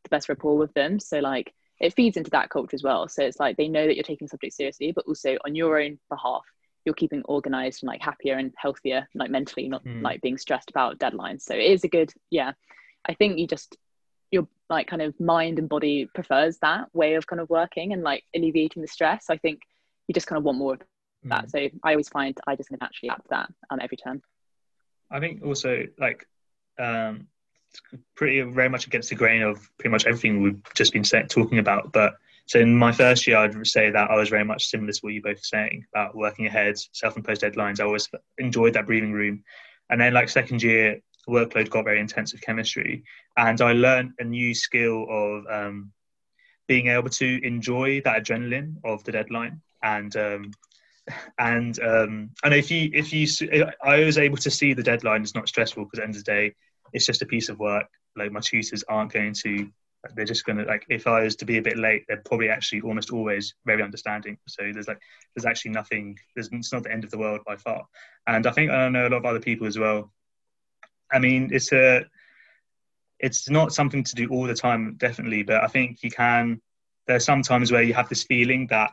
the 0.04 0.10
best 0.10 0.30
rapport 0.30 0.58
with 0.58 0.74
them. 0.74 1.00
So 1.00 1.20
like, 1.20 1.54
it 1.80 1.94
feeds 1.94 2.18
into 2.18 2.32
that 2.32 2.50
culture 2.50 2.76
as 2.76 2.84
well. 2.84 3.08
So 3.08 3.24
it's 3.24 3.40
like 3.40 3.58
they 3.58 3.68
know 3.68 3.86
that 3.86 3.96
you're 3.96 4.04
taking 4.04 4.26
the 4.26 4.30
subject 4.30 4.54
seriously, 4.54 4.92
but 4.92 5.06
also 5.06 5.38
on 5.46 5.56
your 5.56 5.80
own 5.80 6.00
behalf, 6.10 6.42
you're 6.88 6.94
keeping 6.94 7.22
organized 7.26 7.84
and 7.84 7.90
like 7.90 8.02
happier 8.02 8.36
and 8.36 8.54
healthier 8.56 9.06
like 9.14 9.30
mentally 9.30 9.68
not 9.68 9.84
mm. 9.84 10.02
like 10.02 10.22
being 10.22 10.38
stressed 10.38 10.70
about 10.70 10.98
deadlines. 10.98 11.42
So 11.42 11.54
it 11.54 11.66
is 11.66 11.84
a 11.84 11.90
good 11.90 12.14
yeah. 12.30 12.54
I 13.06 13.14
think 13.14 13.38
you 13.38 13.46
just 13.46 13.76
your 14.32 14.48
like 14.70 14.88
kind 14.88 15.02
of 15.02 15.20
mind 15.20 15.60
and 15.60 15.68
body 15.68 16.10
prefers 16.16 16.60
that 16.60 16.88
way 16.94 17.16
of 17.16 17.28
kind 17.28 17.42
of 17.42 17.50
working 17.50 17.92
and 17.92 18.04
like 18.04 18.24
alleviating 18.34 18.82
the 18.82 18.88
stress. 18.88 19.26
I 19.30 19.36
think 19.36 19.60
you 20.08 20.14
just 20.14 20.28
kind 20.28 20.38
of 20.38 20.46
want 20.46 20.58
more 20.58 20.76
of 20.76 20.82
that. 21.24 21.48
Mm. 21.48 21.52
so 21.52 21.60
i 21.84 21.92
always 21.92 22.08
find 22.08 22.38
i 22.48 22.56
just 22.56 22.70
can 22.70 22.78
actually 22.82 23.10
adapt 23.10 23.30
that 23.32 23.50
um, 23.70 23.80
every 23.82 23.98
term. 23.98 24.22
I 25.12 25.20
think 25.20 25.44
also 25.44 25.84
like 26.00 26.26
um 26.80 27.28
pretty 28.16 28.40
very 28.42 28.70
much 28.70 28.88
against 28.88 29.10
the 29.10 29.16
grain 29.16 29.42
of 29.42 29.70
pretty 29.78 29.92
much 29.92 30.06
everything 30.06 30.42
we've 30.42 30.62
just 30.74 30.94
been 30.94 31.04
talking 31.04 31.60
about 31.60 31.92
but 31.92 32.14
so 32.48 32.60
in 32.60 32.78
my 32.78 32.94
first 32.94 33.28
year, 33.28 33.38
I'd 33.38 33.68
say 33.68 33.92
that 33.92 34.10
I 34.10 34.16
was 34.16 34.30
very 34.30 34.46
much 34.46 34.68
similar 34.68 34.94
to 34.94 35.00
what 35.02 35.14
you 35.14 35.22
both 35.22 35.36
were 35.36 35.42
saying 35.44 35.86
about 35.94 36.16
working 36.16 36.46
ahead, 36.46 36.76
self-imposed 36.94 37.42
deadlines. 37.42 37.82
I 37.82 37.84
always 37.84 38.10
enjoyed 38.38 38.74
that 38.74 38.86
breathing 38.86 39.12
room. 39.12 39.44
And 39.90 40.00
then 40.00 40.14
like 40.14 40.30
second 40.30 40.64
year, 40.64 41.02
workload 41.28 41.70
got 41.70 41.84
very 41.84 42.00
intense 42.00 42.32
with 42.32 42.42
chemistry, 42.42 43.04
and 43.36 43.60
I 43.60 43.74
learned 43.74 44.14
a 44.20 44.24
new 44.24 44.54
skill 44.54 45.06
of 45.10 45.46
um, 45.48 45.92
being 46.68 46.88
able 46.88 47.10
to 47.10 47.46
enjoy 47.46 48.02
that 48.02 48.24
adrenaline 48.24 48.76
of 48.86 49.04
the 49.04 49.12
deadline. 49.12 49.62
And 49.84 50.16
um, 50.16 50.52
and 51.38 51.78
um, 51.82 52.30
and 52.46 52.54
if 52.54 52.72
you 52.72 52.90
if 52.94 53.12
you 53.12 53.28
I 53.84 54.06
was 54.06 54.18
able 54.18 54.38
to 54.38 54.52
see 54.52 54.74
the 54.74 54.84
deadline 54.84 55.24
is 55.24 55.36
not 55.36 55.50
stressful 55.50 55.84
because 55.84 56.00
at 56.00 56.04
the 56.04 56.08
end 56.08 56.16
of 56.16 56.24
the 56.24 56.32
day, 56.32 56.56
it's 56.94 57.06
just 57.06 57.22
a 57.22 57.26
piece 57.26 57.50
of 57.50 57.60
work. 57.60 57.88
Like 58.16 58.32
my 58.32 58.40
tutors 58.40 58.86
aren't 58.88 59.12
going 59.12 59.34
to 59.44 59.70
they're 60.16 60.26
just 60.26 60.46
to 60.46 60.54
like 60.54 60.86
if 60.90 61.08
i 61.08 61.24
was 61.24 61.36
to 61.36 61.46
be 61.46 61.58
a 61.58 61.62
bit 61.62 61.78
late 61.78 62.04
they're 62.08 62.22
probably 62.26 62.50
actually 62.50 62.82
almost 62.82 63.12
always 63.12 63.54
very 63.66 63.82
understanding. 63.84 64.38
So 64.48 64.72
there's 64.74 64.88
like 64.88 65.02
there's 65.36 65.46
actually 65.46 65.72
nothing 65.72 66.18
there's 66.36 66.50
it's 66.52 66.74
not 66.74 66.84
the 66.84 66.92
end 66.92 67.04
of 67.04 67.12
the 67.12 67.18
world 67.18 67.42
by 67.46 67.56
far. 67.56 67.86
And 68.28 68.46
i 68.48 68.52
think 68.52 68.72
i 68.72 68.90
know 68.90 69.08
a 69.08 69.10
lot 69.10 69.18
of 69.18 69.26
other 69.26 69.40
people 69.40 69.68
as 69.68 69.78
well. 69.78 70.12
I 71.12 71.20
mean 71.20 71.50
it's 71.52 71.72
a 71.72 72.06
it's 73.20 73.50
not 73.50 73.74
something 73.74 74.04
to 74.04 74.16
do 74.16 74.28
all 74.30 74.46
the 74.46 74.54
time 74.54 74.94
definitely 74.98 75.42
but 75.42 75.64
i 75.64 75.68
think 75.68 76.04
you 76.04 76.12
can 76.12 76.62
there's 77.08 77.26
some 77.26 77.42
times 77.42 77.72
where 77.72 77.82
you 77.82 77.94
have 77.96 78.10
this 78.10 78.24
feeling 78.24 78.68
that 78.68 78.92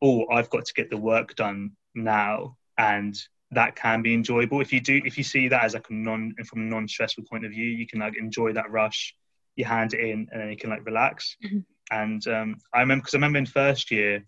oh 0.00 0.26
i've 0.30 0.48
got 0.48 0.64
to 0.64 0.72
get 0.72 0.88
the 0.88 0.96
work 0.96 1.34
done 1.36 1.72
now 1.94 2.56
and 2.78 3.28
that 3.50 3.76
can 3.76 4.02
be 4.02 4.14
enjoyable. 4.14 4.60
If 4.60 4.72
you 4.72 4.80
do 4.80 5.00
if 5.04 5.16
you 5.16 5.24
see 5.24 5.48
that 5.48 5.64
as 5.64 5.74
like 5.74 5.88
a 5.90 5.94
non 5.94 6.34
from 6.46 6.62
a 6.62 6.64
non-stressful 6.64 7.24
point 7.24 7.44
of 7.44 7.50
view 7.50 7.66
you 7.66 7.86
can 7.86 8.00
like 8.00 8.16
enjoy 8.16 8.52
that 8.52 8.70
rush 8.70 9.14
you 9.58 9.64
hand 9.64 9.92
it 9.92 10.00
in 10.00 10.28
and 10.30 10.40
then 10.40 10.48
you 10.48 10.56
can 10.56 10.70
like 10.70 10.86
relax. 10.86 11.36
Mm-hmm. 11.44 11.58
And 11.90 12.26
um, 12.28 12.58
I 12.72 12.80
remember 12.80 13.02
because 13.02 13.14
I 13.14 13.18
remember 13.18 13.38
in 13.38 13.46
first 13.46 13.90
year, 13.90 14.24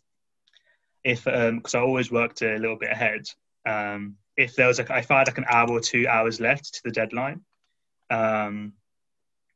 if 1.05 1.25
because 1.25 1.75
um, 1.75 1.81
I 1.81 1.85
always 1.85 2.11
worked 2.11 2.43
a 2.43 2.59
little 2.59 2.77
bit 2.77 2.91
ahead. 2.91 3.27
Um, 3.67 4.17
if 4.37 4.57
there 4.57 4.67
was 4.67 4.79
like 4.79 4.91
if 4.91 5.11
I 5.11 5.19
had 5.19 5.29
like 5.29 5.39
an 5.39 5.47
hour 5.49 5.71
or 5.71 5.81
two 5.81 6.09
hours 6.09 6.41
left 6.41 6.75
to 6.75 6.81
the 6.85 6.91
deadline, 6.91 7.43
um, 8.11 8.73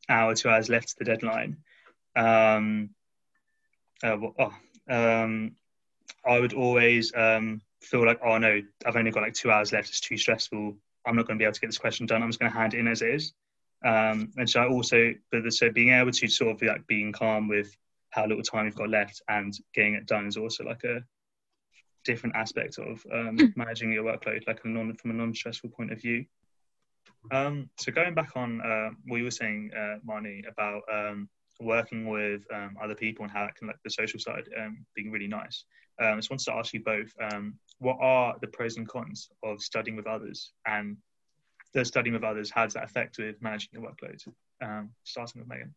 hour 0.08 0.34
two 0.34 0.48
hours 0.48 0.68
left 0.68 0.88
to 0.90 0.94
the 0.98 1.04
deadline, 1.04 1.56
um, 2.14 2.90
uh, 4.02 4.16
oh, 4.38 4.54
um, 4.88 5.52
I 6.24 6.38
would 6.38 6.52
always 6.52 7.12
um, 7.14 7.62
feel 7.80 8.06
like 8.06 8.20
oh 8.24 8.38
no, 8.38 8.60
I've 8.86 8.96
only 8.96 9.10
got 9.10 9.22
like 9.22 9.34
two 9.34 9.50
hours 9.50 9.72
left. 9.72 9.88
It's 9.88 10.00
too 10.00 10.16
stressful. 10.16 10.76
I'm 11.06 11.16
not 11.16 11.26
going 11.26 11.38
to 11.38 11.42
be 11.42 11.44
able 11.44 11.54
to 11.54 11.60
get 11.60 11.66
this 11.68 11.78
question 11.78 12.06
done. 12.06 12.22
I'm 12.22 12.28
just 12.28 12.38
going 12.38 12.52
to 12.52 12.58
hand 12.58 12.74
it 12.74 12.80
in 12.80 12.88
as 12.88 13.02
it 13.02 13.10
is. 13.10 13.32
Um, 13.84 14.32
and 14.36 14.48
so 14.48 14.60
I 14.60 14.68
also, 14.68 15.12
but 15.30 15.52
so 15.52 15.70
being 15.70 15.90
able 15.90 16.10
to 16.10 16.28
sort 16.28 16.56
of 16.56 16.62
like 16.62 16.86
being 16.86 17.12
calm 17.12 17.48
with 17.48 17.76
how 18.10 18.26
little 18.26 18.42
time 18.42 18.66
you've 18.66 18.76
got 18.76 18.88
left 18.88 19.20
and 19.28 19.52
getting 19.74 19.94
it 19.94 20.06
done 20.06 20.26
is 20.26 20.36
also 20.36 20.64
like 20.64 20.84
a 20.84 21.02
different 22.04 22.36
aspect 22.36 22.78
of 22.78 23.04
um, 23.12 23.36
hmm. 23.36 23.46
managing 23.56 23.92
your 23.92 24.04
workload, 24.04 24.46
like 24.46 24.60
a 24.64 24.68
non 24.68 24.94
from 24.96 25.10
a 25.10 25.14
non-stressful 25.14 25.70
point 25.70 25.92
of 25.92 26.00
view. 26.00 26.24
Um, 27.30 27.70
so 27.78 27.92
going 27.92 28.14
back 28.14 28.36
on 28.36 28.60
uh, 28.60 28.90
what 29.06 29.18
you 29.18 29.24
were 29.24 29.30
saying, 29.30 29.70
uh, 29.76 29.96
Marnie, 30.06 30.48
about 30.48 30.82
um, 30.92 31.28
working 31.60 32.06
with 32.06 32.42
um, 32.52 32.76
other 32.82 32.94
people 32.94 33.24
and 33.24 33.32
how 33.32 33.44
that 33.44 33.56
can 33.56 33.68
like 33.68 33.78
the 33.84 33.90
social 33.90 34.20
side 34.20 34.48
um, 34.60 34.84
being 34.94 35.10
really 35.10 35.28
nice. 35.28 35.64
Um, 36.00 36.14
I 36.14 36.16
just 36.16 36.30
wanted 36.30 36.44
to 36.44 36.54
ask 36.54 36.72
you 36.72 36.82
both, 36.82 37.12
um, 37.20 37.54
what 37.78 37.96
are 38.00 38.36
the 38.40 38.48
pros 38.48 38.76
and 38.76 38.88
cons 38.88 39.28
of 39.42 39.60
studying 39.60 39.96
with 39.96 40.06
others 40.06 40.52
and 40.66 40.96
the 41.74 41.84
studying 41.84 42.14
with 42.14 42.24
others, 42.24 42.50
has 42.52 42.74
that 42.74 42.84
effect 42.84 43.18
with 43.18 43.36
managing 43.42 43.70
your 43.72 43.82
workload? 43.82 44.26
Um, 44.62 44.90
starting 45.02 45.40
with 45.40 45.48
Megan. 45.48 45.74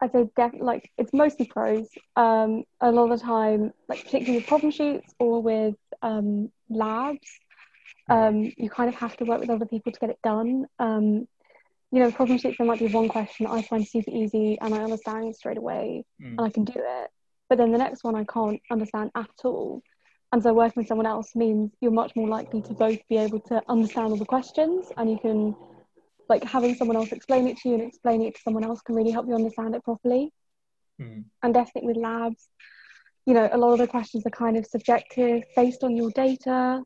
I'd 0.00 0.12
say 0.12 0.28
def- 0.36 0.60
like 0.60 0.90
it's 0.98 1.12
mostly 1.12 1.46
pros. 1.46 1.88
Um, 2.16 2.64
a 2.80 2.90
lot 2.90 3.10
of 3.10 3.18
the 3.18 3.24
time, 3.24 3.72
like 3.88 4.04
particularly 4.04 4.38
with 4.38 4.46
problem 4.46 4.70
sheets 4.70 5.12
or 5.18 5.42
with 5.42 5.74
um, 6.02 6.50
labs, 6.68 7.28
um, 8.08 8.52
you 8.56 8.70
kind 8.70 8.88
of 8.88 8.94
have 8.96 9.16
to 9.18 9.24
work 9.24 9.40
with 9.40 9.50
other 9.50 9.66
people 9.66 9.92
to 9.92 9.98
get 9.98 10.10
it 10.10 10.18
done. 10.22 10.66
Um, 10.78 11.26
you 11.90 12.00
know, 12.00 12.10
problem 12.12 12.38
sheets 12.38 12.58
there 12.58 12.66
might 12.66 12.78
be 12.78 12.88
one 12.88 13.08
question 13.08 13.46
that 13.46 13.52
I 13.52 13.62
find 13.62 13.86
super 13.86 14.10
easy 14.10 14.58
and 14.60 14.74
I 14.74 14.82
understand 14.82 15.34
straight 15.34 15.58
away 15.58 16.04
Mm. 16.20 16.36
and 16.36 16.40
I 16.40 16.50
can 16.50 16.64
do 16.64 16.74
it, 16.76 17.10
but 17.48 17.58
then 17.58 17.72
the 17.72 17.78
next 17.78 18.04
one 18.04 18.14
I 18.14 18.24
can't 18.24 18.60
understand 18.70 19.10
at 19.14 19.30
all. 19.44 19.82
And 20.32 20.42
so 20.42 20.52
working 20.52 20.74
with 20.76 20.88
someone 20.88 21.06
else 21.06 21.34
means 21.34 21.72
you're 21.80 21.90
much 21.90 22.14
more 22.14 22.28
likely 22.28 22.60
to 22.62 22.72
both 22.74 22.98
be 23.08 23.16
able 23.16 23.40
to 23.40 23.62
understand 23.68 24.08
all 24.08 24.16
the 24.16 24.26
questions 24.26 24.86
and 24.96 25.10
you 25.10 25.18
can 25.18 25.56
like 26.28 26.44
having 26.44 26.74
someone 26.74 26.96
else 26.96 27.12
explain 27.12 27.46
it 27.46 27.56
to 27.58 27.70
you 27.70 27.74
and 27.76 27.84
explaining 27.84 28.26
it 28.26 28.34
to 28.34 28.40
someone 28.42 28.62
else 28.62 28.82
can 28.82 28.94
really 28.94 29.10
help 29.10 29.26
you 29.26 29.34
understand 29.34 29.74
it 29.74 29.82
properly. 29.82 30.30
Mm. 31.00 31.24
And 31.42 31.54
definitely 31.54 31.88
with 31.88 31.96
labs, 31.96 32.48
you 33.24 33.32
know, 33.32 33.48
a 33.50 33.56
lot 33.56 33.72
of 33.72 33.78
the 33.78 33.86
questions 33.86 34.26
are 34.26 34.30
kind 34.30 34.58
of 34.58 34.66
subjective 34.66 35.44
based 35.56 35.82
on 35.82 35.96
your 35.96 36.10
data. 36.10 36.82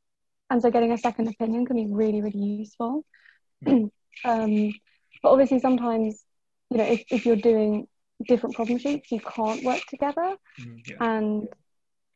And 0.50 0.62
so 0.62 0.70
getting 0.70 0.92
a 0.92 0.98
second 0.98 1.28
opinion 1.28 1.66
can 1.66 1.76
be 1.76 1.92
really, 1.92 2.22
really 2.22 2.38
useful. 2.38 3.04
um, 3.66 3.90
but 4.24 5.30
obviously 5.30 5.58
sometimes, 5.58 6.24
you 6.70 6.78
know, 6.78 6.84
if, 6.84 7.02
if 7.10 7.26
you're 7.26 7.36
doing 7.36 7.88
different 8.28 8.54
problem 8.54 8.78
sheets, 8.78 9.10
you 9.10 9.18
can't 9.20 9.64
work 9.64 9.82
together 9.88 10.36
Mm. 10.60 10.82
Yeah. 10.86 10.96
and 11.00 11.48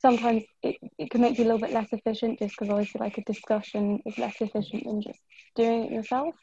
sometimes 0.06 0.42
it, 0.62 0.76
it 0.98 1.10
can 1.10 1.20
make 1.20 1.36
you 1.36 1.44
a 1.44 1.48
little 1.50 1.64
bit 1.66 1.72
less 1.72 1.88
efficient 1.90 2.38
just 2.38 2.54
because 2.54 2.70
obviously 2.70 3.00
like 3.00 3.18
a 3.18 3.24
discussion 3.24 4.00
is 4.06 4.16
less 4.18 4.36
efficient 4.40 4.84
than 4.84 5.02
just 5.02 5.18
doing 5.56 5.84
it 5.84 5.92
yourself 5.92 6.34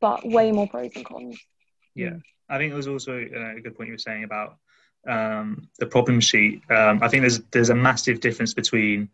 but 0.00 0.26
way 0.36 0.50
more 0.50 0.68
pros 0.68 0.90
and 0.96 1.04
cons 1.04 1.38
Yeah, 1.94 2.16
I 2.48 2.58
think 2.58 2.72
it 2.72 2.76
was 2.76 2.88
also 2.88 3.12
uh, 3.12 3.56
a 3.56 3.60
good 3.60 3.76
point 3.76 3.88
you 3.88 3.94
were 3.94 3.98
saying 3.98 4.24
about 4.24 4.56
um, 5.08 5.68
the 5.78 5.86
problem 5.86 6.20
sheet. 6.20 6.62
Um, 6.70 7.00
I 7.02 7.08
think 7.08 7.22
there's 7.22 7.40
there's 7.52 7.70
a 7.70 7.74
massive 7.88 8.20
difference 8.20 8.54
between 8.54 9.08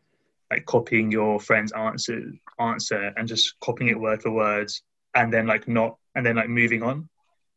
like 0.50 0.64
copying 0.64 1.10
your 1.18 1.40
friend's 1.40 1.72
answer 1.72 2.20
answer 2.58 3.12
and 3.16 3.28
just 3.28 3.58
copying 3.60 3.90
it 3.90 4.00
word 4.00 4.22
for 4.22 4.30
word, 4.30 4.70
and 5.14 5.32
then 5.32 5.46
like 5.46 5.68
not 5.68 5.96
and 6.14 6.24
then 6.24 6.36
like 6.36 6.48
moving 6.48 6.82
on. 6.82 7.08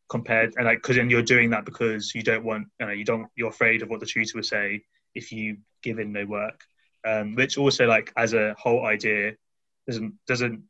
Compared 0.09 0.49
and 0.57 0.65
like 0.65 0.79
because 0.79 0.97
then 0.97 1.09
you're 1.09 1.29
doing 1.35 1.49
that 1.51 1.63
because 1.63 2.13
you 2.15 2.23
don't 2.29 2.43
want 2.43 2.67
you 2.79 2.85
know 2.85 2.91
you 2.99 3.05
don't 3.11 3.27
you're 3.37 3.53
afraid 3.57 3.81
of 3.81 3.89
what 3.89 4.01
the 4.01 4.05
tutor 4.05 4.37
will 4.37 4.43
say 4.43 4.83
if 5.15 5.31
you 5.31 5.57
give 5.81 5.99
in 5.99 6.11
no 6.11 6.25
work, 6.25 6.63
um, 7.07 7.35
which 7.35 7.57
also 7.57 7.85
like 7.87 8.11
as 8.17 8.33
a 8.33 8.55
whole 8.57 8.85
idea 8.85 9.33
doesn't 9.87 10.13
doesn't 10.27 10.63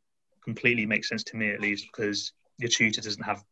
completely 0.44 0.86
make 0.86 1.04
sense 1.04 1.22
to 1.24 1.36
me 1.36 1.50
at 1.50 1.60
least 1.60 1.86
because 1.92 2.32
your 2.58 2.68
tutor 2.68 3.00
doesn't 3.00 3.22
have 3.22 3.42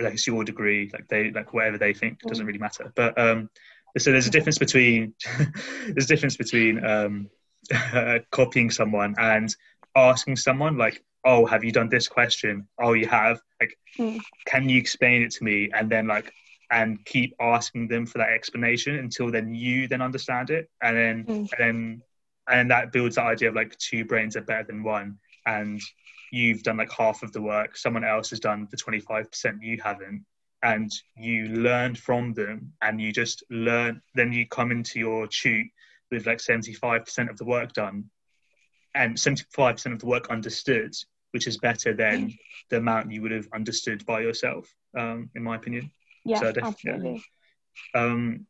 like 0.00 0.14
it's 0.14 0.26
your 0.26 0.44
degree 0.44 0.90
like 0.92 1.06
they 1.08 1.30
like 1.30 1.52
whatever 1.52 1.78
they 1.78 1.92
think 1.92 2.18
doesn't 2.26 2.46
really 2.46 2.58
matter. 2.58 2.92
But 2.94 3.18
um 3.18 3.50
so 3.98 4.10
there's 4.10 4.26
a 4.26 4.30
difference 4.30 4.58
between 4.58 5.14
there's 5.88 6.04
a 6.06 6.08
difference 6.08 6.36
between 6.36 6.84
um 6.84 7.28
copying 8.30 8.70
someone 8.70 9.14
and 9.18 9.54
asking 9.96 10.36
someone 10.36 10.76
like 10.78 11.02
oh 11.24 11.46
have 11.46 11.64
you 11.64 11.72
done 11.72 11.88
this 11.88 12.08
question? 12.08 12.66
Oh 12.80 12.92
you 12.94 13.06
have. 13.06 13.40
Like 13.60 13.76
Mm. 13.98 14.20
can 14.46 14.68
you 14.68 14.78
explain 14.78 15.22
it 15.22 15.32
to 15.32 15.44
me? 15.44 15.70
And 15.74 15.90
then 15.90 16.06
like 16.06 16.32
and 16.72 17.04
keep 17.04 17.34
asking 17.38 17.86
them 17.86 18.06
for 18.06 18.18
that 18.18 18.30
explanation 18.30 18.96
until 18.96 19.30
then 19.30 19.54
you 19.54 19.86
then 19.86 20.02
understand 20.02 20.50
it. 20.50 20.68
And 20.82 20.96
then 20.96 21.24
Mm. 21.26 21.48
and 21.52 21.58
then 21.58 22.02
and 22.48 22.70
that 22.72 22.90
builds 22.90 23.14
that 23.16 23.26
idea 23.26 23.50
of 23.50 23.54
like 23.54 23.76
two 23.78 24.04
brains 24.04 24.36
are 24.36 24.40
better 24.40 24.64
than 24.64 24.82
one. 24.82 25.18
And 25.46 25.80
you've 26.32 26.62
done 26.64 26.78
like 26.78 26.90
half 26.90 27.22
of 27.22 27.32
the 27.32 27.42
work. 27.42 27.76
Someone 27.76 28.04
else 28.04 28.30
has 28.30 28.40
done 28.40 28.66
the 28.70 28.76
25% 28.76 29.62
you 29.62 29.80
haven't. 29.80 30.24
And 30.64 30.90
you 31.16 31.46
learn 31.48 31.94
from 31.94 32.32
them 32.34 32.72
and 32.82 33.00
you 33.00 33.12
just 33.12 33.44
learn 33.50 34.00
then 34.14 34.32
you 34.32 34.46
come 34.46 34.70
into 34.72 34.98
your 34.98 35.26
tute 35.28 35.68
with 36.10 36.26
like 36.26 36.38
75% 36.38 37.30
of 37.30 37.36
the 37.36 37.44
work 37.44 37.72
done 37.74 38.10
and 38.94 39.16
75% 39.16 39.92
of 39.92 39.98
the 39.98 40.06
work 40.06 40.30
understood 40.30 40.94
which 41.32 41.46
is 41.46 41.56
better 41.58 41.94
than 41.94 42.28
the 42.70 42.76
amount 42.76 43.10
you 43.10 43.22
would 43.22 43.32
have 43.32 43.48
understood 43.54 44.04
by 44.06 44.20
yourself 44.20 44.72
um, 44.96 45.30
in 45.34 45.42
my 45.42 45.56
opinion 45.56 45.90
yeah 46.24 46.40
So 46.40 46.52
yeah. 46.56 46.62
absolutely 46.62 47.24
um, 47.94 48.46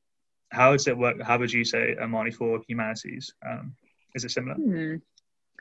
how 0.51 0.73
does 0.73 0.87
it 0.87 0.97
work 0.97 1.21
how 1.23 1.39
would 1.39 1.53
you 1.53 1.65
say 1.65 1.97
Marnie 2.01 2.35
for 2.35 2.61
humanities 2.69 3.33
um, 3.49 3.75
is 4.15 4.25
it 4.25 4.31
similar 4.31 4.57
Hmm. 4.57 4.97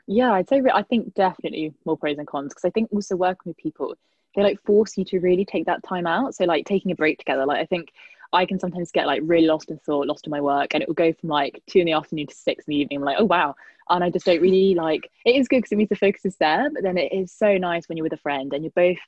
Yeah, 0.06 0.32
I'd 0.32 0.48
say 0.48 0.60
re- 0.60 0.72
I 0.74 0.82
think 0.82 1.14
definitely 1.14 1.72
more 1.84 1.96
pros 1.96 2.18
and 2.18 2.26
cons 2.26 2.52
because 2.52 2.64
I 2.64 2.70
think 2.70 2.90
also 2.92 3.16
working 3.16 3.50
with 3.50 3.56
people, 3.56 3.94
they 4.34 4.42
like 4.42 4.62
force 4.64 4.98
you 4.98 5.04
to 5.06 5.20
really 5.20 5.44
take 5.44 5.66
that 5.66 5.82
time 5.84 6.06
out. 6.06 6.34
So 6.34 6.44
like 6.44 6.66
taking 6.66 6.90
a 6.90 6.94
break 6.96 7.18
together, 7.18 7.46
like 7.46 7.60
I 7.60 7.66
think 7.66 7.92
I 8.32 8.46
can 8.46 8.58
sometimes 8.58 8.90
get 8.90 9.06
like 9.06 9.22
really 9.24 9.46
lost 9.46 9.70
in 9.70 9.78
thought, 9.78 10.06
lost 10.08 10.26
in 10.26 10.30
my 10.30 10.40
work, 10.40 10.74
and 10.74 10.82
it 10.82 10.88
will 10.88 10.94
go 10.94 11.12
from 11.12 11.28
like 11.28 11.62
two 11.68 11.80
in 11.80 11.86
the 11.86 11.92
afternoon 11.92 12.26
to 12.26 12.34
six 12.34 12.66
in 12.66 12.72
the 12.72 12.78
evening. 12.78 12.98
I'm 12.98 13.04
like, 13.04 13.18
oh 13.20 13.24
wow, 13.24 13.54
and 13.90 14.02
I 14.02 14.10
just 14.10 14.26
don't 14.26 14.40
really 14.42 14.74
like. 14.74 15.08
It 15.24 15.36
is 15.36 15.48
good 15.48 15.58
because 15.58 15.72
it 15.72 15.76
means 15.76 15.90
the 15.90 15.96
focus 15.96 16.24
is 16.24 16.36
there, 16.36 16.68
but 16.70 16.82
then 16.82 16.98
it 16.98 17.12
is 17.12 17.32
so 17.32 17.56
nice 17.58 17.88
when 17.88 17.96
you're 17.96 18.04
with 18.04 18.12
a 18.12 18.18
friend 18.18 18.52
and 18.52 18.64
you're 18.64 18.72
both 18.74 18.98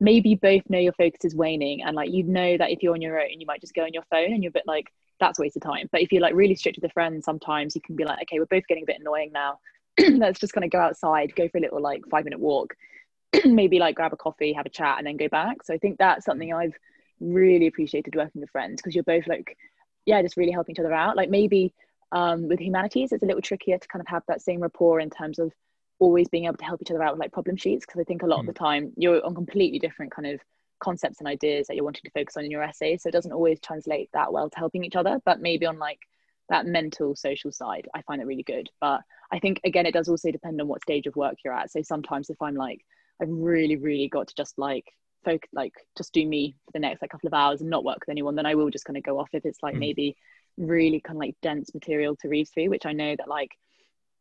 maybe 0.00 0.30
you 0.30 0.36
both 0.36 0.62
know 0.68 0.78
your 0.78 0.92
focus 0.92 1.24
is 1.24 1.34
waning 1.34 1.82
and 1.82 1.96
like 1.96 2.10
you 2.10 2.22
know 2.22 2.56
that 2.56 2.70
if 2.70 2.82
you're 2.82 2.92
on 2.92 3.00
your 3.00 3.20
own 3.20 3.40
you 3.40 3.46
might 3.46 3.60
just 3.60 3.74
go 3.74 3.82
on 3.82 3.92
your 3.92 4.02
phone 4.10 4.32
and 4.32 4.42
you're 4.42 4.50
a 4.50 4.52
bit 4.52 4.66
like 4.66 4.86
that's 5.18 5.38
a 5.38 5.42
waste 5.42 5.56
of 5.56 5.62
time. 5.62 5.88
But 5.90 6.02
if 6.02 6.12
you're 6.12 6.20
like 6.20 6.34
really 6.34 6.54
strict 6.54 6.76
with 6.76 6.90
a 6.90 6.92
friend 6.92 7.24
sometimes 7.24 7.74
you 7.74 7.80
can 7.80 7.96
be 7.96 8.04
like 8.04 8.20
okay 8.22 8.38
we're 8.38 8.46
both 8.46 8.66
getting 8.68 8.84
a 8.84 8.86
bit 8.86 9.00
annoying 9.00 9.32
now. 9.32 9.58
Let's 9.98 10.38
just 10.38 10.52
kind 10.52 10.64
of 10.64 10.70
go 10.70 10.78
outside 10.78 11.34
go 11.34 11.48
for 11.48 11.58
a 11.58 11.60
little 11.60 11.80
like 11.80 12.02
five 12.10 12.24
minute 12.24 12.40
walk. 12.40 12.74
Maybe 13.44 13.78
like 13.78 13.96
grab 13.96 14.12
a 14.12 14.16
coffee 14.16 14.52
have 14.52 14.66
a 14.66 14.70
chat 14.70 14.98
and 14.98 15.06
then 15.06 15.16
go 15.16 15.28
back. 15.28 15.62
So 15.62 15.74
i 15.74 15.78
think 15.78 15.98
that's 15.98 16.24
something 16.24 16.52
i've 16.52 16.74
really 17.20 17.66
appreciated 17.66 18.14
working 18.14 18.42
with 18.42 18.50
friends 18.50 18.82
because 18.82 18.94
you're 18.94 19.04
both 19.04 19.26
like 19.26 19.56
yeah 20.04 20.20
just 20.20 20.36
really 20.36 20.52
helping 20.52 20.74
each 20.74 20.80
other 20.80 20.92
out. 20.92 21.16
Like 21.16 21.30
maybe 21.30 21.72
um, 22.12 22.46
with 22.46 22.60
humanities 22.60 23.12
it's 23.12 23.22
a 23.22 23.26
little 23.26 23.42
trickier 23.42 23.78
to 23.78 23.88
kind 23.88 24.00
of 24.00 24.06
have 24.06 24.22
that 24.28 24.40
same 24.40 24.60
rapport 24.60 25.00
in 25.00 25.10
terms 25.10 25.38
of 25.38 25.52
always 25.98 26.28
being 26.28 26.44
able 26.44 26.56
to 26.56 26.64
help 26.64 26.80
each 26.82 26.90
other 26.90 27.02
out 27.02 27.12
with 27.12 27.20
like 27.20 27.32
problem 27.32 27.56
sheets 27.56 27.86
because 27.86 28.00
i 28.00 28.04
think 28.04 28.22
a 28.22 28.26
lot 28.26 28.40
of 28.40 28.46
the 28.46 28.52
time 28.52 28.92
you're 28.96 29.24
on 29.24 29.34
completely 29.34 29.78
different 29.78 30.12
kind 30.12 30.26
of 30.26 30.40
concepts 30.78 31.20
and 31.20 31.28
ideas 31.28 31.66
that 31.66 31.74
you're 31.74 31.84
wanting 31.84 32.02
to 32.04 32.10
focus 32.10 32.36
on 32.36 32.44
in 32.44 32.50
your 32.50 32.62
essay 32.62 32.96
so 32.98 33.08
it 33.08 33.12
doesn't 33.12 33.32
always 33.32 33.58
translate 33.60 34.10
that 34.12 34.30
well 34.32 34.50
to 34.50 34.58
helping 34.58 34.84
each 34.84 34.96
other 34.96 35.18
but 35.24 35.40
maybe 35.40 35.64
on 35.64 35.78
like 35.78 36.00
that 36.48 36.66
mental 36.66 37.16
social 37.16 37.50
side 37.50 37.88
i 37.94 38.02
find 38.02 38.20
it 38.20 38.26
really 38.26 38.42
good. 38.42 38.68
But 38.80 39.00
i 39.32 39.38
think 39.38 39.60
again 39.64 39.86
it 39.86 39.94
does 39.94 40.08
also 40.08 40.30
depend 40.30 40.60
on 40.60 40.68
what 40.68 40.82
stage 40.82 41.06
of 41.06 41.16
work 41.16 41.36
you're 41.44 41.54
at. 41.54 41.70
So 41.70 41.80
sometimes 41.82 42.28
if 42.30 42.40
i'm 42.42 42.54
like 42.54 42.84
i've 43.22 43.30
really 43.30 43.76
really 43.76 44.08
got 44.08 44.28
to 44.28 44.34
just 44.36 44.58
like 44.58 44.84
focus 45.24 45.48
like 45.54 45.72
just 45.96 46.12
do 46.12 46.24
me 46.26 46.54
for 46.66 46.72
the 46.72 46.78
next 46.78 47.00
like 47.02 47.10
couple 47.10 47.26
of 47.26 47.34
hours 47.34 47.62
and 47.62 47.70
not 47.70 47.84
work 47.84 47.98
with 48.00 48.10
anyone 48.10 48.36
then 48.36 48.46
i 48.46 48.54
will 48.54 48.70
just 48.70 48.84
kind 48.84 48.98
of 48.98 49.02
go 49.02 49.18
off 49.18 49.30
if 49.32 49.44
it's 49.46 49.62
like 49.62 49.74
Mm. 49.74 49.78
maybe 49.80 50.16
really 50.58 51.00
kind 51.00 51.16
of 51.16 51.20
like 51.20 51.34
dense 51.42 51.74
material 51.74 52.16
to 52.16 52.28
read 52.28 52.48
through 52.48 52.68
which 52.70 52.86
i 52.86 52.92
know 52.92 53.16
that 53.16 53.28
like 53.28 53.50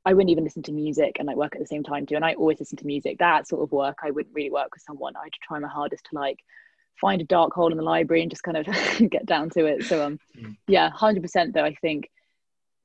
I 0.06 0.14
wouldn't 0.14 0.30
even 0.30 0.44
listen 0.44 0.64
to 0.64 0.72
music 0.72 1.16
and 1.18 1.28
like 1.28 1.36
work 1.38 1.56
at 1.56 1.62
the 1.62 1.68
same 1.68 1.84
time 1.84 2.06
too. 2.06 2.16
And 2.16 2.24
I 2.26 2.34
always 2.36 2.60
listen 2.60 2.78
to 2.78 2.86
music. 2.86 3.18
That 3.20 3.48
sort 3.48 3.64
of 3.64 3.72
work, 3.72 3.98
I 4.04 4.12
wouldn't 4.12 4.36
really 4.36 4.52
work 4.52 4.70
with 4.74 4.84
someone. 4.84 5.16
I'd 5.16 5.34
try 5.42 5.58
my 5.60 5.68
hardest 5.68 6.06
to 6.12 6.16
like 6.16 6.38
find 7.02 7.22
a 7.22 7.26
dark 7.26 7.54
hole 7.54 7.72
in 7.72 7.78
the 7.78 7.84
library 7.84 8.22
and 8.22 8.30
just 8.32 8.44
kind 8.44 8.58
of 8.58 8.66
get 9.10 9.26
down 9.26 9.50
to 9.52 9.66
it. 9.66 9.84
So 9.86 10.06
um, 10.06 10.20
Mm. 10.38 10.56
yeah, 10.68 10.90
hundred 10.92 11.24
percent. 11.24 11.54
Though 11.54 11.64
I 11.66 11.74
think 11.76 12.10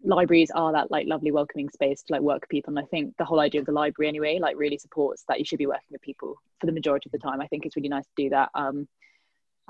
libraries 0.02 0.50
are 0.52 0.72
that 0.72 0.90
like 0.90 1.06
lovely 1.06 1.30
welcoming 1.30 1.68
space 1.68 2.02
to 2.04 2.12
like 2.14 2.22
work 2.22 2.40
with 2.42 2.48
people, 2.48 2.70
and 2.70 2.78
I 2.78 2.88
think 2.88 3.14
the 3.18 3.24
whole 3.24 3.40
idea 3.40 3.60
of 3.60 3.66
the 3.66 3.72
library 3.72 4.08
anyway 4.08 4.38
like 4.40 4.56
really 4.56 4.78
supports 4.78 5.24
that 5.28 5.38
you 5.38 5.44
should 5.44 5.58
be 5.58 5.66
working 5.66 5.88
with 5.90 6.00
people 6.00 6.36
for 6.58 6.66
the 6.66 6.72
majority 6.72 7.08
of 7.08 7.12
the 7.12 7.18
time. 7.18 7.40
I 7.40 7.46
think 7.48 7.66
it's 7.66 7.76
really 7.76 7.88
nice 7.88 8.04
to 8.06 8.22
do 8.24 8.30
that. 8.30 8.48
Um, 8.54 8.88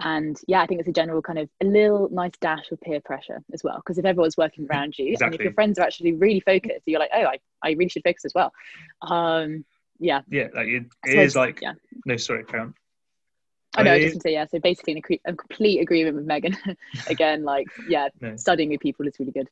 and 0.01 0.39
yeah, 0.47 0.63
I 0.63 0.67
think 0.67 0.81
it's 0.81 0.89
a 0.89 0.93
general 0.93 1.23
kind 1.23 1.39
of 1.39 1.49
a 1.61 1.65
little 1.65 2.09
nice 2.11 2.33
dash 2.41 2.71
of 2.71 2.81
peer 2.81 3.01
pressure 3.01 3.43
as 3.53 3.63
well. 3.63 3.77
Because 3.77 3.99
if 3.99 4.05
everyone's 4.05 4.37
working 4.37 4.67
around 4.71 4.99
you, 4.99 5.17
and 5.21 5.35
if 5.35 5.41
your 5.41 5.53
friends 5.53 5.79
are 5.79 5.83
actually 5.83 6.15
really 6.15 6.41
focused, 6.41 6.83
you're 6.87 7.01
like, 7.01 7.11
oh, 7.15 7.23
I, 7.23 7.39
I 7.63 7.71
really 7.73 7.89
should 7.89 8.05
focus 8.05 8.25
as 8.25 8.35
well. 8.35 8.53
Um, 9.03 9.65
yeah, 9.99 10.23
yeah 10.29 10.49
like 10.55 10.69
it, 10.69 10.87
it 11.05 11.19
is 11.19 11.37
like 11.37 11.61
yeah. 11.61 11.75
no 12.07 12.17
sorry 12.17 12.45
on 12.55 12.75
I 13.77 13.83
know. 13.83 13.93
Oh, 13.93 13.95
I 13.95 14.01
just 14.01 14.15
want 14.15 14.23
to 14.23 14.29
say 14.29 14.33
yeah. 14.33 14.47
So 14.47 14.59
basically, 14.59 14.93
in 14.93 14.99
a, 14.99 15.03
cre- 15.03 15.25
a 15.27 15.35
complete 15.35 15.81
agreement 15.81 16.17
with 16.17 16.25
Megan. 16.25 16.57
Again, 17.07 17.45
like 17.45 17.69
yeah, 17.89 18.09
No. 18.21 18.37
studying 18.37 18.71
with 18.71 18.81
people 18.81 19.07
is 19.07 19.15
really 19.19 19.33
good. 19.33 19.49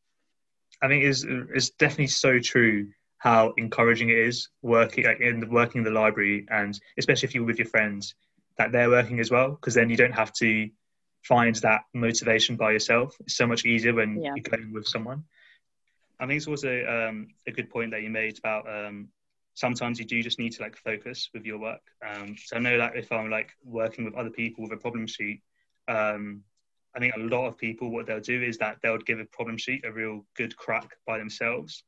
I 0.83 0.89
think 0.89 1.05
it's 1.05 1.25
it's 1.29 1.71
definitely 1.71 2.09
so 2.09 2.39
true 2.39 2.89
how 3.19 3.53
encouraging 3.59 4.11
it 4.11 4.19
is 4.19 4.49
working 4.63 5.05
like 5.05 5.21
in 5.21 5.41
the 5.41 5.47
working 5.47 5.81
in 5.81 5.85
the 5.85 5.91
library 5.91 6.47
and 6.51 6.79
especially 6.99 7.27
if 7.27 7.35
you're 7.35 7.45
with 7.45 7.59
your 7.59 7.67
friends 7.67 8.15
that 8.59 8.73
they're 8.73 8.91
working 8.91 9.21
as 9.21 9.31
well 9.31 9.51
because 9.53 9.75
then 9.75 9.89
you 9.89 9.97
don't 9.97 10.13
have 10.13 10.33
to 10.35 10.69
find 11.25 11.55
that 11.57 11.83
motivation 11.95 12.57
by 12.57 12.73
yourself. 12.73 13.17
It's 13.21 13.37
so 13.37 13.47
much 13.47 13.65
easier 13.65 13.95
when 13.95 14.21
Yeah. 14.21 14.35
you're 14.35 14.43
going 14.57 14.73
with 14.73 14.87
someone. 14.87 15.25
I 16.21 16.27
think 16.27 16.39
it's 16.39 16.49
also 16.49 16.85
um, 16.87 17.29
a 17.47 17.53
good 17.53 17.71
point 17.71 17.93
that 17.93 18.03
you 18.03 18.11
made 18.11 18.39
about 18.39 18.69
um, 18.69 19.09
sometimes 19.55 19.99
you 19.99 20.05
do 20.05 20.23
just 20.23 20.39
need 20.39 20.53
to 20.53 20.63
like 20.63 20.77
focus 20.77 21.31
with 21.33 21.45
your 21.45 21.59
work. 21.59 21.81
Um, 22.05 22.37
so 22.37 22.57
I 22.57 22.59
know 22.61 22.77
that 22.79 22.97
if 22.97 23.11
I'm 23.13 23.31
like 23.31 23.51
working 23.65 24.05
with 24.05 24.15
other 24.15 24.31
people 24.31 24.65
with 24.65 24.73
a 24.73 24.77
problem 24.77 25.07
sheet, 25.07 25.43
um, 25.87 26.43
I 26.97 26.99
think 26.99 27.15
a 27.15 27.21
lot 27.21 27.47
of 27.47 27.57
people 27.57 27.91
what 27.91 28.07
they'll 28.07 28.21
do 28.21 28.43
is 28.43 28.59
that 28.59 28.79
they'll 28.83 28.99
give 28.99 29.21
a 29.21 29.25
problem 29.27 29.57
sheet 29.57 29.85
a 29.85 29.93
real 29.93 30.27
good 30.37 30.57
crack 30.57 30.97
by 31.07 31.19
themselves. 31.19 31.85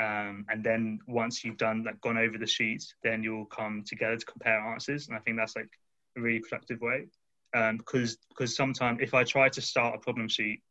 Um, 0.00 0.46
and 0.48 0.64
then 0.64 0.98
once 1.06 1.44
you've 1.44 1.58
done 1.58 1.84
like 1.84 2.00
gone 2.00 2.16
over 2.16 2.38
the 2.38 2.46
sheets, 2.46 2.94
then 3.02 3.22
you'll 3.22 3.46
come 3.46 3.84
together 3.86 4.16
to 4.16 4.24
compare 4.24 4.58
answers. 4.60 5.08
And 5.08 5.16
I 5.16 5.20
think 5.20 5.36
that's 5.36 5.56
like 5.56 5.68
a 6.16 6.20
really 6.20 6.40
productive 6.40 6.80
way. 6.80 7.06
um, 7.54 7.78
because 7.78 8.18
because 8.28 8.56
sometimes 8.56 8.98
if 9.00 9.14
I 9.14 9.24
try 9.24 9.48
to 9.48 9.60
start 9.60 9.94
a 9.94 9.98
problem 9.98 10.28
sheet 10.28 10.62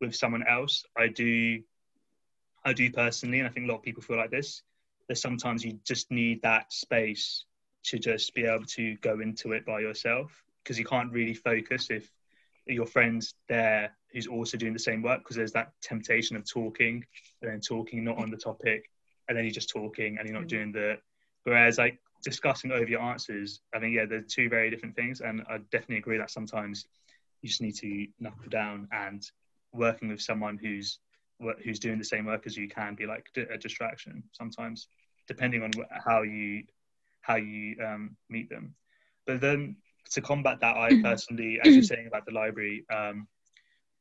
with 0.00 0.14
someone 0.14 0.44
else, 0.48 0.84
I 0.96 1.08
do 1.08 1.60
I 2.64 2.72
do 2.72 2.90
personally, 2.90 3.38
and 3.38 3.48
I 3.48 3.50
think 3.50 3.66
a 3.66 3.68
lot 3.68 3.78
of 3.78 3.82
people 3.82 4.02
feel 4.02 4.16
like 4.16 4.30
this. 4.30 4.62
That 5.08 5.18
sometimes 5.18 5.64
you 5.64 5.78
just 5.84 6.10
need 6.10 6.42
that 6.42 6.72
space 6.72 7.44
to 7.84 7.98
just 7.98 8.34
be 8.34 8.44
able 8.44 8.64
to 8.64 8.96
go 8.98 9.20
into 9.20 9.52
it 9.52 9.66
by 9.66 9.80
yourself 9.80 10.30
because 10.62 10.78
you 10.78 10.84
can't 10.84 11.12
really 11.12 11.34
focus 11.34 11.90
if 11.90 12.10
your 12.66 12.86
friend's 12.86 13.34
there 13.48 13.92
who's 14.12 14.28
also 14.28 14.56
doing 14.56 14.72
the 14.72 14.78
same 14.78 15.02
work 15.02 15.18
because 15.20 15.36
there's 15.36 15.52
that 15.52 15.72
temptation 15.82 16.36
of 16.36 16.48
talking 16.48 17.04
and 17.40 17.50
then 17.50 17.60
talking 17.60 18.04
not 18.04 18.18
on 18.18 18.30
the 18.30 18.36
topic 18.36 18.88
and 19.28 19.36
then 19.36 19.44
you're 19.44 19.52
just 19.52 19.70
talking 19.70 20.18
and 20.18 20.28
you're 20.28 20.38
not 20.38 20.46
mm. 20.46 20.50
doing 20.50 20.72
the 20.72 20.96
whereas 21.42 21.78
like 21.78 21.98
discussing 22.22 22.70
over 22.72 22.88
your 22.88 23.00
answers 23.00 23.60
i 23.74 23.78
think 23.78 23.94
yeah 23.94 24.04
they're 24.04 24.22
two 24.22 24.48
very 24.48 24.70
different 24.70 24.94
things. 24.94 25.20
And 25.20 25.42
i 25.48 25.58
definitely 25.70 25.98
agree 25.98 26.18
that 26.18 26.30
sometimes 26.30 26.86
you 27.42 27.48
just 27.48 27.60
need 27.60 27.74
to 27.76 28.06
knuckle 28.20 28.48
down 28.48 28.88
and 28.92 29.22
working 29.72 30.08
with 30.08 30.20
someone 30.20 30.58
who's 30.58 30.98
who's 31.64 31.80
doing 31.80 31.98
the 31.98 32.04
same 32.04 32.24
work 32.26 32.46
as 32.46 32.56
you 32.56 32.68
can 32.68 32.94
be 32.94 33.04
like 33.04 33.26
a 33.36 33.58
distraction 33.58 34.22
sometimes 34.32 34.86
depending 35.26 35.62
on 35.62 35.70
how 36.04 36.22
you 36.22 36.62
how 37.20 37.36
you 37.36 37.76
um, 37.84 38.16
meet 38.28 38.50
them. 38.50 38.74
But 39.26 39.40
then 39.40 39.76
to 40.10 40.20
combat 40.20 40.60
that 40.60 40.76
i 40.76 41.00
personally 41.00 41.58
as 41.64 41.74
you're 41.74 41.82
saying 41.82 42.06
about 42.06 42.26
the 42.26 42.32
library 42.32 42.84
um, 42.92 43.26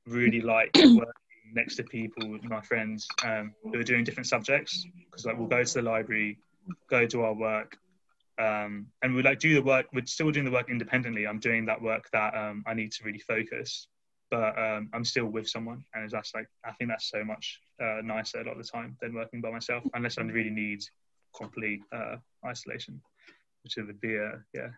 really 0.08 0.42
like 0.42 0.72
working 0.76 1.14
next 1.54 1.76
to 1.76 1.84
people 1.84 2.38
my 2.44 2.62
friends 2.62 3.08
um, 3.24 3.54
who 3.64 3.80
are 3.80 3.84
doing 3.84 4.04
different 4.04 4.28
subjects. 4.28 4.86
Because 5.06 5.26
like 5.26 5.38
we'll 5.38 5.48
go 5.48 5.64
to 5.64 5.74
the 5.74 5.82
library 5.82 6.38
go 6.90 7.06
do 7.06 7.22
our 7.22 7.34
work 7.34 7.78
um, 8.42 8.88
and 9.02 9.14
we 9.14 9.22
like 9.22 9.40
do 9.40 9.54
the 9.54 9.62
work 9.62 9.86
we're 9.94 10.06
still 10.06 10.32
doing 10.32 10.46
the 10.46 10.52
work 10.52 10.70
independently 10.70 11.28
i'm 11.28 11.40
doing 11.40 11.66
that 11.66 11.82
work 11.82 12.10
that 12.12 12.36
um, 12.36 12.64
i 12.66 12.74
need 12.74 12.92
to 12.92 13.04
really 13.04 13.20
focus 13.20 13.88
but 14.32 14.58
um, 14.58 14.90
I'm 14.94 15.04
still 15.04 15.26
with 15.26 15.48
someone, 15.48 15.84
and 15.94 16.10
that's 16.10 16.34
like 16.34 16.48
I 16.66 16.72
think 16.72 16.90
that's 16.90 17.10
so 17.10 17.24
much 17.24 17.60
uh, 17.84 18.00
nicer 18.02 18.40
a 18.40 18.46
lot 18.46 18.58
of 18.58 18.58
the 18.58 18.64
time 18.64 18.98
than 19.02 19.14
working 19.14 19.42
by 19.42 19.52
myself, 19.52 19.84
unless 19.94 20.18
I 20.18 20.22
really 20.22 20.50
need 20.50 20.82
complete 21.36 21.82
uh, 21.92 22.16
isolation, 22.46 23.02
which 23.64 23.76
would 23.76 24.00
be 24.00 24.16
a 24.16 24.42
yeah, 24.54 24.70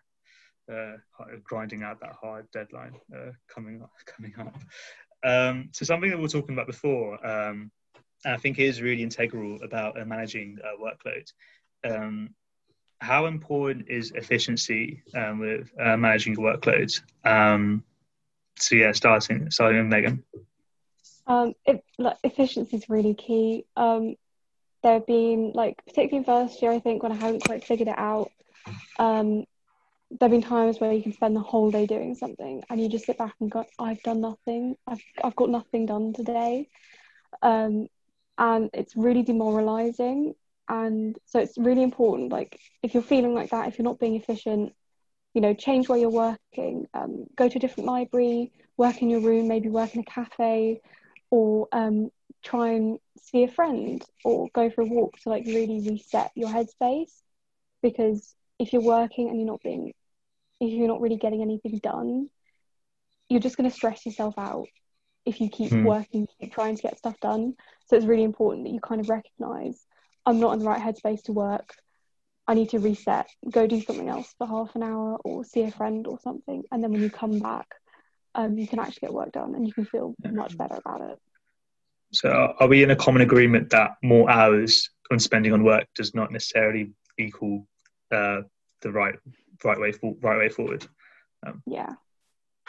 uh, 0.70 0.96
grinding 1.44 1.84
out 1.84 2.00
that 2.00 2.16
hard 2.20 2.50
deadline 2.50 2.94
uh, 3.16 3.30
coming 3.48 3.80
up, 3.80 3.92
coming 4.06 4.34
up. 4.38 4.56
Um, 5.24 5.70
so 5.72 5.84
something 5.84 6.10
that 6.10 6.18
we 6.18 6.24
are 6.24 6.28
talking 6.28 6.54
about 6.54 6.66
before, 6.66 7.24
um, 7.24 7.70
I 8.26 8.36
think 8.36 8.58
is 8.58 8.82
really 8.82 9.04
integral 9.04 9.62
about 9.62 9.98
uh, 9.98 10.04
managing 10.04 10.58
uh, 10.64 10.82
workload. 10.82 11.32
Um, 11.88 12.34
how 13.00 13.26
important 13.26 13.88
is 13.88 14.12
efficiency 14.12 15.02
um, 15.14 15.38
with 15.38 15.70
managing 15.76 16.36
workloads? 16.36 17.02
Um, 17.24 17.84
so 18.56 18.76
yeah, 18.76 18.92
starting 18.92 19.50
starting 19.50 19.78
with 19.78 19.88
Megan. 19.88 20.24
Um, 21.26 21.54
it, 21.64 21.82
like, 21.98 22.18
efficiency 22.22 22.76
is 22.76 22.88
really 22.88 23.14
key. 23.14 23.64
Um, 23.76 24.16
there 24.82 24.94
have 24.94 25.06
been 25.06 25.52
like 25.54 25.82
particularly 25.86 26.24
first 26.24 26.60
year, 26.60 26.70
I 26.70 26.78
think 26.78 27.02
when 27.02 27.12
I 27.12 27.16
haven't 27.16 27.44
quite 27.44 27.64
figured 27.64 27.88
it 27.88 27.98
out. 27.98 28.30
Um, 28.98 29.46
there 30.10 30.28
have 30.28 30.30
been 30.30 30.42
times 30.42 30.78
where 30.78 30.92
you 30.92 31.02
can 31.02 31.12
spend 31.12 31.34
the 31.34 31.40
whole 31.40 31.70
day 31.70 31.86
doing 31.86 32.14
something 32.14 32.62
and 32.68 32.80
you 32.80 32.88
just 32.88 33.06
sit 33.06 33.18
back 33.18 33.34
and 33.40 33.50
go, 33.50 33.64
I've 33.78 34.02
done 34.02 34.20
nothing. 34.20 34.76
I've 34.86 35.02
I've 35.22 35.34
got 35.34 35.48
nothing 35.50 35.86
done 35.86 36.12
today. 36.12 36.68
Um, 37.42 37.88
and 38.36 38.70
it's 38.72 38.94
really 38.96 39.22
demoralizing. 39.22 40.34
And 40.68 41.16
so 41.26 41.40
it's 41.40 41.58
really 41.58 41.82
important. 41.82 42.32
Like 42.32 42.58
if 42.82 42.94
you're 42.94 43.02
feeling 43.02 43.34
like 43.34 43.50
that, 43.50 43.68
if 43.68 43.78
you're 43.78 43.84
not 43.84 43.98
being 43.98 44.16
efficient, 44.16 44.72
you 45.34 45.40
know, 45.40 45.52
change 45.52 45.88
where 45.88 45.98
you're 45.98 46.10
working, 46.10 46.86
um, 46.94 47.26
go 47.36 47.48
to 47.48 47.58
a 47.58 47.60
different 47.60 47.88
library, 47.88 48.52
work 48.76 49.02
in 49.02 49.10
your 49.10 49.20
room, 49.20 49.48
maybe 49.48 49.68
work 49.68 49.94
in 49.94 50.00
a 50.00 50.04
cafe, 50.04 50.80
or 51.30 51.68
um, 51.72 52.10
try 52.42 52.70
and 52.70 52.98
see 53.20 53.42
a 53.42 53.48
friend 53.48 54.04
or 54.24 54.48
go 54.54 54.70
for 54.70 54.82
a 54.82 54.86
walk 54.86 55.18
to 55.20 55.28
like 55.28 55.44
really 55.46 55.80
reset 55.88 56.30
your 56.34 56.48
headspace. 56.48 57.12
Because 57.82 58.34
if 58.58 58.72
you're 58.72 58.82
working 58.82 59.28
and 59.28 59.38
you're 59.38 59.46
not 59.46 59.62
being, 59.62 59.92
if 60.60 60.72
you're 60.72 60.88
not 60.88 61.00
really 61.00 61.16
getting 61.16 61.42
anything 61.42 61.78
done, 61.78 62.30
you're 63.28 63.40
just 63.40 63.56
going 63.56 63.68
to 63.68 63.74
stress 63.74 64.06
yourself 64.06 64.34
out 64.38 64.68
if 65.26 65.40
you 65.40 65.48
keep 65.48 65.70
mm. 65.70 65.84
working, 65.84 66.28
keep 66.40 66.52
trying 66.52 66.76
to 66.76 66.82
get 66.82 66.98
stuff 66.98 67.18
done. 67.20 67.54
So 67.86 67.96
it's 67.96 68.06
really 68.06 68.24
important 68.24 68.64
that 68.64 68.72
you 68.72 68.80
kind 68.80 69.00
of 69.00 69.08
recognize 69.08 69.84
I'm 70.26 70.40
not 70.40 70.54
in 70.54 70.60
the 70.60 70.64
right 70.66 70.80
headspace 70.80 71.24
to 71.24 71.32
work. 71.32 71.74
I 72.46 72.54
need 72.54 72.70
to 72.70 72.78
reset, 72.78 73.26
go 73.50 73.66
do 73.66 73.80
something 73.80 74.08
else 74.08 74.34
for 74.36 74.46
half 74.46 74.74
an 74.74 74.82
hour 74.82 75.18
or 75.24 75.44
see 75.44 75.62
a 75.62 75.70
friend 75.70 76.06
or 76.06 76.18
something. 76.20 76.62
And 76.70 76.82
then 76.82 76.92
when 76.92 77.02
you 77.02 77.08
come 77.10 77.38
back, 77.38 77.66
um, 78.34 78.58
you 78.58 78.66
can 78.66 78.78
actually 78.78 79.00
get 79.02 79.14
work 79.14 79.32
done 79.32 79.54
and 79.54 79.66
you 79.66 79.72
can 79.72 79.86
feel 79.86 80.14
much 80.30 80.56
better 80.56 80.76
about 80.76 81.00
it. 81.00 81.18
So, 82.12 82.54
are 82.58 82.68
we 82.68 82.82
in 82.82 82.90
a 82.90 82.96
common 82.96 83.22
agreement 83.22 83.70
that 83.70 83.92
more 84.02 84.30
hours 84.30 84.90
on 85.10 85.18
spending 85.18 85.52
on 85.52 85.64
work 85.64 85.86
does 85.94 86.14
not 86.14 86.30
necessarily 86.30 86.92
equal 87.18 87.66
uh, 88.12 88.42
the 88.82 88.92
right 88.92 89.16
right 89.64 89.80
way 89.80 89.92
for, 89.92 90.14
right 90.20 90.38
way 90.38 90.48
forward? 90.48 90.86
Um, 91.44 91.62
yeah, 91.66 91.94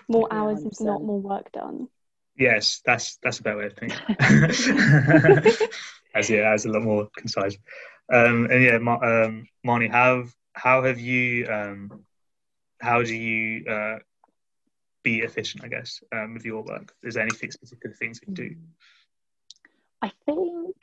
more 0.08 0.28
hours 0.32 0.66
is 0.66 0.82
not 0.82 1.04
more 1.04 1.20
work 1.20 1.52
done. 1.52 1.88
Yes, 2.38 2.82
that's 2.86 3.18
that's 3.22 3.40
a 3.40 3.44
better 3.44 3.58
way 3.58 3.66
of 3.68 3.74
thinking. 3.74 4.00
as 6.16 6.30
yeah, 6.30 6.52
as 6.52 6.66
a 6.66 6.70
lot 6.70 6.84
more 6.84 7.08
concise. 7.16 7.58
Um, 8.12 8.46
and 8.52 8.64
yeah, 8.64 8.78
Ma- 8.78 9.02
um, 9.02 9.48
Marnie, 9.66 9.92
how 9.92 10.26
how 10.54 10.84
have 10.84 11.00
you 11.00 11.48
um, 11.48 12.06
how 12.82 13.04
do 13.04 13.16
you 13.16 13.66
uh, 13.66 13.98
be 15.04 15.20
efficient? 15.20 15.64
I 15.64 15.68
guess 15.68 16.02
um, 16.14 16.34
with 16.34 16.46
your 16.46 16.64
work. 16.64 16.94
Is 17.04 17.16
there 17.16 17.24
any 17.24 17.32
particular 17.32 17.96
things 17.96 18.20
you 18.22 18.26
can 18.26 18.34
do? 18.34 18.56
I 20.02 20.12
think 20.26 20.76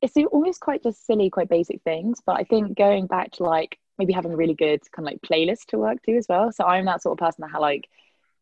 it's 0.00 0.16
almost 0.30 0.60
quite 0.60 0.82
just 0.82 1.06
silly, 1.06 1.30
quite 1.30 1.48
basic 1.48 1.82
things. 1.82 2.20
But 2.24 2.36
I 2.36 2.44
think 2.44 2.76
going 2.76 3.06
back 3.06 3.32
to 3.32 3.44
like 3.44 3.78
maybe 3.98 4.12
having 4.12 4.32
a 4.32 4.36
really 4.36 4.54
good 4.54 4.80
kind 4.92 5.08
of 5.08 5.12
like 5.12 5.22
playlist 5.22 5.66
to 5.68 5.78
work 5.78 6.02
to 6.04 6.16
as 6.16 6.26
well. 6.28 6.52
So 6.52 6.64
I'm 6.64 6.84
that 6.84 7.02
sort 7.02 7.18
of 7.18 7.24
person 7.24 7.44
that 7.50 7.60
like 7.60 7.88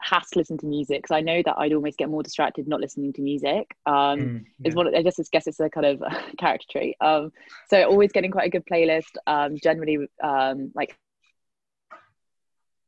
has 0.00 0.28
to 0.30 0.38
listen 0.38 0.58
to 0.58 0.66
music 0.66 0.98
because 1.02 1.14
I 1.14 1.20
know 1.20 1.42
that 1.44 1.56
I'd 1.58 1.72
almost 1.72 1.98
get 1.98 2.08
more 2.08 2.22
distracted 2.22 2.68
not 2.68 2.80
listening 2.80 3.12
to 3.14 3.22
music. 3.22 3.76
Um, 3.86 4.18
mm, 4.18 4.44
yeah. 4.58 4.68
is 4.68 4.74
one 4.74 4.94
I 4.94 5.02
just 5.02 5.30
guess 5.32 5.46
it's 5.46 5.60
a 5.60 5.70
kind 5.70 5.86
of 5.86 6.02
character 6.38 6.66
trait. 6.70 6.96
Um, 7.00 7.32
so 7.68 7.82
always 7.84 8.12
getting 8.12 8.30
quite 8.30 8.46
a 8.46 8.50
good 8.50 8.64
playlist. 8.70 9.16
Um, 9.26 9.56
generally, 9.62 10.06
um, 10.22 10.72
like 10.74 10.96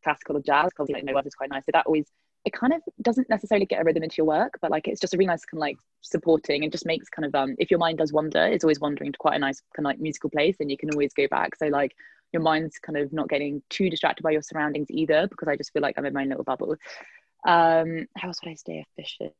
classical 0.04 0.36
or 0.36 0.42
jazz, 0.42 0.70
because 0.70 0.88
like 0.90 1.04
no 1.04 1.12
weather's 1.14 1.34
quite 1.34 1.50
nice. 1.50 1.64
So 1.64 1.72
that 1.72 1.86
always 1.86 2.06
it 2.44 2.52
kind 2.52 2.72
of 2.72 2.80
doesn't 3.02 3.28
necessarily 3.28 3.66
get 3.66 3.80
a 3.80 3.84
rhythm 3.84 4.02
into 4.02 4.16
your 4.18 4.26
work, 4.26 4.58
but 4.62 4.70
like 4.70 4.88
it's 4.88 5.00
just 5.00 5.12
a 5.12 5.16
really 5.16 5.26
nice 5.26 5.44
kind 5.44 5.58
of 5.58 5.60
like 5.60 5.76
supporting 6.02 6.62
and 6.62 6.72
just 6.72 6.86
makes 6.86 7.08
kind 7.08 7.26
of 7.26 7.34
um 7.34 7.54
if 7.58 7.70
your 7.70 7.78
mind 7.78 7.98
does 7.98 8.12
wander, 8.12 8.44
it's 8.46 8.64
always 8.64 8.80
wandering 8.80 9.12
to 9.12 9.18
quite 9.18 9.36
a 9.36 9.38
nice 9.38 9.60
kind 9.74 9.86
of 9.86 9.90
like 9.90 10.00
musical 10.00 10.30
place, 10.30 10.56
and 10.60 10.70
you 10.70 10.76
can 10.76 10.90
always 10.90 11.12
go 11.12 11.26
back. 11.28 11.56
So 11.56 11.66
like 11.66 11.94
your 12.32 12.42
mind's 12.42 12.78
kind 12.78 12.98
of 12.98 13.12
not 13.12 13.28
getting 13.28 13.62
too 13.70 13.90
distracted 13.90 14.22
by 14.22 14.30
your 14.30 14.42
surroundings 14.42 14.90
either 14.90 15.26
because 15.28 15.48
I 15.48 15.56
just 15.56 15.72
feel 15.72 15.82
like 15.82 15.94
I'm 15.96 16.06
in 16.06 16.12
my 16.12 16.24
little 16.24 16.44
bubble. 16.44 16.76
Um, 17.46 18.06
how 18.16 18.28
else 18.28 18.40
would 18.42 18.50
I 18.50 18.54
stay 18.54 18.84
efficient? 18.96 19.32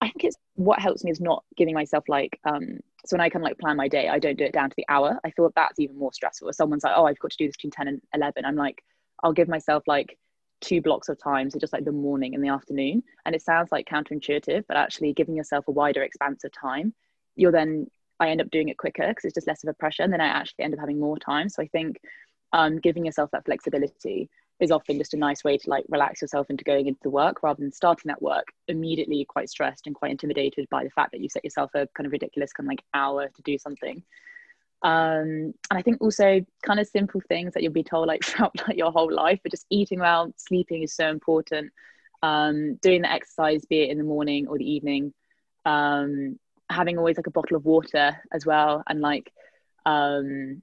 I 0.00 0.08
think 0.08 0.24
it's 0.24 0.36
what 0.54 0.78
helps 0.78 1.02
me 1.02 1.10
is 1.10 1.20
not 1.20 1.44
giving 1.56 1.74
myself 1.74 2.04
like 2.08 2.38
um 2.44 2.78
so 3.06 3.14
when 3.14 3.20
I 3.20 3.28
kind 3.28 3.42
of 3.42 3.48
like 3.48 3.58
plan 3.58 3.76
my 3.76 3.88
day, 3.88 4.08
I 4.08 4.18
don't 4.18 4.38
do 4.38 4.44
it 4.44 4.52
down 4.52 4.70
to 4.70 4.76
the 4.76 4.86
hour. 4.88 5.18
I 5.24 5.30
feel 5.30 5.50
that's 5.54 5.78
even 5.78 5.98
more 5.98 6.12
stressful. 6.12 6.48
If 6.48 6.54
someone's 6.54 6.84
like, 6.84 6.94
oh, 6.96 7.04
I've 7.06 7.18
got 7.18 7.32
to 7.32 7.36
do 7.36 7.46
this 7.46 7.56
between 7.56 7.70
10 7.70 7.88
and 7.88 8.02
11, 8.14 8.46
I'm 8.46 8.56
like, 8.56 8.82
I'll 9.22 9.34
give 9.34 9.46
myself 9.46 9.82
like 9.86 10.16
two 10.62 10.80
blocks 10.80 11.10
of 11.10 11.22
time. 11.22 11.50
So 11.50 11.58
just 11.58 11.74
like 11.74 11.84
the 11.84 11.92
morning 11.92 12.34
and 12.34 12.42
the 12.42 12.48
afternoon. 12.48 13.02
And 13.26 13.34
it 13.34 13.42
sounds 13.42 13.70
like 13.70 13.86
counterintuitive, 13.86 14.64
but 14.66 14.78
actually 14.78 15.12
giving 15.12 15.36
yourself 15.36 15.68
a 15.68 15.72
wider 15.72 16.02
expanse 16.02 16.44
of 16.44 16.52
time, 16.52 16.94
you're 17.36 17.52
then 17.52 17.88
I 18.20 18.28
end 18.28 18.40
up 18.40 18.50
doing 18.50 18.68
it 18.68 18.78
quicker 18.78 19.06
because 19.08 19.24
it's 19.24 19.34
just 19.34 19.46
less 19.46 19.64
of 19.64 19.68
a 19.68 19.74
pressure, 19.74 20.02
and 20.02 20.12
then 20.12 20.20
I 20.20 20.26
actually 20.26 20.64
end 20.64 20.74
up 20.74 20.80
having 20.80 21.00
more 21.00 21.18
time. 21.18 21.48
So 21.48 21.62
I 21.62 21.66
think 21.66 22.00
um, 22.52 22.78
giving 22.78 23.04
yourself 23.04 23.30
that 23.32 23.44
flexibility 23.44 24.30
is 24.60 24.70
often 24.70 24.98
just 24.98 25.14
a 25.14 25.18
nice 25.18 25.42
way 25.42 25.58
to 25.58 25.68
like 25.68 25.84
relax 25.88 26.22
yourself 26.22 26.48
into 26.48 26.62
going 26.64 26.86
into 26.86 27.00
the 27.02 27.10
work 27.10 27.42
rather 27.42 27.60
than 27.60 27.72
starting 27.72 28.08
that 28.08 28.22
work 28.22 28.46
immediately 28.68 29.24
quite 29.24 29.50
stressed 29.50 29.86
and 29.86 29.94
quite 29.96 30.12
intimidated 30.12 30.68
by 30.70 30.84
the 30.84 30.90
fact 30.90 31.10
that 31.10 31.20
you 31.20 31.28
set 31.28 31.44
yourself 31.44 31.70
a 31.74 31.88
kind 31.96 32.06
of 32.06 32.12
ridiculous 32.12 32.52
kind 32.52 32.66
of 32.66 32.70
like 32.70 32.82
hour 32.94 33.28
to 33.28 33.42
do 33.42 33.58
something. 33.58 34.02
Um, 34.82 35.54
and 35.70 35.78
I 35.78 35.82
think 35.82 36.00
also 36.00 36.44
kind 36.62 36.78
of 36.78 36.86
simple 36.86 37.22
things 37.26 37.54
that 37.54 37.62
you'll 37.62 37.72
be 37.72 37.82
told 37.82 38.06
like 38.06 38.22
throughout 38.24 38.52
like 38.68 38.76
your 38.76 38.92
whole 38.92 39.12
life, 39.12 39.40
but 39.42 39.50
just 39.50 39.66
eating 39.70 39.98
well, 39.98 40.32
sleeping 40.36 40.82
is 40.82 40.94
so 40.94 41.08
important. 41.08 41.72
Um, 42.22 42.76
doing 42.76 43.02
the 43.02 43.10
exercise, 43.10 43.64
be 43.64 43.82
it 43.82 43.90
in 43.90 43.98
the 43.98 44.04
morning 44.04 44.46
or 44.46 44.56
the 44.56 44.70
evening, 44.70 45.12
um, 45.66 46.38
having 46.70 46.98
always 46.98 47.16
like 47.16 47.26
a 47.26 47.30
bottle 47.30 47.56
of 47.56 47.64
water 47.64 48.16
as 48.32 48.46
well 48.46 48.82
and 48.88 49.00
like 49.00 49.32
um 49.86 50.62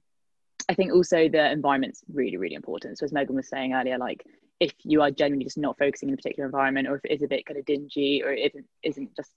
i 0.68 0.74
think 0.74 0.92
also 0.92 1.28
the 1.28 1.50
environment's 1.50 2.02
really 2.12 2.36
really 2.36 2.54
important 2.54 2.98
so 2.98 3.04
as 3.04 3.12
megan 3.12 3.36
was 3.36 3.48
saying 3.48 3.72
earlier 3.72 3.98
like 3.98 4.24
if 4.60 4.72
you 4.84 5.02
are 5.02 5.10
genuinely 5.10 5.44
just 5.44 5.58
not 5.58 5.78
focusing 5.78 6.08
in 6.08 6.14
a 6.14 6.16
particular 6.16 6.46
environment 6.46 6.88
or 6.88 6.96
if 6.96 7.04
it 7.04 7.12
is 7.12 7.22
a 7.22 7.28
bit 7.28 7.46
kind 7.46 7.58
of 7.58 7.64
dingy 7.64 8.22
or 8.22 8.32
it 8.32 8.52
isn't 8.82 9.14
just 9.16 9.32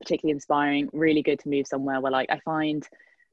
particularly 0.00 0.32
inspiring 0.32 0.88
really 0.92 1.22
good 1.22 1.38
to 1.38 1.48
move 1.48 1.66
somewhere 1.66 2.00
where 2.00 2.12
like 2.12 2.30
i 2.30 2.38
find 2.40 2.88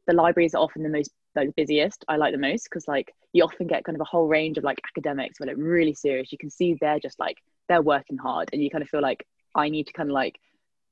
the 0.07 0.13
libraries 0.13 0.53
are 0.53 0.61
often 0.61 0.83
the 0.83 0.89
most 0.89 1.11
the 1.35 1.53
busiest 1.55 2.05
I 2.07 2.17
like 2.17 2.33
the 2.33 2.39
most 2.39 2.65
because 2.65 2.87
like 2.87 3.13
you 3.31 3.43
often 3.43 3.67
get 3.67 3.83
kind 3.83 3.95
of 3.95 4.01
a 4.01 4.05
whole 4.05 4.27
range 4.27 4.57
of 4.57 4.63
like 4.63 4.79
academics 4.87 5.37
who 5.37 5.45
are 5.45 5.47
like 5.47 5.57
really 5.57 5.93
serious. 5.93 6.31
You 6.31 6.37
can 6.37 6.49
see 6.49 6.75
they're 6.79 6.99
just 6.99 7.19
like 7.19 7.37
they're 7.69 7.81
working 7.81 8.17
hard, 8.17 8.49
and 8.53 8.61
you 8.61 8.69
kind 8.69 8.83
of 8.83 8.89
feel 8.89 9.01
like 9.01 9.25
I 9.55 9.69
need 9.69 9.87
to 9.87 9.93
kind 9.93 10.09
of 10.09 10.13
like 10.13 10.39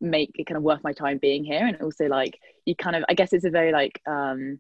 make 0.02 0.32
it 0.36 0.45
kind 0.45 0.58
of 0.58 0.64
worth 0.64 0.84
my 0.84 0.93
time 0.93 1.18
being 1.18 1.43
here. 1.43 1.66
And 1.66 1.82
also 1.82 2.06
like 2.06 2.39
you 2.66 2.76
kind 2.76 2.95
of 2.95 3.04
I 3.08 3.14
guess 3.14 3.34
it's 3.34 3.45
a 3.45 3.49
very 3.49 3.72
like 3.72 4.02
um 4.08 4.60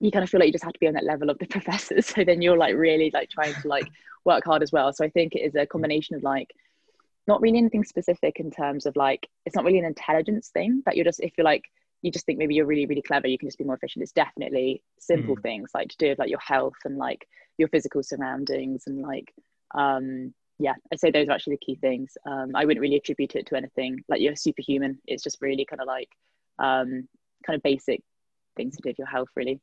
you 0.00 0.10
kind 0.10 0.22
of 0.22 0.30
feel 0.30 0.38
like 0.38 0.46
you 0.46 0.52
just 0.52 0.64
have 0.64 0.72
to 0.72 0.80
be 0.80 0.86
on 0.86 0.94
that 0.94 1.04
level 1.04 1.30
of 1.30 1.38
the 1.38 1.46
professors. 1.50 2.06
So 2.06 2.24
then 2.24 2.42
you're 2.42 2.58
like 2.58 2.74
really 2.74 3.10
like 3.12 3.30
trying 3.30 3.54
to 3.54 3.68
like 3.68 3.88
work 4.24 4.44
hard 4.44 4.62
as 4.62 4.72
well. 4.72 4.92
So 4.92 5.04
I 5.04 5.10
think 5.10 5.34
it 5.34 5.40
is 5.40 5.54
a 5.54 5.66
combination 5.66 6.16
of 6.16 6.22
like 6.22 6.54
not 7.28 7.42
really 7.42 7.58
anything 7.58 7.84
specific 7.84 8.40
in 8.40 8.50
terms 8.50 8.86
of 8.86 8.96
like 8.96 9.28
it's 9.44 9.54
not 9.54 9.64
really 9.64 9.78
an 9.78 9.84
intelligence 9.84 10.48
thing 10.48 10.82
that 10.86 10.96
you're 10.96 11.04
just 11.04 11.20
if 11.20 11.32
you're 11.36 11.44
like 11.44 11.64
you 12.00 12.10
just 12.10 12.24
think 12.24 12.38
maybe 12.38 12.54
you're 12.54 12.66
really 12.66 12.86
really 12.86 13.02
clever 13.02 13.28
you 13.28 13.36
can 13.38 13.48
just 13.48 13.58
be 13.58 13.64
more 13.64 13.74
efficient 13.74 14.02
it's 14.02 14.12
definitely 14.12 14.82
simple 14.98 15.36
mm. 15.36 15.42
things 15.42 15.70
like 15.74 15.88
to 15.88 15.96
do 15.98 16.08
with 16.08 16.18
like 16.18 16.30
your 16.30 16.40
health 16.40 16.76
and 16.84 16.96
like 16.96 17.28
your 17.58 17.68
physical 17.68 18.02
surroundings 18.02 18.84
and 18.86 19.02
like 19.02 19.34
um 19.74 20.32
yeah 20.58 20.74
i'd 20.92 21.00
say 21.00 21.10
those 21.10 21.28
are 21.28 21.32
actually 21.32 21.54
the 21.54 21.66
key 21.66 21.76
things. 21.76 22.16
Um 22.26 22.52
i 22.54 22.64
wouldn't 22.64 22.80
really 22.80 22.96
attribute 22.96 23.36
it 23.36 23.46
to 23.46 23.56
anything. 23.56 24.02
Like 24.08 24.20
you're 24.20 24.36
superhuman. 24.36 24.98
It's 25.06 25.22
just 25.22 25.38
really 25.40 25.64
kind 25.64 25.80
of 25.80 25.86
like 25.86 26.08
um 26.58 27.08
kind 27.46 27.56
of 27.56 27.62
basic 27.62 28.02
things 28.56 28.76
to 28.76 28.82
do 28.82 28.90
with 28.90 28.98
your 28.98 29.06
health 29.06 29.28
really. 29.36 29.60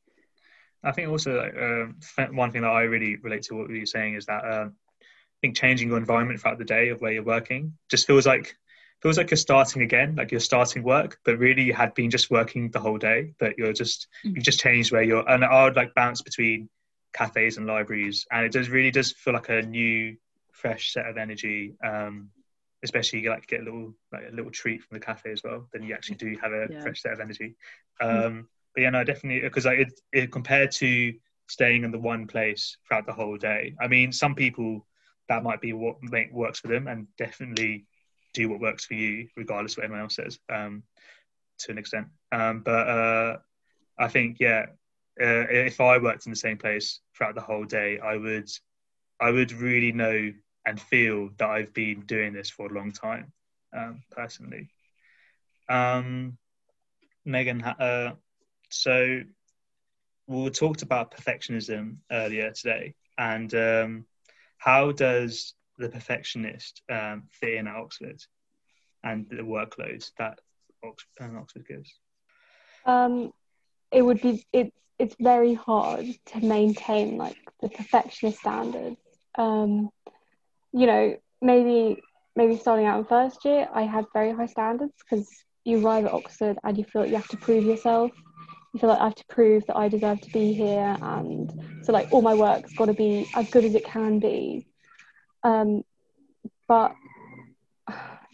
I 0.82 0.92
think 0.92 1.08
also 1.08 1.38
uh, 1.38 2.26
one 2.32 2.52
thing 2.52 2.62
that 2.62 2.68
i 2.68 2.82
really 2.82 3.16
relate 3.16 3.42
to 3.42 3.56
what 3.56 3.70
you're 3.70 3.86
saying 3.86 4.14
is 4.14 4.26
that 4.26 4.44
um, 4.44 4.74
i 5.02 5.38
think 5.40 5.56
changing 5.56 5.88
your 5.88 5.98
environment 5.98 6.40
throughout 6.40 6.58
the 6.58 6.64
day 6.64 6.90
of 6.90 7.00
where 7.00 7.12
you're 7.12 7.24
working 7.24 7.72
just 7.90 8.06
feels 8.06 8.26
like 8.26 8.56
feels 9.02 9.18
like 9.18 9.30
you're 9.30 9.36
starting 9.36 9.82
again, 9.82 10.16
like 10.16 10.30
you're 10.30 10.40
starting 10.40 10.82
work, 10.82 11.18
but 11.24 11.38
really 11.38 11.62
you 11.62 11.74
had 11.74 11.94
been 11.94 12.10
just 12.10 12.30
working 12.30 12.70
the 12.70 12.80
whole 12.80 12.98
day, 12.98 13.34
but 13.38 13.58
you're 13.58 13.72
just 13.72 14.08
mm. 14.24 14.34
you've 14.34 14.44
just 14.44 14.60
changed 14.60 14.92
where 14.92 15.02
you're 15.02 15.28
and 15.28 15.44
I 15.44 15.64
would 15.64 15.76
like 15.76 15.94
bounce 15.94 16.22
between 16.22 16.68
cafes 17.12 17.56
and 17.56 17.66
libraries 17.66 18.26
and 18.30 18.44
it 18.44 18.52
does 18.52 18.68
really 18.68 18.90
does 18.90 19.12
feel 19.12 19.34
like 19.34 19.48
a 19.48 19.62
new 19.62 20.16
fresh 20.56 20.92
set 20.92 21.06
of 21.06 21.16
energy. 21.16 21.76
Um 21.82 22.30
especially 22.82 23.20
you 23.20 23.30
like 23.30 23.40
to 23.40 23.48
get 23.48 23.60
a 23.60 23.64
little 23.64 23.94
like 24.12 24.24
a 24.30 24.34
little 24.34 24.50
treat 24.50 24.82
from 24.82 24.96
the 24.96 25.04
cafe 25.04 25.32
as 25.32 25.42
well, 25.42 25.68
then 25.72 25.82
you 25.82 25.94
actually 25.94 26.16
do 26.16 26.36
have 26.42 26.52
a 26.52 26.68
yeah. 26.70 26.82
fresh 26.82 27.02
set 27.02 27.12
of 27.12 27.20
energy. 27.20 27.56
Mm. 28.02 28.26
Um 28.26 28.48
but 28.74 28.82
yeah 28.82 28.90
no 28.90 29.04
definitely 29.04 29.40
because 29.40 29.66
like 29.66 29.78
it, 29.78 30.00
it 30.12 30.32
compared 30.32 30.70
to 30.72 31.14
staying 31.48 31.84
in 31.84 31.92
the 31.92 31.98
one 31.98 32.26
place 32.26 32.76
throughout 32.86 33.06
the 33.06 33.12
whole 33.12 33.36
day. 33.36 33.74
I 33.80 33.88
mean 33.88 34.12
some 34.12 34.34
people 34.34 34.86
that 35.28 35.42
might 35.42 35.60
be 35.60 35.72
what 35.72 35.96
make 36.02 36.32
works 36.32 36.60
for 36.60 36.68
them 36.68 36.86
and 36.86 37.06
definitely 37.18 37.86
do 38.36 38.48
what 38.48 38.60
works 38.60 38.84
for 38.84 38.94
you, 38.94 39.28
regardless 39.36 39.72
of 39.72 39.78
what 39.78 39.84
anyone 39.84 40.02
else 40.02 40.16
says, 40.16 40.38
um, 40.52 40.82
to 41.58 41.72
an 41.72 41.78
extent. 41.78 42.06
Um, 42.30 42.62
but 42.64 42.88
uh, 42.88 43.38
I 43.98 44.08
think, 44.08 44.36
yeah, 44.38 44.66
uh, 45.20 45.48
if 45.48 45.80
I 45.80 45.98
worked 45.98 46.26
in 46.26 46.32
the 46.32 46.36
same 46.36 46.58
place 46.58 47.00
throughout 47.16 47.34
the 47.34 47.40
whole 47.40 47.64
day, 47.64 47.98
I 47.98 48.16
would, 48.16 48.50
I 49.18 49.30
would 49.30 49.52
really 49.52 49.90
know 49.90 50.32
and 50.66 50.80
feel 50.80 51.30
that 51.38 51.48
I've 51.48 51.72
been 51.72 52.00
doing 52.00 52.32
this 52.32 52.50
for 52.50 52.66
a 52.66 52.72
long 52.72 52.92
time, 52.92 53.32
um, 53.72 54.02
personally. 54.10 54.68
Um, 55.68 56.36
Megan, 57.24 57.62
uh, 57.62 58.14
so 58.68 59.20
we 60.26 60.50
talked 60.50 60.82
about 60.82 61.16
perfectionism 61.16 61.98
earlier 62.10 62.50
today, 62.50 62.94
and 63.16 63.54
um, 63.54 64.06
how 64.58 64.90
does 64.92 65.54
the 65.78 65.88
perfectionist 65.88 66.82
um, 66.90 67.24
fit 67.30 67.54
in 67.54 67.68
at 67.68 67.76
Oxford 67.76 68.20
and 69.04 69.28
the 69.28 69.36
workloads 69.36 70.10
that 70.18 70.40
Oxford, 70.84 71.08
um, 71.20 71.38
Oxford 71.38 71.66
gives? 71.66 71.94
Um, 72.84 73.32
it 73.92 74.02
would 74.02 74.20
be 74.20 74.44
it's 74.52 74.76
it's 74.98 75.16
very 75.20 75.54
hard 75.54 76.06
to 76.26 76.40
maintain 76.40 77.16
like 77.18 77.36
the 77.60 77.68
perfectionist 77.68 78.38
standards. 78.38 78.96
Um, 79.36 79.90
you 80.76 80.86
know, 80.86 81.16
maybe 81.40 82.02
maybe 82.36 82.58
starting 82.58 82.84
out 82.84 82.98
in 82.98 83.04
first 83.06 83.44
year, 83.46 83.66
I 83.72 83.82
had 83.82 84.04
very 84.12 84.32
high 84.32 84.46
standards 84.46 84.92
because 84.98 85.26
you 85.64 85.82
arrive 85.84 86.04
at 86.04 86.12
Oxford 86.12 86.58
and 86.62 86.76
you 86.76 86.84
feel 86.84 87.02
like 87.02 87.10
you 87.10 87.16
have 87.16 87.28
to 87.28 87.38
prove 87.38 87.64
yourself. 87.64 88.10
You 88.74 88.80
feel 88.80 88.90
like 88.90 89.00
I 89.00 89.04
have 89.04 89.14
to 89.14 89.24
prove 89.30 89.64
that 89.68 89.76
I 89.76 89.88
deserve 89.88 90.20
to 90.20 90.30
be 90.30 90.52
here, 90.52 90.96
and 91.00 91.50
so 91.82 91.92
like 91.92 92.12
all 92.12 92.20
my 92.20 92.34
work's 92.34 92.74
got 92.74 92.86
to 92.86 92.94
be 92.94 93.26
as 93.34 93.48
good 93.48 93.64
as 93.64 93.74
it 93.74 93.86
can 93.86 94.18
be. 94.18 94.66
Um, 95.42 95.82
but 96.68 96.94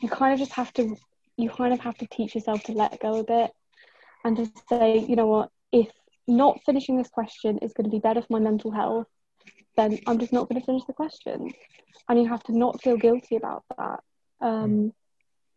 you 0.00 0.08
kind 0.08 0.32
of 0.32 0.40
just 0.40 0.52
have 0.52 0.72
to, 0.74 0.96
you 1.36 1.48
kind 1.48 1.72
of 1.72 1.78
have 1.78 1.96
to 1.98 2.06
teach 2.06 2.34
yourself 2.34 2.64
to 2.64 2.72
let 2.72 2.98
go 2.98 3.20
a 3.20 3.24
bit 3.24 3.52
and 4.24 4.36
to 4.36 4.50
say, 4.68 4.98
you 4.98 5.14
know 5.14 5.26
what, 5.26 5.50
if 5.70 5.88
not 6.26 6.60
finishing 6.66 6.96
this 6.96 7.08
question 7.08 7.58
is 7.58 7.72
going 7.72 7.84
to 7.84 7.90
be 7.90 8.00
better 8.00 8.20
for 8.20 8.28
my 8.30 8.40
mental 8.40 8.72
health, 8.72 9.06
then 9.76 9.98
I'm 10.06 10.18
just 10.18 10.32
not 10.32 10.48
going 10.48 10.60
to 10.60 10.66
finish 10.66 10.84
the 10.86 10.92
question. 10.92 11.52
And 12.08 12.22
you 12.22 12.28
have 12.28 12.42
to 12.44 12.56
not 12.56 12.82
feel 12.82 12.96
guilty 12.96 13.36
about 13.36 13.64
that. 13.76 14.00
Um, 14.40 14.70
mm. 14.70 14.92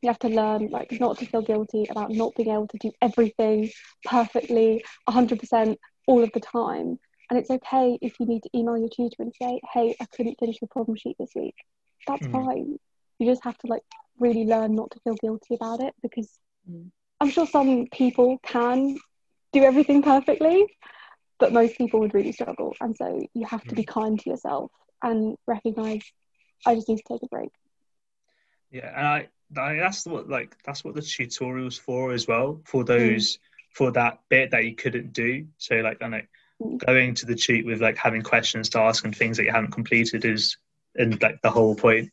you 0.02 0.10
have 0.10 0.20
to 0.20 0.30
learn 0.30 0.68
like 0.70 0.92
not 1.00 1.18
to 1.20 1.26
feel 1.26 1.42
guilty 1.42 1.88
about 1.90 2.12
not 2.12 2.36
being 2.36 2.50
able 2.50 2.68
to 2.68 2.78
do 2.78 2.92
everything 3.02 3.72
perfectly 4.06 4.84
100% 5.10 5.78
all 6.08 6.24
of 6.24 6.32
the 6.34 6.40
time 6.40 7.00
and 7.30 7.40
it's 7.40 7.50
okay 7.50 7.98
if 8.02 8.20
you 8.20 8.26
need 8.26 8.44
to 8.44 8.50
email 8.56 8.78
your 8.78 8.90
tutor 8.90 9.16
and 9.20 9.34
say, 9.42 9.60
hey, 9.74 9.96
I 10.00 10.06
couldn't 10.06 10.40
finish 10.40 10.60
the 10.60 10.68
problem 10.68 10.96
sheet 10.96 11.18
this 11.20 11.32
week. 11.36 11.56
That's 12.08 12.26
mm. 12.26 12.32
fine. 12.32 12.80
You 13.18 13.32
just 13.32 13.44
have 13.44 13.58
to 13.60 13.68
like 13.68 13.82
really 14.20 14.46
learn 14.46 14.76
not 14.76 14.92
to 14.92 15.00
feel 15.00 15.16
guilty 15.16 15.56
about 15.56 15.82
it 15.82 15.94
because 16.02 16.30
mm. 16.70 16.90
I'm 17.20 17.30
sure 17.30 17.48
some 17.48 17.88
people 17.92 18.38
can 18.44 18.98
do 19.54 19.64
everything 19.64 20.04
perfectly, 20.04 20.66
but 21.40 21.54
most 21.54 21.78
people 21.78 22.00
would 22.00 22.14
really 22.14 22.32
struggle. 22.32 22.76
And 22.80 22.96
so 22.96 23.22
you 23.34 23.46
have 23.46 23.64
to 23.66 23.76
be 23.76 23.84
mm. 23.84 23.88
kind 23.88 24.20
to 24.20 24.30
yourself 24.30 24.72
and 25.04 25.36
recognize 25.48 26.02
I 26.66 26.76
just 26.76 26.90
need 26.90 26.98
to 26.98 27.04
take 27.08 27.24
a 27.24 27.28
break. 27.28 27.52
Yeah, 28.72 28.92
and 28.96 29.08
I, 29.08 29.28
I 29.62 29.76
that's 29.76 30.06
what 30.06 30.30
like 30.30 30.56
that's 30.66 30.84
what 30.84 30.96
the 30.96 31.02
tutorials 31.02 31.80
for 31.80 32.12
as 32.12 32.28
well 32.28 32.62
for 32.66 32.84
mm. 32.84 32.88
those 32.88 33.34
mm. 33.34 33.40
for 33.72 33.92
that 33.92 34.20
bit 34.30 34.52
that 34.52 34.66
you 34.66 34.76
couldn't 34.76 35.14
do. 35.14 35.48
So 35.58 35.76
like 35.76 35.98
I 36.02 36.08
know 36.08 36.22
going 36.78 37.14
to 37.16 37.26
the 37.26 37.36
cheat 37.36 37.66
with 37.66 37.82
like 37.82 37.98
having 37.98 38.22
questions 38.22 38.70
to 38.70 38.80
ask 38.80 39.04
and 39.04 39.16
things 39.16 39.38
that 39.38 39.44
you 39.44 39.52
haven't 39.52 39.72
completed 39.72 40.24
is 40.24 40.58
and 40.96 41.22
like 41.22 41.42
the 41.42 41.50
whole 41.50 41.76
point. 41.76 42.10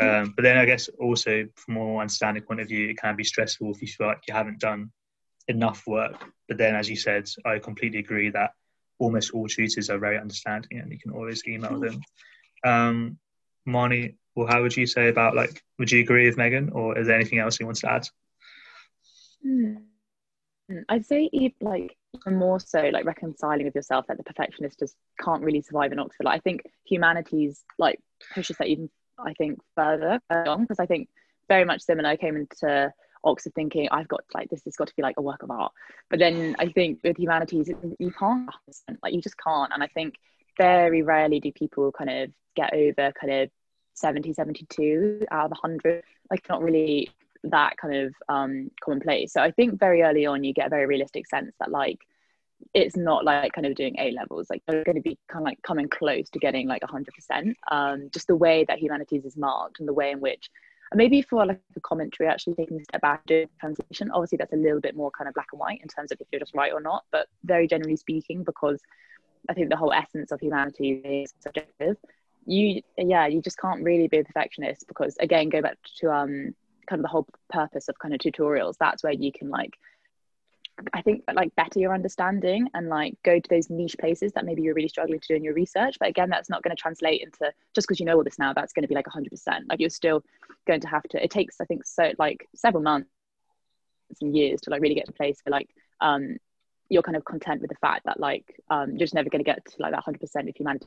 Um, 0.00 0.32
but 0.34 0.42
then 0.42 0.56
I 0.56 0.64
guess 0.64 0.88
also 0.98 1.46
from 1.56 1.76
a 1.76 1.78
more 1.78 2.00
understanding 2.00 2.42
point 2.42 2.60
of 2.60 2.68
view, 2.68 2.88
it 2.88 2.96
can 2.96 3.16
be 3.16 3.24
stressful 3.24 3.70
if 3.72 3.82
you 3.82 3.88
feel 3.88 4.06
like 4.06 4.22
you 4.26 4.32
haven't 4.32 4.60
done 4.60 4.92
enough 5.46 5.86
work. 5.86 6.24
But 6.48 6.56
then, 6.56 6.74
as 6.74 6.88
you 6.88 6.96
said, 6.96 7.28
I 7.44 7.58
completely 7.58 7.98
agree 7.98 8.30
that 8.30 8.52
almost 9.00 9.32
all 9.32 9.48
tutors 9.48 9.90
are 9.90 9.98
very 9.98 10.18
understanding 10.18 10.78
and 10.78 10.92
you 10.92 10.98
can 10.98 11.10
always 11.10 11.42
email 11.48 11.80
them. 11.80 12.00
Um, 12.64 13.18
Marnie, 13.66 14.14
well, 14.36 14.46
how 14.46 14.62
would 14.62 14.76
you 14.76 14.86
say 14.86 15.08
about 15.08 15.34
like, 15.34 15.62
would 15.78 15.90
you 15.90 16.00
agree 16.00 16.26
with 16.26 16.36
Megan 16.36 16.70
or 16.70 16.96
is 16.96 17.08
there 17.08 17.16
anything 17.16 17.40
else 17.40 17.58
you 17.58 17.66
want 17.66 17.78
to 17.78 17.90
add? 17.90 18.08
Hmm. 19.42 19.74
I'd 20.88 21.04
say 21.04 21.28
like 21.60 21.96
even 22.14 22.38
more 22.38 22.60
so 22.60 22.90
like 22.92 23.04
reconciling 23.04 23.64
with 23.64 23.74
yourself 23.74 24.06
that 24.06 24.18
the 24.18 24.22
perfectionist 24.22 24.78
just 24.78 24.94
can't 25.18 25.42
really 25.42 25.62
survive 25.62 25.90
in 25.90 25.98
Oxford. 25.98 26.24
Like, 26.24 26.36
I 26.36 26.40
think 26.40 26.62
humanities 26.84 27.64
like 27.78 27.98
pushes 28.34 28.56
that 28.58 28.68
even 28.68 28.88
I 29.18 29.32
think 29.34 29.58
further 29.74 30.20
on 30.30 30.62
because 30.62 30.78
I 30.78 30.86
think 30.86 31.08
very 31.48 31.64
much 31.64 31.82
similar. 31.82 32.08
I 32.08 32.16
came 32.16 32.36
into 32.36 32.92
Oxford 33.24 33.54
thinking 33.54 33.88
I've 33.90 34.08
got 34.08 34.24
like 34.34 34.48
this 34.50 34.64
has 34.64 34.76
got 34.76 34.88
to 34.88 34.96
be 34.96 35.02
like 35.02 35.16
a 35.18 35.22
work 35.22 35.42
of 35.42 35.50
art, 35.50 35.72
but 36.08 36.18
then 36.18 36.56
I 36.58 36.68
think 36.68 37.00
with 37.04 37.18
humanities 37.18 37.70
you 37.98 38.12
can't 38.12 38.48
like 39.02 39.14
you 39.14 39.20
just 39.20 39.36
can't. 39.38 39.72
And 39.72 39.82
I 39.82 39.86
think 39.88 40.14
very 40.58 41.02
rarely 41.02 41.40
do 41.40 41.52
people 41.52 41.92
kind 41.92 42.10
of 42.10 42.30
get 42.56 42.74
over 42.74 43.12
kind 43.18 43.32
of 43.32 43.50
70, 43.94 44.32
72 44.32 45.26
out 45.30 45.46
of 45.46 45.50
100. 45.52 46.02
Like 46.30 46.48
not 46.48 46.62
really 46.62 47.10
that 47.44 47.76
kind 47.76 47.94
of 47.94 48.14
um, 48.28 48.70
commonplace. 48.82 49.32
So 49.32 49.40
I 49.40 49.50
think 49.50 49.78
very 49.78 50.02
early 50.02 50.26
on 50.26 50.44
you 50.44 50.52
get 50.52 50.66
a 50.66 50.70
very 50.70 50.86
realistic 50.86 51.26
sense 51.26 51.54
that 51.60 51.70
like 51.70 51.98
it's 52.74 52.96
not 52.96 53.24
like 53.24 53.52
kind 53.52 53.66
of 53.66 53.74
doing 53.74 53.96
A 53.98 54.12
levels. 54.12 54.48
Like 54.50 54.62
they're 54.66 54.84
going 54.84 54.96
to 54.96 55.02
be 55.02 55.18
kind 55.28 55.42
of 55.42 55.46
like 55.46 55.62
coming 55.62 55.88
close 55.88 56.28
to 56.30 56.38
getting 56.38 56.68
like 56.68 56.82
100%. 56.82 57.54
Um, 57.70 58.10
just 58.12 58.26
the 58.26 58.36
way 58.36 58.64
that 58.68 58.78
humanities 58.78 59.24
is 59.24 59.36
marked 59.36 59.80
and 59.80 59.88
the 59.88 59.94
way 59.94 60.10
in 60.10 60.20
which 60.20 60.50
maybe 60.94 61.22
for 61.22 61.46
like 61.46 61.60
a 61.76 61.80
commentary 61.80 62.28
actually 62.28 62.54
taking 62.54 62.80
a 62.80 62.84
step 62.84 63.00
back 63.00 63.24
doing 63.26 63.48
translation 63.60 64.10
obviously 64.12 64.36
that's 64.36 64.52
a 64.52 64.56
little 64.56 64.80
bit 64.80 64.96
more 64.96 65.10
kind 65.10 65.28
of 65.28 65.34
black 65.34 65.46
and 65.52 65.60
white 65.60 65.80
in 65.82 65.88
terms 65.88 66.10
of 66.10 66.20
if 66.20 66.26
you're 66.32 66.40
just 66.40 66.54
right 66.54 66.72
or 66.72 66.80
not 66.80 67.04
but 67.12 67.28
very 67.44 67.68
generally 67.68 67.96
speaking 67.96 68.42
because 68.42 68.80
i 69.48 69.54
think 69.54 69.68
the 69.70 69.76
whole 69.76 69.92
essence 69.92 70.32
of 70.32 70.40
humanity 70.40 71.00
is 71.04 71.32
subjective. 71.40 71.96
You 72.46 72.82
yeah 72.96 73.26
you 73.26 73.42
just 73.42 73.58
can't 73.58 73.82
really 73.82 74.08
be 74.08 74.18
a 74.18 74.24
perfectionist 74.24 74.88
because 74.88 75.16
again 75.20 75.50
go 75.50 75.60
back 75.60 75.76
to 75.98 76.10
um 76.10 76.54
kind 76.90 77.00
of 77.00 77.04
the 77.04 77.08
whole 77.08 77.26
purpose 77.48 77.88
of 77.88 77.98
kind 77.98 78.12
of 78.12 78.20
tutorials. 78.20 78.74
That's 78.78 79.02
where 79.02 79.12
you 79.12 79.30
can 79.32 79.48
like 79.48 79.78
I 80.92 81.02
think 81.02 81.24
like 81.32 81.54
better 81.56 81.78
your 81.78 81.94
understanding 81.94 82.68
and 82.74 82.88
like 82.88 83.14
go 83.22 83.38
to 83.38 83.48
those 83.50 83.70
niche 83.70 83.96
places 83.98 84.32
that 84.32 84.44
maybe 84.44 84.62
you're 84.62 84.74
really 84.74 84.88
struggling 84.88 85.20
to 85.20 85.28
do 85.28 85.34
in 85.34 85.44
your 85.44 85.54
research. 85.54 85.96
But 85.98 86.08
again, 86.08 86.30
that's 86.30 86.50
not 86.50 86.62
going 86.62 86.74
to 86.74 86.80
translate 86.80 87.22
into 87.22 87.52
just 87.74 87.86
because 87.86 88.00
you 88.00 88.06
know 88.06 88.16
all 88.16 88.24
this 88.24 88.38
now, 88.38 88.52
that's 88.52 88.72
going 88.72 88.82
to 88.82 88.88
be 88.88 88.94
like 88.94 89.06
100%. 89.06 89.28
Like 89.68 89.80
you're 89.80 89.90
still 89.90 90.22
going 90.66 90.80
to 90.80 90.88
have 90.88 91.02
to, 91.04 91.22
it 91.22 91.30
takes, 91.30 91.60
I 91.60 91.64
think, 91.64 91.84
so 91.86 92.12
like 92.18 92.48
several 92.54 92.82
months 92.82 93.08
and 94.20 94.36
years 94.36 94.60
to 94.62 94.70
like 94.70 94.80
really 94.80 94.94
get 94.94 95.06
to 95.06 95.12
a 95.12 95.14
place 95.14 95.38
where 95.44 95.52
like, 95.52 95.68
um, 96.00 96.36
you're 96.88 97.02
kind 97.02 97.16
of 97.16 97.24
content 97.24 97.60
with 97.60 97.70
the 97.70 97.76
fact 97.76 98.04
that 98.06 98.18
like 98.18 98.60
um, 98.68 98.90
you're 98.90 98.98
just 98.98 99.14
never 99.14 99.30
going 99.30 99.44
to 99.44 99.48
get 99.48 99.64
to 99.64 99.76
like 99.78 99.92
that 99.92 100.04
100% 100.04 100.18
if 100.48 100.58
you 100.58 100.64
manage 100.64 100.82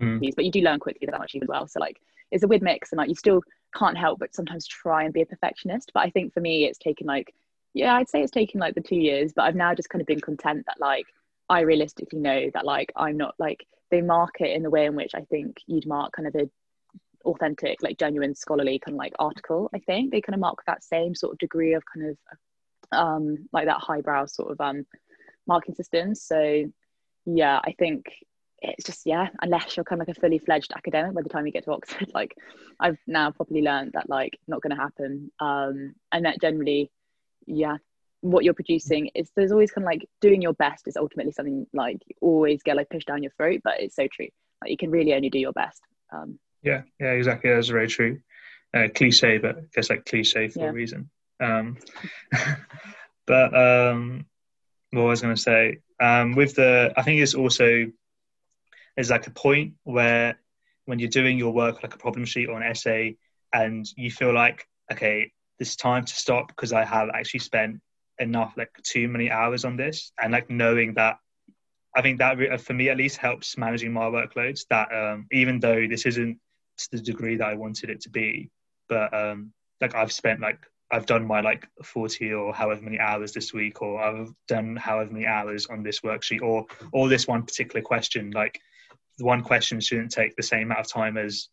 Mm. 0.00 0.34
but 0.36 0.44
you 0.44 0.50
do 0.50 0.60
learn 0.60 0.78
quickly 0.78 1.08
that 1.10 1.18
much 1.18 1.34
as 1.34 1.48
well 1.48 1.66
so 1.66 1.80
like 1.80 1.98
it's 2.30 2.44
a 2.44 2.46
weird 2.46 2.60
mix 2.60 2.92
and 2.92 2.98
like 2.98 3.08
you 3.08 3.14
still 3.14 3.40
can't 3.74 3.96
help 3.96 4.18
but 4.18 4.34
sometimes 4.34 4.66
try 4.66 5.04
and 5.04 5.14
be 5.14 5.22
a 5.22 5.26
perfectionist 5.26 5.90
but 5.94 6.00
i 6.00 6.10
think 6.10 6.34
for 6.34 6.40
me 6.40 6.66
it's 6.66 6.76
taken 6.76 7.06
like 7.06 7.32
yeah 7.76 7.94
i'd 7.96 8.08
say 8.08 8.22
it's 8.22 8.30
taken 8.30 8.58
like 8.58 8.74
the 8.74 8.80
two 8.80 8.96
years 8.96 9.32
but 9.36 9.42
i've 9.42 9.54
now 9.54 9.74
just 9.74 9.90
kind 9.90 10.00
of 10.00 10.06
been 10.06 10.20
content 10.20 10.64
that 10.66 10.80
like 10.80 11.06
i 11.48 11.60
realistically 11.60 12.18
know 12.18 12.50
that 12.54 12.64
like 12.64 12.90
i'm 12.96 13.16
not 13.16 13.34
like 13.38 13.66
they 13.90 14.00
mark 14.00 14.40
it 14.40 14.56
in 14.56 14.62
the 14.62 14.70
way 14.70 14.86
in 14.86 14.96
which 14.96 15.14
i 15.14 15.20
think 15.20 15.58
you'd 15.66 15.86
mark 15.86 16.10
kind 16.12 16.26
of 16.26 16.34
a 16.34 16.48
authentic 17.26 17.82
like 17.82 17.98
genuine 17.98 18.34
scholarly 18.34 18.78
kind 18.78 18.94
of 18.94 18.98
like 18.98 19.12
article 19.18 19.68
i 19.74 19.78
think 19.80 20.10
they 20.10 20.20
kind 20.20 20.34
of 20.34 20.40
mark 20.40 20.58
that 20.66 20.82
same 20.82 21.14
sort 21.14 21.32
of 21.32 21.38
degree 21.38 21.74
of 21.74 21.82
kind 21.92 22.06
of 22.06 22.16
um 22.92 23.36
like 23.52 23.66
that 23.66 23.80
highbrow 23.80 24.24
sort 24.24 24.50
of 24.50 24.60
um 24.60 24.86
marking 25.46 25.74
system. 25.74 26.14
so 26.14 26.64
yeah 27.26 27.60
i 27.64 27.72
think 27.78 28.06
it's 28.62 28.84
just 28.84 29.02
yeah 29.04 29.28
unless 29.42 29.76
you're 29.76 29.84
kind 29.84 30.00
of 30.00 30.08
like 30.08 30.16
a 30.16 30.20
fully 30.20 30.38
fledged 30.38 30.72
academic 30.74 31.14
by 31.14 31.20
the 31.20 31.28
time 31.28 31.44
you 31.44 31.52
get 31.52 31.64
to 31.64 31.72
oxford 31.72 32.10
like 32.14 32.34
i've 32.80 32.96
now 33.06 33.30
properly 33.30 33.60
learned 33.60 33.92
that 33.92 34.08
like 34.08 34.38
not 34.48 34.62
going 34.62 34.74
to 34.74 34.80
happen 34.80 35.30
um 35.40 35.94
and 36.12 36.24
that 36.24 36.40
generally 36.40 36.90
yeah 37.46 37.76
what 38.22 38.44
you're 38.44 38.54
producing 38.54 39.08
is 39.14 39.30
there's 39.36 39.52
always 39.52 39.70
kind 39.70 39.84
of 39.84 39.86
like 39.86 40.08
doing 40.20 40.42
your 40.42 40.54
best 40.54 40.88
is 40.88 40.96
ultimately 40.96 41.32
something 41.32 41.66
like 41.72 41.98
you 42.06 42.14
always 42.20 42.62
get 42.62 42.76
like 42.76 42.88
pushed 42.90 43.06
down 43.06 43.22
your 43.22 43.32
throat 43.36 43.60
but 43.62 43.80
it's 43.80 43.94
so 43.94 44.08
true. 44.10 44.28
Like 44.60 44.70
you 44.70 44.76
can 44.76 44.90
really 44.90 45.14
only 45.14 45.30
do 45.30 45.38
your 45.38 45.52
best 45.52 45.80
um. 46.12 46.38
Yeah 46.62 46.82
yeah 46.98 47.12
exactly. 47.12 47.50
That's 47.50 47.68
very 47.68 47.88
true. 47.88 48.20
Uh, 48.74 48.88
cliche 48.94 49.38
but 49.38 49.58
I 49.58 49.60
guess 49.74 49.90
like 49.90 50.04
cliche 50.06 50.48
for 50.48 50.60
Yeah. 50.60 50.70
a 50.70 50.72
reason. 50.72 51.10
Um 51.40 51.76
but 53.26 53.54
um 53.56 54.26
what 54.90 55.02
I 55.02 55.06
was 55.06 55.22
going 55.22 55.34
to 55.34 55.40
say? 55.40 55.78
Um 56.00 56.34
with 56.34 56.54
the 56.56 56.92
I 56.96 57.02
think 57.02 57.20
it's 57.20 57.34
also 57.34 57.86
there's 58.96 59.10
like 59.10 59.26
a 59.26 59.30
point 59.30 59.74
where 59.84 60.38
when 60.86 60.98
you're 60.98 61.08
doing 61.10 61.38
your 61.38 61.52
work 61.52 61.82
like 61.82 61.94
a 61.94 61.98
problem 61.98 62.24
sheet 62.24 62.48
or 62.48 62.56
an 62.56 62.62
essay 62.68 63.16
and 63.52 63.86
you 63.96 64.10
feel 64.10 64.32
like 64.32 64.66
okay 64.90 65.32
it's 65.58 65.76
time 65.76 66.04
to 66.04 66.14
stop 66.14 66.48
because 66.48 66.72
I 66.72 66.84
have 66.84 67.08
actually 67.14 67.40
spent 67.40 67.80
enough 68.18 68.54
like 68.56 68.70
too 68.82 69.08
many 69.08 69.30
hours 69.30 69.64
on 69.64 69.76
this. 69.76 70.12
And 70.20 70.32
like 70.32 70.50
knowing 70.50 70.94
that 70.94 71.18
I 71.94 72.02
think 72.02 72.18
that 72.18 72.60
for 72.60 72.74
me 72.74 72.90
at 72.90 72.96
least 72.98 73.16
helps 73.16 73.56
managing 73.56 73.92
my 73.92 74.04
workloads 74.04 74.66
that 74.70 74.88
um 74.92 75.26
even 75.32 75.60
though 75.60 75.86
this 75.88 76.04
isn't 76.06 76.38
to 76.78 76.88
the 76.92 77.00
degree 77.00 77.36
that 77.36 77.48
I 77.48 77.54
wanted 77.54 77.88
it 77.88 78.02
to 78.02 78.10
be 78.10 78.50
but 78.88 79.14
um 79.14 79.52
like 79.80 79.94
I've 79.94 80.12
spent 80.12 80.40
like 80.40 80.58
I've 80.90 81.06
done 81.06 81.26
my 81.26 81.40
like 81.40 81.68
40 81.82 82.32
or 82.32 82.54
however 82.54 82.82
many 82.82 82.98
hours 82.98 83.32
this 83.32 83.52
week 83.52 83.82
or 83.82 84.00
I've 84.00 84.32
done 84.46 84.76
however 84.76 85.12
many 85.12 85.26
hours 85.26 85.66
on 85.66 85.82
this 85.82 86.00
worksheet 86.00 86.42
or 86.42 86.66
or 86.92 87.08
this 87.08 87.26
one 87.26 87.42
particular 87.42 87.82
question. 87.82 88.30
Like 88.30 88.60
the 89.18 89.24
one 89.24 89.42
question 89.42 89.80
shouldn't 89.80 90.12
take 90.12 90.36
the 90.36 90.42
same 90.42 90.64
amount 90.64 90.80
of 90.80 90.88
time 90.88 91.16
as 91.16 91.48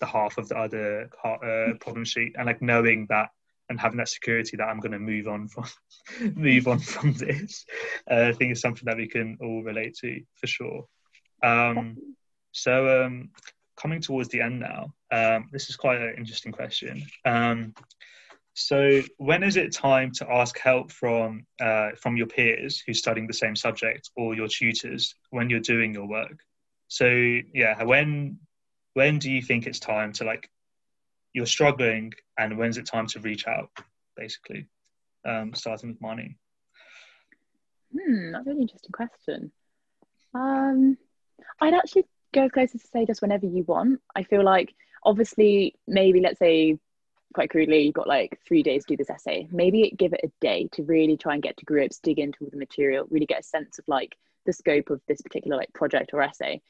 the 0.00 0.06
half 0.06 0.36
of 0.36 0.48
the 0.48 0.56
other 0.56 1.10
uh, 1.24 1.74
problem 1.80 2.04
sheet. 2.04 2.34
And 2.36 2.46
like 2.46 2.60
knowing 2.60 3.06
that 3.08 3.28
and 3.68 3.80
having 3.80 3.98
that 3.98 4.08
security 4.08 4.56
that 4.56 4.64
I'm 4.64 4.80
going 4.80 4.92
to 4.92 4.98
move 4.98 5.28
on 5.28 5.48
from 5.48 5.64
move 6.34 6.68
on 6.68 6.78
from 6.78 7.14
this 7.14 7.64
uh, 8.10 8.28
I 8.28 8.32
think 8.32 8.52
is 8.52 8.60
something 8.60 8.84
that 8.86 8.96
we 8.96 9.08
can 9.08 9.38
all 9.40 9.62
relate 9.62 9.96
to 10.02 10.20
for 10.36 10.46
sure. 10.46 10.84
Um, 11.42 11.96
so 12.52 13.04
um, 13.04 13.30
coming 13.76 14.00
towards 14.00 14.28
the 14.28 14.40
end 14.40 14.60
now 14.60 14.92
um, 15.10 15.48
this 15.52 15.68
is 15.68 15.76
quite 15.76 16.00
an 16.00 16.14
interesting 16.16 16.52
question. 16.52 17.04
Um, 17.24 17.74
so 18.54 19.00
when 19.16 19.42
is 19.42 19.56
it 19.56 19.72
time 19.72 20.12
to 20.12 20.30
ask 20.30 20.58
help 20.58 20.92
from 20.92 21.46
uh, 21.60 21.90
from 21.96 22.16
your 22.16 22.26
peers 22.26 22.82
who's 22.86 22.98
studying 22.98 23.26
the 23.26 23.32
same 23.32 23.56
subject 23.56 24.10
or 24.14 24.34
your 24.34 24.48
tutors 24.48 25.14
when 25.30 25.48
you're 25.48 25.60
doing 25.60 25.94
your 25.94 26.06
work? 26.06 26.38
So 26.88 27.06
yeah 27.54 27.82
when 27.82 28.38
when 28.94 29.18
do 29.18 29.30
you 29.30 29.40
think 29.40 29.66
it's 29.66 29.80
time 29.80 30.12
to 30.14 30.24
like 30.24 30.50
you're 31.34 31.46
struggling 31.46 32.12
and 32.38 32.56
when's 32.56 32.78
it 32.78 32.86
time 32.86 33.06
to 33.06 33.20
reach 33.20 33.46
out 33.46 33.70
basically 34.16 34.66
um, 35.24 35.54
starting 35.54 35.90
with 35.90 36.00
Marnie 36.00 36.34
Hmm, 37.92 38.32
that's 38.32 38.46
a 38.46 38.50
really 38.50 38.62
interesting 38.62 38.92
question. 38.92 39.52
Um, 40.34 40.96
I'd 41.60 41.74
actually 41.74 42.06
go 42.32 42.44
as 42.44 42.50
close 42.50 42.74
as 42.74 42.82
to 42.82 42.88
say 42.88 43.04
just 43.04 43.22
whenever 43.22 43.46
you 43.46 43.64
want. 43.64 44.00
I 44.16 44.22
feel 44.22 44.42
like 44.42 44.74
obviously 45.04 45.74
maybe 45.86 46.20
let's 46.20 46.38
say 46.38 46.78
quite 47.34 47.50
crudely 47.50 47.82
you've 47.82 47.94
got 47.94 48.06
like 48.06 48.38
three 48.46 48.62
days 48.62 48.84
to 48.84 48.94
do 48.94 48.96
this 48.96 49.10
essay. 49.10 49.48
Maybe 49.50 49.94
give 49.96 50.12
it 50.12 50.20
a 50.24 50.32
day 50.40 50.68
to 50.72 50.82
really 50.82 51.16
try 51.16 51.34
and 51.34 51.42
get 51.42 51.56
to 51.58 51.64
grips, 51.64 51.98
dig 51.98 52.18
into 52.18 52.44
all 52.44 52.50
the 52.50 52.58
material, 52.58 53.06
really 53.10 53.26
get 53.26 53.40
a 53.40 53.44
sense 53.44 53.78
of 53.78 53.84
like 53.88 54.16
the 54.46 54.52
scope 54.52 54.90
of 54.90 55.00
this 55.06 55.20
particular 55.20 55.56
like 55.56 55.72
project 55.72 56.10
or 56.12 56.22
essay. 56.22 56.62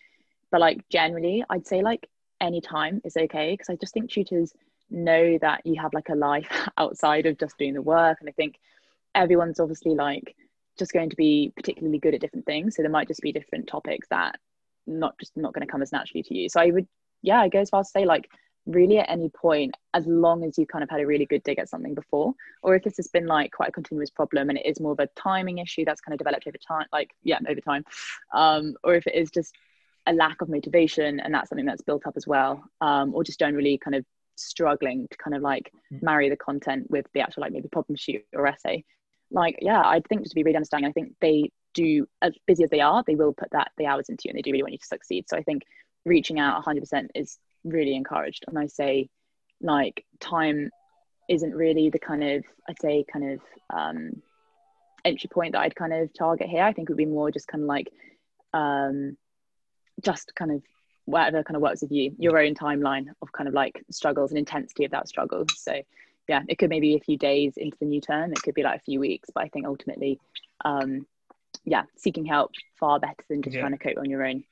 But 0.50 0.60
like 0.60 0.86
generally, 0.88 1.44
I'd 1.48 1.66
say 1.66 1.82
like 1.82 2.08
any 2.42 2.60
time 2.60 3.00
is 3.04 3.16
okay 3.16 3.52
because 3.52 3.70
I 3.70 3.76
just 3.76 3.94
think 3.94 4.10
tutors 4.10 4.52
know 4.90 5.38
that 5.38 5.64
you 5.64 5.80
have 5.80 5.94
like 5.94 6.10
a 6.10 6.14
life 6.14 6.68
outside 6.76 7.24
of 7.24 7.38
just 7.38 7.56
doing 7.56 7.72
the 7.72 7.80
work, 7.80 8.18
and 8.20 8.28
I 8.28 8.32
think 8.32 8.58
everyone's 9.14 9.60
obviously 9.60 9.94
like 9.94 10.36
just 10.78 10.92
going 10.92 11.10
to 11.10 11.16
be 11.16 11.52
particularly 11.56 11.98
good 11.98 12.14
at 12.14 12.20
different 12.20 12.46
things. 12.46 12.76
So 12.76 12.82
there 12.82 12.90
might 12.90 13.08
just 13.08 13.20
be 13.20 13.32
different 13.32 13.66
topics 13.66 14.08
that 14.08 14.38
not 14.86 15.18
just 15.18 15.36
not 15.36 15.54
going 15.54 15.66
to 15.66 15.70
come 15.70 15.82
as 15.82 15.92
naturally 15.92 16.22
to 16.24 16.34
you. 16.34 16.48
So 16.48 16.60
I 16.60 16.70
would, 16.70 16.86
yeah, 17.22 17.40
I 17.40 17.48
go 17.48 17.60
as 17.60 17.70
far 17.70 17.80
as 17.80 17.88
to 17.88 18.00
say 18.00 18.04
like 18.04 18.28
really 18.66 18.98
at 18.98 19.10
any 19.10 19.28
point, 19.28 19.76
as 19.94 20.06
long 20.06 20.44
as 20.44 20.56
you 20.56 20.66
kind 20.66 20.82
of 20.82 20.90
had 20.90 21.00
a 21.00 21.06
really 21.06 21.26
good 21.26 21.42
dig 21.42 21.58
at 21.58 21.68
something 21.68 21.94
before, 21.94 22.34
or 22.62 22.74
if 22.74 22.84
this 22.84 22.96
has 22.96 23.08
been 23.08 23.26
like 23.26 23.52
quite 23.52 23.68
a 23.68 23.72
continuous 23.72 24.10
problem 24.10 24.48
and 24.48 24.58
it 24.58 24.66
is 24.66 24.80
more 24.80 24.92
of 24.92 25.00
a 25.00 25.08
timing 25.16 25.58
issue 25.58 25.84
that's 25.84 26.00
kind 26.00 26.14
of 26.14 26.18
developed 26.18 26.46
over 26.46 26.58
time, 26.58 26.86
like 26.92 27.10
yeah, 27.22 27.38
over 27.48 27.60
time, 27.60 27.84
um, 28.32 28.74
or 28.82 28.94
if 28.94 29.06
it 29.06 29.14
is 29.14 29.30
just 29.30 29.54
a 30.06 30.12
lack 30.12 30.40
of 30.42 30.48
motivation 30.48 31.20
and 31.20 31.32
that's 31.32 31.48
something 31.48 31.66
that's 31.66 31.82
built 31.82 32.06
up 32.06 32.14
as 32.16 32.26
well, 32.26 32.64
um, 32.80 33.14
or 33.14 33.22
just 33.24 33.38
generally 33.38 33.78
kind 33.78 33.94
of 33.94 34.04
struggling 34.36 35.06
to 35.10 35.16
kind 35.18 35.34
of 35.36 35.42
like 35.42 35.70
marry 36.00 36.28
the 36.28 36.36
content 36.36 36.90
with 36.90 37.06
the 37.14 37.20
actual 37.20 37.42
like 37.42 37.52
maybe 37.52 37.68
problem 37.68 37.96
sheet 37.96 38.26
or 38.32 38.46
essay. 38.46 38.84
Like 39.30 39.56
yeah 39.62 39.80
i 39.80 40.00
think 40.08 40.22
just 40.22 40.32
to 40.32 40.34
be 40.34 40.42
really 40.42 40.56
understanding 40.56 40.90
i 40.90 40.92
think 40.92 41.14
they 41.20 41.50
do 41.72 42.06
as 42.20 42.34
busy 42.46 42.64
as 42.64 42.70
they 42.70 42.80
are 42.80 43.02
they 43.06 43.14
will 43.14 43.32
put 43.32 43.50
that 43.52 43.70
the 43.78 43.86
hours 43.86 44.10
into 44.10 44.22
you 44.24 44.30
and 44.30 44.36
they 44.36 44.42
do 44.42 44.50
really 44.52 44.62
want 44.62 44.72
you 44.72 44.78
to 44.78 44.86
succeed. 44.86 45.24
So 45.28 45.36
i 45.38 45.42
think 45.42 45.62
reaching 46.04 46.38
out 46.38 46.62
100% 46.64 47.08
is 47.14 47.38
really 47.64 47.94
encouraged. 47.94 48.44
And 48.48 48.58
i 48.58 48.66
say 48.66 49.08
like 49.60 50.04
time 50.20 50.68
isn't 51.28 51.54
really 51.54 51.88
the 51.88 51.98
kind 51.98 52.24
of 52.24 52.44
i'd 52.68 52.80
say 52.80 53.04
kind 53.10 53.32
of 53.32 53.40
um 53.72 54.10
entry 55.04 55.30
point 55.32 55.52
that 55.52 55.62
i'd 55.62 55.76
kind 55.76 55.92
of 55.92 56.10
target 56.12 56.48
here. 56.48 56.64
I 56.64 56.72
think 56.72 56.88
it 56.88 56.92
would 56.92 56.98
be 56.98 57.06
more 57.06 57.30
just 57.30 57.48
kind 57.48 57.62
of 57.62 57.68
like 57.68 57.88
um 58.52 59.16
just 60.02 60.34
kind 60.34 60.50
of 60.50 60.62
whatever 61.04 61.42
kind 61.42 61.56
of 61.56 61.62
works 61.62 61.82
with 61.82 61.90
you 61.90 62.14
your 62.18 62.38
own 62.38 62.54
timeline 62.54 63.06
of 63.22 63.32
kind 63.32 63.48
of 63.48 63.54
like 63.54 63.82
struggles 63.90 64.30
and 64.30 64.38
intensity 64.38 64.84
of 64.84 64.90
that 64.92 65.08
struggle 65.08 65.44
so 65.54 65.74
yeah, 66.28 66.42
it 66.48 66.58
could 66.58 66.70
maybe 66.70 66.90
be 66.90 66.96
a 66.96 67.00
few 67.00 67.18
days 67.18 67.54
into 67.56 67.76
the 67.80 67.86
new 67.86 68.00
term. 68.00 68.32
It 68.32 68.42
could 68.42 68.54
be 68.54 68.62
like 68.62 68.80
a 68.80 68.82
few 68.82 69.00
weeks, 69.00 69.28
but 69.34 69.44
I 69.44 69.48
think 69.48 69.66
ultimately, 69.66 70.20
um, 70.64 71.06
yeah, 71.64 71.84
seeking 71.96 72.24
help 72.24 72.52
far 72.78 72.98
better 73.00 73.24
than 73.28 73.42
just 73.42 73.54
Yeah. 73.54 73.60
trying 73.60 73.72
to 73.72 73.78
cope 73.78 73.98
on 73.98 74.08
your 74.08 74.24
own. 74.24 74.44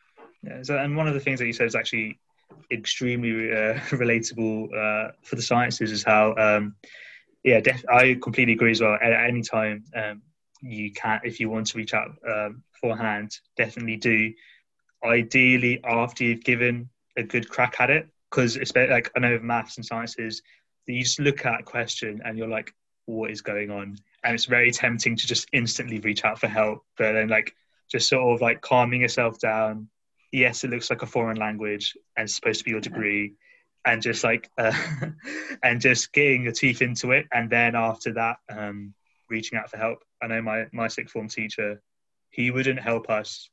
Yeah, 0.42 0.62
so, 0.62 0.76
and 0.78 0.96
one 0.96 1.07
of 1.07 1.14
the 1.14 1.20
things 1.20 1.38
that 1.38 1.46
you 1.46 1.53
said 1.53 1.66
is 1.66 1.74
actually 1.74 2.18
extremely 2.70 3.53
uh, 3.53 3.74
relatable 3.90 4.64
uh, 4.74 5.12
for 5.22 5.36
the 5.36 5.42
sciences 5.42 5.92
is 5.92 6.03
how, 6.03 6.34
um, 6.36 6.74
yeah, 7.44 7.61
def- 7.61 7.84
I 7.88 8.18
completely 8.20 8.55
agree 8.55 8.72
as 8.72 8.80
well. 8.80 8.98
At 9.01 9.12
any 9.12 9.42
time 9.42 9.84
um, 9.94 10.22
you 10.61 10.92
can, 10.92 11.20
if 11.24 11.40
you 11.40 11.51
want 11.51 11.68
to 11.68 11.78
reach 11.78 11.94
out 11.94 12.11
um, 12.28 12.62
beforehand, 12.72 13.38
definitely 13.57 13.96
do. 13.96 14.32
Ideally, 15.05 15.80
after 15.84 16.24
you've 16.24 16.44
given 16.44 16.88
a 17.16 17.22
good 17.22 17.48
crack 17.48 17.76
at 17.80 17.90
it, 17.90 18.09
because 18.30 18.57
it's 18.57 18.74
like 18.74 19.11
I 19.16 19.20
know 19.20 19.32
with 19.32 19.42
maths 19.42 19.76
and 19.76 19.84
sciences, 19.84 20.42
that 20.86 20.92
you 20.92 21.03
just 21.03 21.20
look 21.20 21.44
at 21.44 21.61
a 21.61 21.64
question 21.64 22.20
and 22.24 22.38
you're 22.38 22.48
like, 22.48 22.72
what 23.07 23.30
is 23.30 23.40
going 23.40 23.70
on? 23.70 23.96
And 24.24 24.34
it's 24.34 24.44
very 24.44 24.70
tempting 24.70 25.16
to 25.16 25.26
just 25.26 25.48
instantly 25.53 25.98
reach 26.01 26.24
out 26.24 26.38
for 26.38 26.46
help, 26.46 26.84
but 26.96 27.12
then 27.12 27.28
like 27.28 27.55
just 27.90 28.09
sort 28.09 28.34
of 28.34 28.40
like 28.40 28.61
calming 28.61 29.01
yourself 29.01 29.38
down. 29.38 29.88
Yes, 30.32 30.62
it 30.62 30.70
looks 30.70 30.90
like 30.90 31.03
a 31.03 31.07
foreign 31.07 31.38
language 31.38 31.96
and 32.16 32.24
it's 32.24 32.34
supposed 32.34 32.61
to 32.61 32.64
be 32.64 32.70
your 32.70 32.80
degree, 32.80 33.34
and 33.84 34.03
just 34.03 34.22
like 34.22 34.48
uh, 34.59 34.72
and 35.62 35.80
just 35.80 36.12
getting 36.12 36.44
your 36.44 36.53
teeth 36.53 36.82
into 36.82 37.11
it, 37.12 37.26
and 37.32 37.51
then 37.51 37.74
after 37.74 38.12
that, 38.14 38.36
um, 38.48 38.94
reaching 39.28 39.59
out 39.59 39.70
for 39.70 39.76
help. 39.76 40.05
I 40.22 40.28
know 40.28 40.42
my 40.42 40.66
my 40.72 40.88
sixth 40.88 41.12
form 41.12 41.28
teacher, 41.28 41.82
he 42.30 42.51
wouldn't 42.51 42.78
help 42.78 43.11
us 43.11 43.51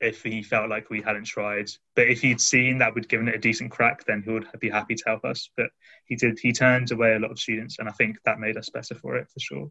if 0.00 0.22
he 0.22 0.42
felt 0.42 0.70
like 0.70 0.88
we 0.90 1.02
hadn't 1.02 1.24
tried. 1.24 1.70
But 1.94 2.08
if 2.08 2.20
he'd 2.20 2.40
seen 2.40 2.78
that 2.78 2.94
we'd 2.94 3.08
given 3.08 3.28
it 3.28 3.34
a 3.34 3.38
decent 3.38 3.70
crack, 3.70 4.04
then 4.04 4.22
he 4.22 4.30
would 4.30 4.46
be 4.58 4.70
happy 4.70 4.94
to 4.94 5.04
help 5.06 5.24
us. 5.24 5.50
But 5.56 5.70
he 6.06 6.16
did. 6.16 6.38
He 6.40 6.52
turned 6.52 6.90
away 6.90 7.14
a 7.14 7.18
lot 7.18 7.30
of 7.30 7.38
students, 7.38 7.78
and 7.78 7.88
I 7.88 7.92
think 7.92 8.16
that 8.24 8.38
made 8.40 8.56
us 8.56 8.70
better 8.70 8.94
for 8.94 9.16
it 9.16 9.28
for 9.32 9.40
sure. 9.40 9.70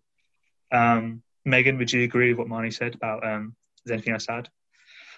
Um, 0.71 1.23
Megan, 1.45 1.77
would 1.77 1.91
you 1.91 2.03
agree 2.03 2.29
with 2.33 2.37
what 2.37 2.47
Marnie 2.47 2.73
said 2.73 2.93
about? 2.95 3.25
Um, 3.25 3.55
is 3.77 3.81
there 3.85 3.95
anything 3.95 4.13
else 4.13 4.27
to 4.27 4.33
add? 4.33 4.49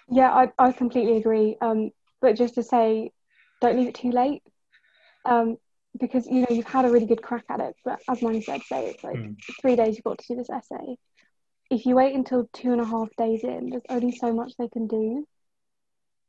Yeah, 0.08 0.32
I, 0.32 0.50
I 0.58 0.72
completely 0.72 1.18
agree. 1.18 1.56
Um, 1.60 1.90
but 2.20 2.36
just 2.36 2.54
to 2.54 2.62
say, 2.62 3.10
don't 3.60 3.76
leave 3.76 3.88
it 3.88 3.94
too 3.94 4.10
late. 4.10 4.42
Um, 5.24 5.58
because 6.00 6.26
you 6.26 6.40
know 6.40 6.46
you've 6.48 6.66
had 6.66 6.86
a 6.86 6.90
really 6.90 7.06
good 7.06 7.22
crack 7.22 7.44
at 7.50 7.60
it. 7.60 7.76
But 7.84 8.00
as 8.08 8.20
Marnie 8.20 8.42
said, 8.42 8.62
say 8.62 8.86
it's 8.88 9.04
like 9.04 9.16
Mm. 9.16 9.36
three 9.60 9.76
days 9.76 9.94
you've 9.96 10.04
got 10.04 10.18
to 10.18 10.26
do 10.26 10.36
this 10.36 10.48
essay. 10.48 10.96
If 11.72 11.86
you 11.86 11.94
wait 11.96 12.14
until 12.14 12.48
two 12.52 12.72
and 12.72 12.80
a 12.80 12.84
half 12.84 13.08
days 13.16 13.44
in, 13.44 13.70
there's 13.70 13.82
only 13.88 14.12
so 14.12 14.32
much 14.32 14.52
they 14.58 14.68
can 14.68 14.86
do. 14.86 15.26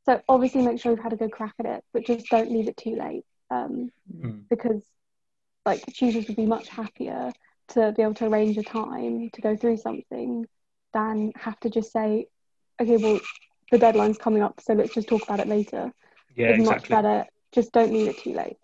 So 0.06 0.22
obviously 0.30 0.62
make 0.62 0.80
sure 0.80 0.92
you've 0.92 1.04
had 1.04 1.14
a 1.14 1.18
good 1.18 1.32
crack 1.32 1.54
at 1.60 1.66
it, 1.66 1.84
but 1.94 2.06
just 2.06 2.28
don't 2.30 2.50
leave 2.52 2.68
it 2.70 2.78
too 2.78 2.96
late. 2.96 3.26
Um, 3.52 3.92
Mm. 4.12 4.46
because 4.50 4.84
like 5.66 5.86
tutors 5.94 6.28
would 6.28 6.36
be 6.38 6.46
much 6.46 6.70
happier 6.70 7.32
to 7.70 7.92
be 7.96 8.04
able 8.04 8.14
to 8.16 8.26
arrange 8.28 8.58
a 8.58 8.64
time 8.64 9.30
to 9.34 9.42
go 9.42 9.56
through 9.56 9.78
something 9.78 10.46
than 10.94 11.32
have 11.36 11.60
to 11.62 11.70
just 11.70 11.92
say, 11.92 12.28
okay, 12.82 12.98
well, 12.98 13.20
the 13.72 13.78
deadline's 13.78 14.18
coming 14.18 14.44
up, 14.44 14.60
so 14.62 14.74
let's 14.74 14.94
just 14.94 15.08
talk 15.08 15.24
about 15.24 15.40
it 15.40 15.48
later. 15.48 15.92
Yeah, 16.36 16.50
it's 16.50 16.70
much 16.70 16.88
better. 16.90 17.26
Just 17.54 17.72
don't 17.72 17.94
leave 17.94 18.08
it 18.08 18.18
too 18.18 18.34
late. 18.34 18.58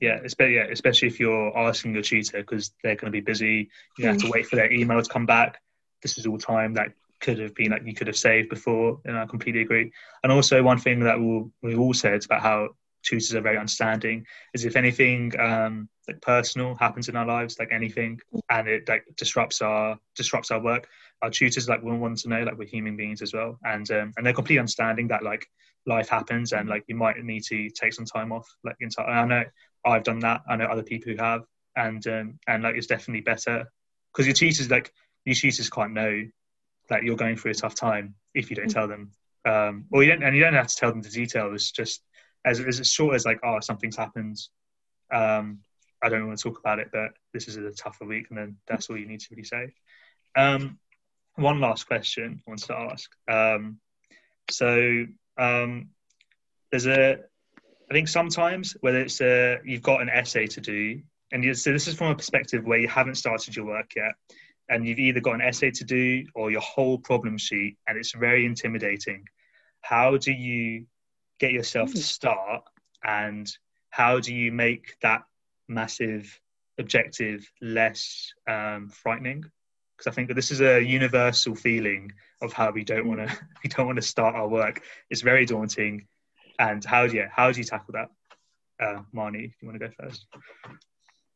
Yeah, 0.00 0.20
especially 0.24 0.56
yeah, 0.56 0.66
especially 0.70 1.08
if 1.08 1.18
you're 1.20 1.56
asking 1.58 1.94
your 1.94 2.02
tutor 2.02 2.38
because 2.38 2.72
they're 2.82 2.94
going 2.96 3.12
to 3.12 3.16
be 3.16 3.20
busy. 3.20 3.70
You 3.98 4.06
have 4.06 4.18
to 4.18 4.30
wait 4.30 4.46
for 4.46 4.56
their 4.56 4.72
email 4.72 5.02
to 5.02 5.08
come 5.08 5.26
back. 5.26 5.60
This 6.02 6.18
is 6.18 6.26
all 6.26 6.38
time 6.38 6.74
that 6.74 6.92
could 7.20 7.38
have 7.38 7.54
been 7.54 7.70
like 7.70 7.82
you 7.84 7.94
could 7.94 8.06
have 8.06 8.16
saved 8.16 8.48
before, 8.48 9.00
and 9.04 9.18
I 9.18 9.26
completely 9.26 9.62
agree. 9.62 9.90
And 10.22 10.32
also, 10.32 10.62
one 10.62 10.78
thing 10.78 11.00
that 11.00 11.18
we'll, 11.20 11.50
we've 11.62 11.78
all 11.78 11.94
said 11.94 12.24
about 12.24 12.42
how 12.42 12.68
tutors 13.02 13.34
are 13.34 13.40
very 13.40 13.56
understanding 13.56 14.24
is 14.54 14.64
if 14.64 14.76
anything 14.76 15.32
um, 15.40 15.88
like 16.06 16.20
personal 16.20 16.74
happens 16.76 17.08
in 17.08 17.16
our 17.16 17.26
lives, 17.26 17.58
like 17.58 17.72
anything, 17.72 18.20
and 18.50 18.68
it 18.68 18.88
like 18.88 19.04
disrupts 19.16 19.60
our 19.62 19.98
disrupts 20.14 20.50
our 20.50 20.60
work, 20.60 20.86
our 21.22 21.30
tutors 21.30 21.68
like 21.68 21.82
will 21.82 21.96
want 21.96 22.18
to 22.18 22.28
know 22.28 22.42
like 22.42 22.56
we're 22.56 22.68
human 22.68 22.96
beings 22.96 23.22
as 23.22 23.32
well, 23.32 23.58
and 23.64 23.90
um, 23.90 24.12
and 24.16 24.24
they're 24.24 24.32
completely 24.32 24.60
understanding 24.60 25.08
that 25.08 25.22
like 25.22 25.46
life 25.86 26.08
happens 26.08 26.52
and 26.52 26.68
like 26.68 26.84
you 26.86 26.94
might 26.94 27.16
need 27.22 27.42
to 27.44 27.70
take 27.70 27.92
some 27.92 28.04
time 28.04 28.32
off 28.32 28.48
like. 28.64 28.76
I 28.98 29.24
know 29.24 29.44
I've 29.84 30.04
done 30.04 30.20
that. 30.20 30.42
I 30.48 30.56
know 30.56 30.66
other 30.66 30.82
people 30.82 31.12
who 31.12 31.18
have, 31.22 31.42
and 31.76 32.06
um, 32.06 32.38
and 32.46 32.62
like 32.62 32.76
it's 32.76 32.86
definitely 32.86 33.22
better 33.22 33.66
because 34.12 34.26
your 34.26 34.34
tutors 34.34 34.70
like 34.70 34.92
your 35.28 35.34
tutors 35.34 35.68
can't 35.68 35.92
know 35.92 36.22
that 36.88 37.02
you're 37.02 37.16
going 37.16 37.36
through 37.36 37.50
a 37.50 37.54
tough 37.54 37.74
time 37.74 38.14
if 38.34 38.48
you 38.48 38.56
don't 38.56 38.70
tell 38.70 38.88
them. 38.88 39.10
Um, 39.44 39.84
or 39.92 40.02
you 40.02 40.10
don't, 40.10 40.22
and 40.22 40.34
you 40.34 40.42
don't 40.42 40.54
have 40.54 40.68
to 40.68 40.76
tell 40.76 40.90
them 40.90 41.02
the 41.02 41.10
detail. 41.10 41.52
It's 41.52 41.70
just 41.70 42.02
as 42.46 42.60
as 42.60 42.88
short 42.88 43.14
as 43.14 43.26
like, 43.26 43.40
oh, 43.44 43.60
something's 43.60 43.96
happened. 43.96 44.38
Um, 45.12 45.60
I 46.02 46.08
don't 46.08 46.26
want 46.26 46.38
to 46.38 46.42
talk 46.42 46.58
about 46.58 46.78
it, 46.78 46.88
but 46.92 47.10
this 47.34 47.46
is 47.46 47.56
a 47.56 47.70
tougher 47.72 48.06
week, 48.06 48.26
and 48.30 48.38
then 48.38 48.56
that's 48.66 48.88
all 48.88 48.96
you 48.96 49.06
need 49.06 49.20
to 49.20 49.26
really 49.30 49.44
say. 49.44 49.68
Um, 50.34 50.78
one 51.34 51.60
last 51.60 51.86
question 51.86 52.40
I 52.46 52.50
want 52.50 52.62
to 52.64 52.74
ask. 52.74 53.10
Um, 53.30 53.80
so 54.50 55.04
um, 55.36 55.90
there's 56.70 56.86
a 56.86 57.18
I 57.90 57.94
think 57.94 58.08
sometimes 58.08 58.76
whether 58.80 58.98
it's 59.00 59.20
a, 59.20 59.58
you've 59.64 59.82
got 59.82 60.02
an 60.02 60.08
essay 60.08 60.46
to 60.46 60.60
do, 60.60 61.00
and 61.32 61.44
you, 61.44 61.54
so 61.54 61.72
this 61.72 61.86
is 61.86 61.94
from 61.94 62.08
a 62.08 62.14
perspective 62.14 62.64
where 62.64 62.78
you 62.78 62.88
haven't 62.88 63.16
started 63.16 63.56
your 63.56 63.66
work 63.66 63.92
yet, 63.96 64.12
and 64.68 64.86
you've 64.86 64.98
either 64.98 65.20
got 65.20 65.34
an 65.34 65.40
essay 65.40 65.70
to 65.70 65.84
do 65.84 66.26
or 66.34 66.50
your 66.50 66.60
whole 66.60 66.98
problem 66.98 67.38
sheet, 67.38 67.76
and 67.86 67.98
it's 67.98 68.12
very 68.12 68.44
intimidating. 68.44 69.24
How 69.80 70.16
do 70.16 70.32
you 70.32 70.86
get 71.38 71.52
yourself 71.52 71.92
to 71.92 72.02
start, 72.02 72.62
and 73.04 73.50
how 73.90 74.20
do 74.20 74.34
you 74.34 74.52
make 74.52 74.96
that 75.02 75.22
massive 75.68 76.40
objective 76.78 77.50
less 77.60 78.32
um, 78.48 78.88
frightening? 78.88 79.44
Because 79.96 80.12
I 80.12 80.14
think 80.14 80.28
that 80.28 80.34
this 80.34 80.50
is 80.50 80.60
a 80.60 80.80
universal 80.80 81.54
feeling 81.54 82.12
of 82.40 82.52
how 82.52 82.70
we 82.70 82.84
don't 82.84 83.08
want 83.08 83.26
to 83.26 83.38
we 83.64 83.70
don't 83.70 83.86
want 83.86 83.96
to 83.96 84.02
start 84.02 84.34
our 84.34 84.48
work. 84.48 84.82
It's 85.10 85.22
very 85.22 85.46
daunting 85.46 86.06
and 86.58 86.84
how 86.84 87.06
do 87.06 87.16
you 87.16 87.26
how 87.30 87.50
do 87.52 87.58
you 87.58 87.64
tackle 87.64 87.94
that 87.94 88.08
uh, 88.80 89.02
marnie 89.14 89.46
if 89.46 89.62
you 89.62 89.68
want 89.68 89.80
to 89.80 89.86
go 89.88 89.92
first 89.98 90.26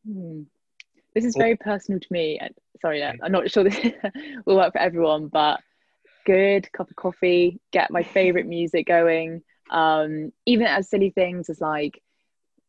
Hmm. 0.04 0.42
This 1.14 1.24
is 1.24 1.36
very 1.36 1.56
personal 1.56 2.00
to 2.00 2.12
me. 2.12 2.38
and- 2.38 2.54
Sorry, 2.80 2.98
yeah, 2.98 3.12
I'm 3.22 3.30
not 3.32 3.48
sure 3.50 3.62
this 3.64 3.78
will 4.46 4.56
work 4.56 4.72
for 4.72 4.78
everyone, 4.80 5.28
but 5.28 5.60
good 6.26 6.70
cup 6.72 6.90
of 6.90 6.96
coffee, 6.96 7.60
get 7.70 7.90
my 7.90 8.02
favorite 8.02 8.46
music 8.46 8.86
going. 8.86 9.42
Um, 9.70 10.32
even 10.46 10.66
as 10.66 10.88
silly 10.88 11.10
things 11.10 11.48
as 11.48 11.60
like, 11.60 12.02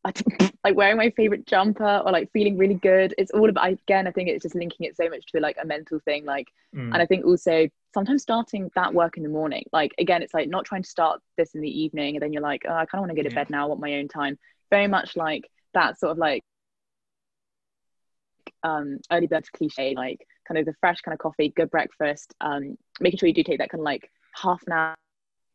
like 0.63 0.75
wearing 0.75 0.97
my 0.97 1.09
favorite 1.11 1.47
jumper 1.47 2.01
or 2.05 2.11
like 2.11 2.31
feeling 2.31 2.57
really 2.57 2.75
good. 2.75 3.15
It's 3.17 3.31
all 3.31 3.49
about 3.49 3.71
again. 3.71 4.05
I 4.07 4.11
think 4.11 4.29
it's 4.29 4.43
just 4.43 4.55
linking 4.55 4.85
it 4.85 4.95
so 4.95 5.09
much 5.09 5.25
to 5.27 5.39
like 5.39 5.57
a 5.61 5.65
mental 5.65 5.99
thing. 5.99 6.25
Like, 6.25 6.47
Mm, 6.75 6.91
and 6.91 6.95
I 7.03 7.05
think 7.05 7.23
also 7.23 7.67
sometimes 7.93 8.23
starting 8.23 8.71
that 8.73 8.95
work 8.95 9.15
in 9.17 9.21
the 9.21 9.29
morning. 9.29 9.63
Like 9.71 9.93
again, 9.99 10.23
it's 10.23 10.33
like 10.33 10.49
not 10.49 10.65
trying 10.65 10.81
to 10.81 10.89
start 10.89 11.21
this 11.37 11.53
in 11.53 11.61
the 11.61 11.69
evening 11.69 12.15
and 12.15 12.23
then 12.23 12.33
you're 12.33 12.41
like, 12.41 12.63
oh, 12.67 12.73
I 12.73 12.87
kind 12.87 12.95
of 12.95 13.01
want 13.01 13.11
to 13.11 13.15
get 13.15 13.29
to 13.29 13.29
Yeah. 13.29 13.43
bed 13.43 13.51
now. 13.51 13.65
I 13.65 13.67
want 13.67 13.79
my 13.79 13.93
own 13.93 14.07
time. 14.07 14.39
Very 14.71 14.87
much 14.87 15.15
like 15.15 15.47
that 15.75 15.99
sort 15.99 16.13
of 16.13 16.17
like 16.17 16.41
um, 18.63 18.99
early 19.11 19.27
birds 19.27 19.49
cliche, 19.49 19.93
like 19.95 20.25
kind 20.47 20.57
of 20.57 20.65
the 20.65 20.73
fresh 20.79 21.01
kind 21.01 21.13
of 21.13 21.19
coffee, 21.19 21.53
good 21.55 21.69
breakfast, 21.69 22.33
um, 22.41 22.77
making 22.99 23.17
sure 23.17 23.27
you 23.27 23.33
do 23.33 23.43
take 23.43 23.59
that 23.59 23.69
kind 23.69 23.81
of 23.81 23.85
like 23.85 24.09
half 24.35 24.61
an 24.67 24.73
hour, 24.73 24.95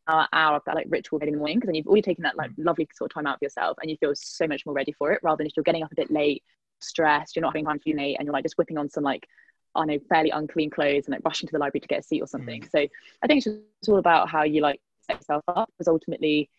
hour, 0.07 0.27
hour 0.33 0.55
of 0.57 0.63
that 0.65 0.75
like 0.75 0.87
ritual 0.89 1.19
in 1.19 1.31
the 1.31 1.37
morning, 1.37 1.57
because 1.57 1.67
then 1.67 1.75
you've 1.75 1.87
already 1.87 2.01
taken 2.01 2.23
that 2.23 2.37
like 2.37 2.51
lovely 2.57 2.87
sort 2.95 3.11
of 3.11 3.13
time 3.13 3.27
out 3.27 3.39
for 3.39 3.45
yourself 3.45 3.77
and 3.81 3.89
you 3.89 3.97
feel 3.97 4.13
so 4.15 4.47
much 4.47 4.65
more 4.65 4.73
ready 4.73 4.91
for 4.91 5.11
it 5.11 5.19
rather 5.23 5.37
than 5.37 5.47
if 5.47 5.53
you're 5.55 5.63
getting 5.63 5.83
up 5.83 5.91
a 5.91 5.95
bit 5.95 6.11
late, 6.11 6.43
stressed, 6.79 7.35
you're 7.35 7.41
not 7.41 7.49
having 7.49 7.65
time 7.65 7.79
for 7.79 7.89
your 7.89 7.97
late 7.97 8.15
and 8.17 8.25
you're 8.25 8.33
like 8.33 8.43
just 8.43 8.57
whipping 8.57 8.77
on 8.77 8.89
some 8.89 9.03
like, 9.03 9.27
I 9.75 9.85
know, 9.85 9.99
fairly 10.09 10.31
unclean 10.31 10.69
clothes 10.69 11.05
and 11.05 11.13
like 11.13 11.21
rushing 11.23 11.47
to 11.47 11.51
the 11.51 11.59
library 11.59 11.81
to 11.81 11.87
get 11.87 11.99
a 11.99 12.03
seat 12.03 12.21
or 12.21 12.27
something. 12.27 12.67
So 12.71 12.79
I 12.79 13.27
think 13.27 13.37
it's 13.37 13.45
just 13.45 13.57
it's 13.81 13.89
all 13.89 13.97
about 13.97 14.29
how 14.29 14.43
you 14.43 14.61
like 14.61 14.81
set 15.01 15.17
yourself 15.17 15.43
up 15.47 15.69
because 15.77 15.87
ultimately 15.87 16.49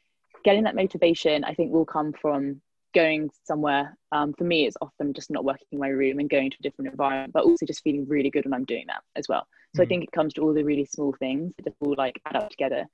getting 0.44 0.64
that 0.64 0.76
motivation, 0.76 1.44
I 1.44 1.54
think 1.54 1.72
will 1.72 1.84
come 1.84 2.12
from 2.12 2.60
going 2.94 3.30
somewhere 3.44 3.96
um, 4.12 4.32
for 4.34 4.44
me 4.44 4.66
it's 4.66 4.76
often 4.80 5.12
just 5.12 5.30
not 5.30 5.44
working 5.44 5.66
in 5.72 5.78
my 5.78 5.88
room 5.88 6.18
and 6.18 6.28
going 6.30 6.50
to 6.50 6.56
a 6.60 6.62
different 6.62 6.90
environment 6.90 7.32
but 7.32 7.44
also 7.44 7.64
just 7.66 7.82
feeling 7.82 8.06
really 8.08 8.30
good 8.30 8.44
when 8.44 8.54
i'm 8.54 8.64
doing 8.64 8.84
that 8.86 9.02
as 9.16 9.28
well. 9.28 9.46
So 9.76 9.82
i 9.82 9.86
Mhm. 9.86 9.88
think 9.88 10.04
it 10.04 10.12
comes 10.12 10.34
to 10.34 10.42
all 10.42 10.54
the 10.54 10.64
really 10.64 10.84
small 10.84 11.12
things 11.18 11.52
that 11.64 11.74
all 11.80 11.94
like 11.96 12.20
add 12.26 12.36
up 12.36 12.50
together. 12.50 12.86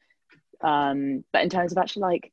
Um, 0.62 1.24
but 1.32 1.42
in 1.42 1.48
terms 1.50 1.72
of 1.72 1.78
actually 1.78 2.02
like 2.02 2.32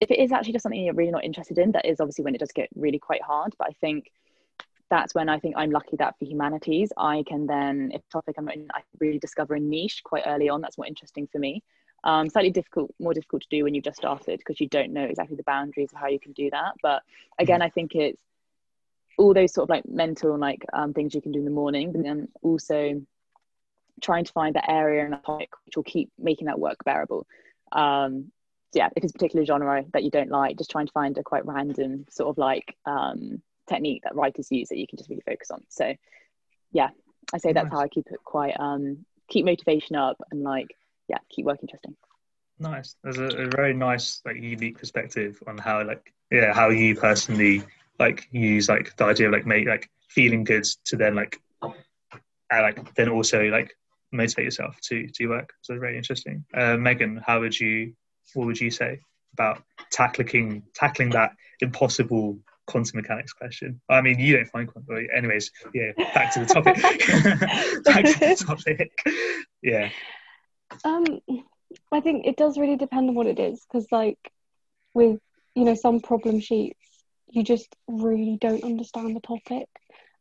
if 0.00 0.10
it 0.10 0.18
is 0.18 0.32
actually 0.32 0.52
just 0.52 0.62
something 0.62 0.80
you're 0.82 0.94
really 0.94 1.10
not 1.10 1.24
interested 1.24 1.58
in 1.58 1.72
that 1.72 1.86
is 1.86 2.00
obviously 2.00 2.24
when 2.24 2.34
it 2.34 2.38
does 2.38 2.52
get 2.52 2.68
really 2.74 2.98
quite 2.98 3.22
hard 3.22 3.54
but 3.58 3.68
i 3.68 3.72
think 3.80 4.10
that's 4.90 5.14
when 5.14 5.28
i 5.28 5.38
think 5.38 5.54
i'm 5.56 5.70
lucky 5.70 5.96
that 5.96 6.14
for 6.18 6.24
humanities 6.24 6.92
i 6.98 7.24
can 7.26 7.46
then 7.46 7.90
if 7.94 8.02
topic 8.10 8.34
i'm 8.38 8.48
in 8.48 8.68
i 8.74 8.80
really 9.00 9.18
discover 9.18 9.54
a 9.54 9.60
niche 9.60 10.02
quite 10.04 10.24
early 10.26 10.48
on 10.48 10.60
that's 10.60 10.78
more 10.78 10.86
interesting 10.86 11.26
for 11.32 11.38
me 11.38 11.62
um, 12.04 12.28
slightly 12.28 12.50
difficult, 12.50 12.94
more 13.00 13.14
difficult 13.14 13.42
to 13.42 13.48
do 13.50 13.64
when 13.64 13.74
you've 13.74 13.84
just 13.84 13.96
started 13.96 14.38
because 14.38 14.60
you 14.60 14.68
don't 14.68 14.92
know 14.92 15.04
exactly 15.04 15.36
the 15.36 15.42
boundaries 15.42 15.90
of 15.92 15.98
how 15.98 16.06
you 16.06 16.20
can 16.20 16.32
do 16.32 16.50
that. 16.50 16.74
But 16.82 17.02
again, 17.38 17.62
I 17.62 17.70
think 17.70 17.94
it's 17.94 18.20
all 19.16 19.32
those 19.32 19.54
sort 19.54 19.64
of 19.64 19.70
like 19.70 19.88
mental 19.88 20.36
like 20.38 20.64
um, 20.72 20.92
things 20.92 21.14
you 21.14 21.22
can 21.22 21.32
do 21.32 21.38
in 21.38 21.44
the 21.44 21.50
morning, 21.50 21.92
but 21.92 22.02
then 22.02 22.28
also 22.42 23.02
trying 24.02 24.24
to 24.24 24.32
find 24.32 24.54
that 24.54 24.70
area 24.70 25.04
and 25.04 25.22
topic 25.24 25.50
which 25.64 25.76
will 25.76 25.84
keep 25.84 26.10
making 26.18 26.46
that 26.46 26.58
work 26.58 26.76
bearable. 26.84 27.26
Um, 27.72 28.30
yeah, 28.74 28.88
if 28.94 29.04
it's 29.04 29.12
a 29.12 29.14
particular 29.14 29.46
genre 29.46 29.84
that 29.92 30.02
you 30.02 30.10
don't 30.10 30.30
like, 30.30 30.58
just 30.58 30.70
trying 30.70 30.86
to 30.86 30.92
find 30.92 31.16
a 31.16 31.22
quite 31.22 31.46
random 31.46 32.04
sort 32.10 32.28
of 32.28 32.38
like 32.38 32.76
um, 32.84 33.40
technique 33.66 34.02
that 34.02 34.16
writers 34.16 34.48
use 34.50 34.68
that 34.68 34.78
you 34.78 34.86
can 34.86 34.98
just 34.98 35.08
really 35.08 35.22
focus 35.24 35.50
on. 35.50 35.62
So 35.68 35.94
yeah, 36.72 36.88
I 37.32 37.38
say 37.38 37.52
that's 37.52 37.64
Nice. 37.64 37.72
how 37.72 37.80
I 37.80 37.88
keep 37.88 38.08
it 38.10 38.18
quite 38.24 38.58
um, 38.58 39.06
keep 39.28 39.46
motivation 39.46 39.96
up 39.96 40.20
and 40.30 40.42
like 40.42 40.76
yeah, 41.08 41.18
keep 41.30 41.46
work 41.46 41.58
interesting. 41.62 41.96
nice. 42.58 42.96
There's 43.02 43.18
a, 43.18 43.24
a 43.24 43.48
very 43.48 43.74
nice 43.74 44.20
like 44.24 44.36
unique 44.36 44.78
perspective 44.78 45.42
on 45.46 45.58
how 45.58 45.84
like 45.84 46.12
yeah 46.30 46.52
how 46.52 46.70
you 46.70 46.94
personally 46.94 47.62
like 47.98 48.28
use 48.32 48.68
like 48.68 48.96
the 48.96 49.04
idea 49.04 49.26
of 49.26 49.32
like 49.32 49.46
make 49.46 49.66
like 49.66 49.90
feeling 50.08 50.44
good 50.44 50.64
to 50.84 50.96
then 50.96 51.14
like 51.14 51.40
uh, 51.62 51.70
like 52.50 52.94
then 52.94 53.08
also 53.08 53.44
like 53.44 53.76
motivate 54.12 54.44
yourself 54.44 54.78
to 54.82 55.06
do 55.08 55.28
work. 55.28 55.52
So 55.62 55.78
very 55.78 55.96
interesting. 55.96 56.44
Uh, 56.54 56.76
megan 56.76 57.20
how 57.24 57.40
would 57.40 57.58
you 57.58 57.94
what 58.34 58.46
would 58.46 58.60
you 58.60 58.70
say 58.70 59.00
about 59.32 59.62
tackling 59.90 60.62
tackling 60.74 61.10
that 61.10 61.32
impossible 61.60 62.38
quantum 62.66 63.00
mechanics 63.00 63.32
question? 63.32 63.80
I 63.88 64.00
mean 64.00 64.18
you 64.18 64.36
don't 64.36 64.46
find 64.46 64.68
quantum 64.68 65.06
anyways 65.14 65.50
yeah 65.74 65.92
back 66.14 66.32
to 66.34 66.40
the 66.40 66.46
topic. 66.46 66.76
Back 67.84 68.04
to 68.04 68.18
the 68.20 68.44
topic. 68.46 68.92
Yeah 69.62 69.90
Um, 70.84 71.04
I 71.92 72.00
think 72.00 72.26
it 72.26 72.36
does 72.36 72.58
really 72.58 72.76
depend 72.76 73.08
on 73.08 73.14
what 73.14 73.26
it 73.26 73.38
is 73.38 73.64
because, 73.64 73.86
like, 73.90 74.18
with 74.92 75.20
you 75.54 75.64
know 75.64 75.74
some 75.74 76.00
problem 76.00 76.40
sheets, 76.40 77.04
you 77.28 77.42
just 77.42 77.74
really 77.88 78.38
don't 78.40 78.64
understand 78.64 79.16
the 79.16 79.20
topic, 79.20 79.68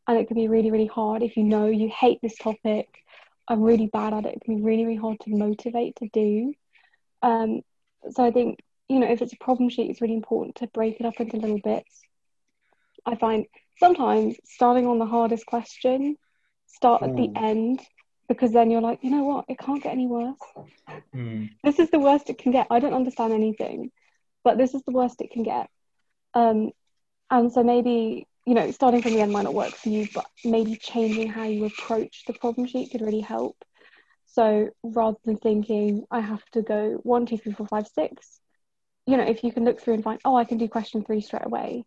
and 0.07 0.17
it 0.17 0.27
can 0.27 0.35
be 0.35 0.47
really 0.47 0.71
really 0.71 0.87
hard 0.87 1.23
if 1.23 1.37
you 1.37 1.43
know 1.43 1.67
you 1.67 1.89
hate 1.89 2.19
this 2.21 2.37
topic. 2.37 2.87
I'm 3.47 3.61
really 3.61 3.87
bad 3.87 4.13
at 4.13 4.25
it. 4.25 4.35
It 4.35 4.41
can 4.43 4.57
be 4.57 4.63
really 4.63 4.85
really 4.85 4.97
hard 4.97 5.19
to 5.21 5.35
motivate 5.35 5.95
to 5.97 6.07
do. 6.13 6.53
Um, 7.21 7.61
so 8.11 8.23
I 8.23 8.31
think 8.31 8.59
you 8.87 8.99
know 8.99 9.07
if 9.07 9.21
it's 9.21 9.33
a 9.33 9.37
problem 9.37 9.69
sheet, 9.69 9.89
it's 9.89 10.01
really 10.01 10.15
important 10.15 10.55
to 10.57 10.67
break 10.67 10.99
it 10.99 11.05
up 11.05 11.19
into 11.19 11.37
little 11.37 11.59
bits. 11.63 12.01
I 13.05 13.15
find 13.15 13.45
sometimes 13.79 14.37
starting 14.45 14.87
on 14.87 14.99
the 14.99 15.05
hardest 15.05 15.45
question, 15.45 16.17
start 16.67 17.03
at 17.03 17.15
the 17.15 17.29
end 17.35 17.81
because 18.33 18.51
then 18.51 18.71
you're 18.71 18.81
like, 18.81 18.99
you 19.03 19.11
know 19.11 19.23
what, 19.23 19.45
it 19.47 19.59
can't 19.59 19.83
get 19.83 19.91
any 19.91 20.07
worse 20.07 20.37
Hmm. 21.13 21.45
this 21.63 21.79
is 21.79 21.89
the 21.91 21.99
worst 21.99 22.29
it 22.29 22.37
can 22.37 22.51
get. 22.51 22.67
I 22.69 22.79
don't 22.79 22.93
understand 22.93 23.33
anything, 23.33 23.91
but 24.43 24.57
this 24.57 24.73
is 24.73 24.83
the 24.83 24.91
worst 24.91 25.21
it 25.21 25.31
can 25.31 25.43
get. 25.43 25.69
Um, 26.33 26.71
and 27.29 27.51
so 27.51 27.63
maybe 27.63 28.27
you 28.45 28.53
know, 28.55 28.71
starting 28.71 29.01
from 29.01 29.13
the 29.13 29.21
end 29.21 29.31
might 29.31 29.43
not 29.43 29.53
work 29.53 29.73
for 29.73 29.89
you, 29.89 30.07
but 30.13 30.25
maybe 30.43 30.75
changing 30.75 31.29
how 31.29 31.43
you 31.43 31.65
approach 31.65 32.23
the 32.27 32.33
problem 32.33 32.67
sheet 32.67 32.91
could 32.91 33.01
really 33.01 33.21
help. 33.21 33.55
So 34.25 34.69
rather 34.83 35.17
than 35.23 35.37
thinking 35.37 36.05
I 36.11 36.19
have 36.19 36.43
to 36.51 36.61
go 36.61 36.99
one, 37.03 37.25
two, 37.25 37.37
three, 37.37 37.53
four, 37.53 37.67
five, 37.67 37.87
six, 37.87 38.39
you 39.05 39.15
know, 39.15 39.23
if 39.23 39.43
you 39.43 39.51
can 39.51 39.63
look 39.63 39.79
through 39.79 39.93
and 39.93 40.03
find, 40.03 40.19
oh, 40.25 40.35
I 40.35 40.43
can 40.43 40.57
do 40.57 40.67
question 40.67 41.05
three 41.05 41.21
straight 41.21 41.45
away, 41.45 41.85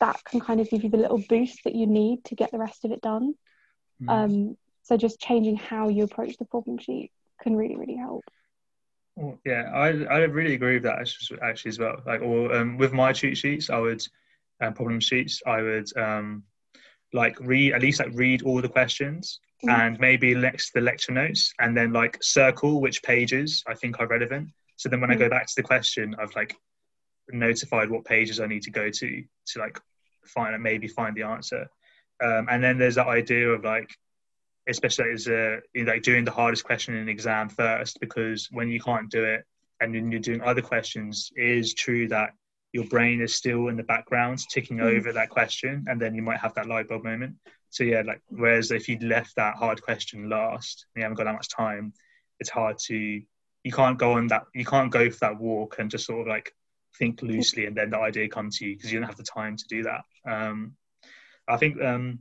that 0.00 0.22
can 0.24 0.40
kind 0.40 0.60
of 0.60 0.68
give 0.68 0.82
you 0.82 0.90
the 0.90 0.98
little 0.98 1.22
boost 1.28 1.60
that 1.64 1.74
you 1.74 1.86
need 1.86 2.24
to 2.24 2.34
get 2.34 2.50
the 2.50 2.58
rest 2.58 2.84
of 2.84 2.90
it 2.90 3.00
done. 3.00 3.34
Mm. 4.02 4.10
Um, 4.10 4.56
so 4.84 4.96
just 4.96 5.18
changing 5.18 5.56
how 5.56 5.88
you 5.88 6.04
approach 6.04 6.36
the 6.36 6.44
problem 6.44 6.78
sheet 6.78 7.10
can 7.42 7.56
really, 7.56 7.76
really 7.76 7.96
help. 7.96 8.22
Well, 9.16 9.38
yeah, 9.44 9.70
I 9.72 9.88
I 10.04 10.18
really 10.18 10.54
agree 10.54 10.74
with 10.74 10.82
that 10.84 10.98
actually 11.42 11.68
as 11.68 11.78
well. 11.78 12.00
Like, 12.06 12.20
or 12.20 12.54
um, 12.54 12.78
with 12.78 12.92
my 12.92 13.12
cheat 13.12 13.36
sheets, 13.36 13.70
I 13.70 13.78
would 13.78 14.06
um, 14.60 14.74
problem 14.74 15.00
sheets, 15.00 15.40
I 15.46 15.62
would 15.62 15.96
um, 15.96 16.44
like 17.12 17.38
read 17.40 17.72
at 17.72 17.82
least 17.82 18.00
like 18.00 18.12
read 18.12 18.42
all 18.42 18.60
the 18.60 18.68
questions 18.68 19.40
mm. 19.64 19.72
and 19.72 19.98
maybe 20.00 20.34
next 20.34 20.72
the 20.72 20.80
lecture 20.80 21.12
notes, 21.12 21.52
and 21.60 21.76
then 21.76 21.92
like 21.92 22.18
circle 22.22 22.80
which 22.80 23.02
pages 23.02 23.62
I 23.66 23.74
think 23.74 24.00
are 24.00 24.06
relevant. 24.06 24.50
So 24.76 24.88
then 24.88 25.00
when 25.00 25.10
mm. 25.10 25.14
I 25.14 25.16
go 25.16 25.28
back 25.28 25.46
to 25.46 25.54
the 25.56 25.62
question, 25.62 26.14
I've 26.18 26.34
like 26.34 26.56
notified 27.30 27.90
what 27.90 28.04
pages 28.04 28.40
I 28.40 28.46
need 28.46 28.62
to 28.62 28.70
go 28.70 28.90
to 28.90 29.24
to 29.46 29.58
like 29.58 29.80
find 30.24 30.54
and 30.54 30.62
maybe 30.62 30.88
find 30.88 31.16
the 31.16 31.22
answer. 31.22 31.68
Um, 32.22 32.48
and 32.50 32.62
then 32.62 32.78
there's 32.78 32.96
that 32.96 33.06
idea 33.06 33.48
of 33.48 33.64
like 33.64 33.90
especially 34.68 35.10
as 35.12 35.26
a 35.26 35.60
know, 35.74 35.82
like 35.84 36.02
doing 36.02 36.24
the 36.24 36.30
hardest 36.30 36.64
question 36.64 36.94
in 36.94 37.02
an 37.02 37.08
exam 37.08 37.48
first 37.48 37.98
because 38.00 38.48
when 38.50 38.68
you 38.68 38.80
can't 38.80 39.10
do 39.10 39.24
it 39.24 39.44
and 39.80 39.94
then 39.94 40.10
you're 40.10 40.20
doing 40.20 40.40
other 40.42 40.62
questions 40.62 41.30
it 41.36 41.48
is 41.48 41.74
true 41.74 42.08
that 42.08 42.30
your 42.72 42.84
brain 42.84 43.20
is 43.20 43.34
still 43.34 43.68
in 43.68 43.76
the 43.76 43.82
background 43.82 44.38
ticking 44.50 44.78
mm. 44.78 44.96
over 44.96 45.12
that 45.12 45.30
question 45.30 45.84
and 45.88 46.00
then 46.00 46.14
you 46.14 46.22
might 46.22 46.40
have 46.40 46.54
that 46.54 46.66
light 46.66 46.88
bulb 46.88 47.04
moment 47.04 47.34
so 47.70 47.84
yeah 47.84 48.02
like 48.04 48.20
whereas 48.28 48.70
if 48.70 48.88
you'd 48.88 49.02
left 49.02 49.36
that 49.36 49.56
hard 49.56 49.82
question 49.82 50.28
last 50.28 50.86
and 50.94 51.00
you 51.00 51.04
haven't 51.04 51.16
got 51.16 51.24
that 51.24 51.34
much 51.34 51.48
time 51.48 51.92
it's 52.40 52.50
hard 52.50 52.78
to 52.78 53.22
you 53.64 53.72
can't 53.72 53.98
go 53.98 54.12
on 54.12 54.26
that 54.28 54.44
you 54.54 54.64
can't 54.64 54.90
go 54.90 55.10
for 55.10 55.18
that 55.20 55.38
walk 55.38 55.76
and 55.78 55.90
just 55.90 56.06
sort 56.06 56.22
of 56.22 56.26
like 56.26 56.52
think 56.98 57.22
loosely 57.22 57.66
and 57.66 57.76
then 57.76 57.90
the 57.90 57.98
idea 57.98 58.28
comes 58.28 58.58
to 58.58 58.66
you 58.66 58.76
because 58.76 58.92
you 58.92 58.98
don't 58.98 59.08
have 59.08 59.16
the 59.16 59.22
time 59.22 59.56
to 59.56 59.64
do 59.68 59.82
that 59.82 60.02
um, 60.26 60.74
i 61.48 61.56
think 61.56 61.80
um, 61.82 62.18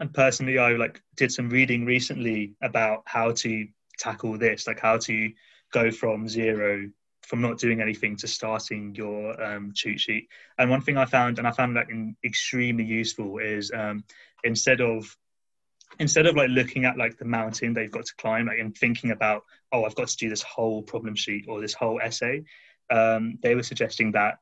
and 0.00 0.12
personally 0.12 0.58
i 0.58 0.72
like 0.72 1.00
did 1.16 1.32
some 1.32 1.48
reading 1.48 1.84
recently 1.84 2.54
about 2.62 3.02
how 3.06 3.32
to 3.32 3.66
tackle 3.98 4.36
this 4.38 4.66
like 4.66 4.80
how 4.80 4.96
to 4.96 5.30
go 5.72 5.90
from 5.90 6.28
zero 6.28 6.88
from 7.26 7.40
not 7.40 7.58
doing 7.58 7.80
anything 7.80 8.16
to 8.16 8.28
starting 8.28 8.94
your 8.94 9.42
um, 9.42 9.72
cheat 9.74 9.98
sheet. 9.98 10.28
And 10.58 10.70
one 10.70 10.80
thing 10.80 10.96
i 10.96 11.04
found 11.04 11.38
and 11.38 11.46
i 11.46 11.50
found 11.50 11.76
that 11.76 11.88
extremely 12.24 12.84
useful 12.84 13.38
is 13.38 13.70
um, 13.74 14.04
instead 14.44 14.80
of 14.80 15.16
instead 15.98 16.26
of 16.26 16.36
like 16.36 16.50
looking 16.50 16.84
at 16.84 16.96
like 16.96 17.16
the 17.18 17.24
mountain 17.24 17.72
they've 17.72 17.90
got 17.90 18.06
to 18.06 18.14
climb 18.16 18.46
like, 18.46 18.58
and 18.58 18.76
thinking 18.76 19.10
about 19.10 19.42
oh 19.72 19.84
i've 19.84 19.94
got 19.94 20.08
to 20.08 20.16
do 20.16 20.28
this 20.28 20.42
whole 20.42 20.82
problem 20.82 21.14
sheet 21.14 21.46
or 21.48 21.60
this 21.60 21.74
whole 21.74 22.00
essay 22.00 22.44
um, 22.90 23.36
they 23.42 23.56
were 23.56 23.64
suggesting 23.64 24.12
that 24.12 24.38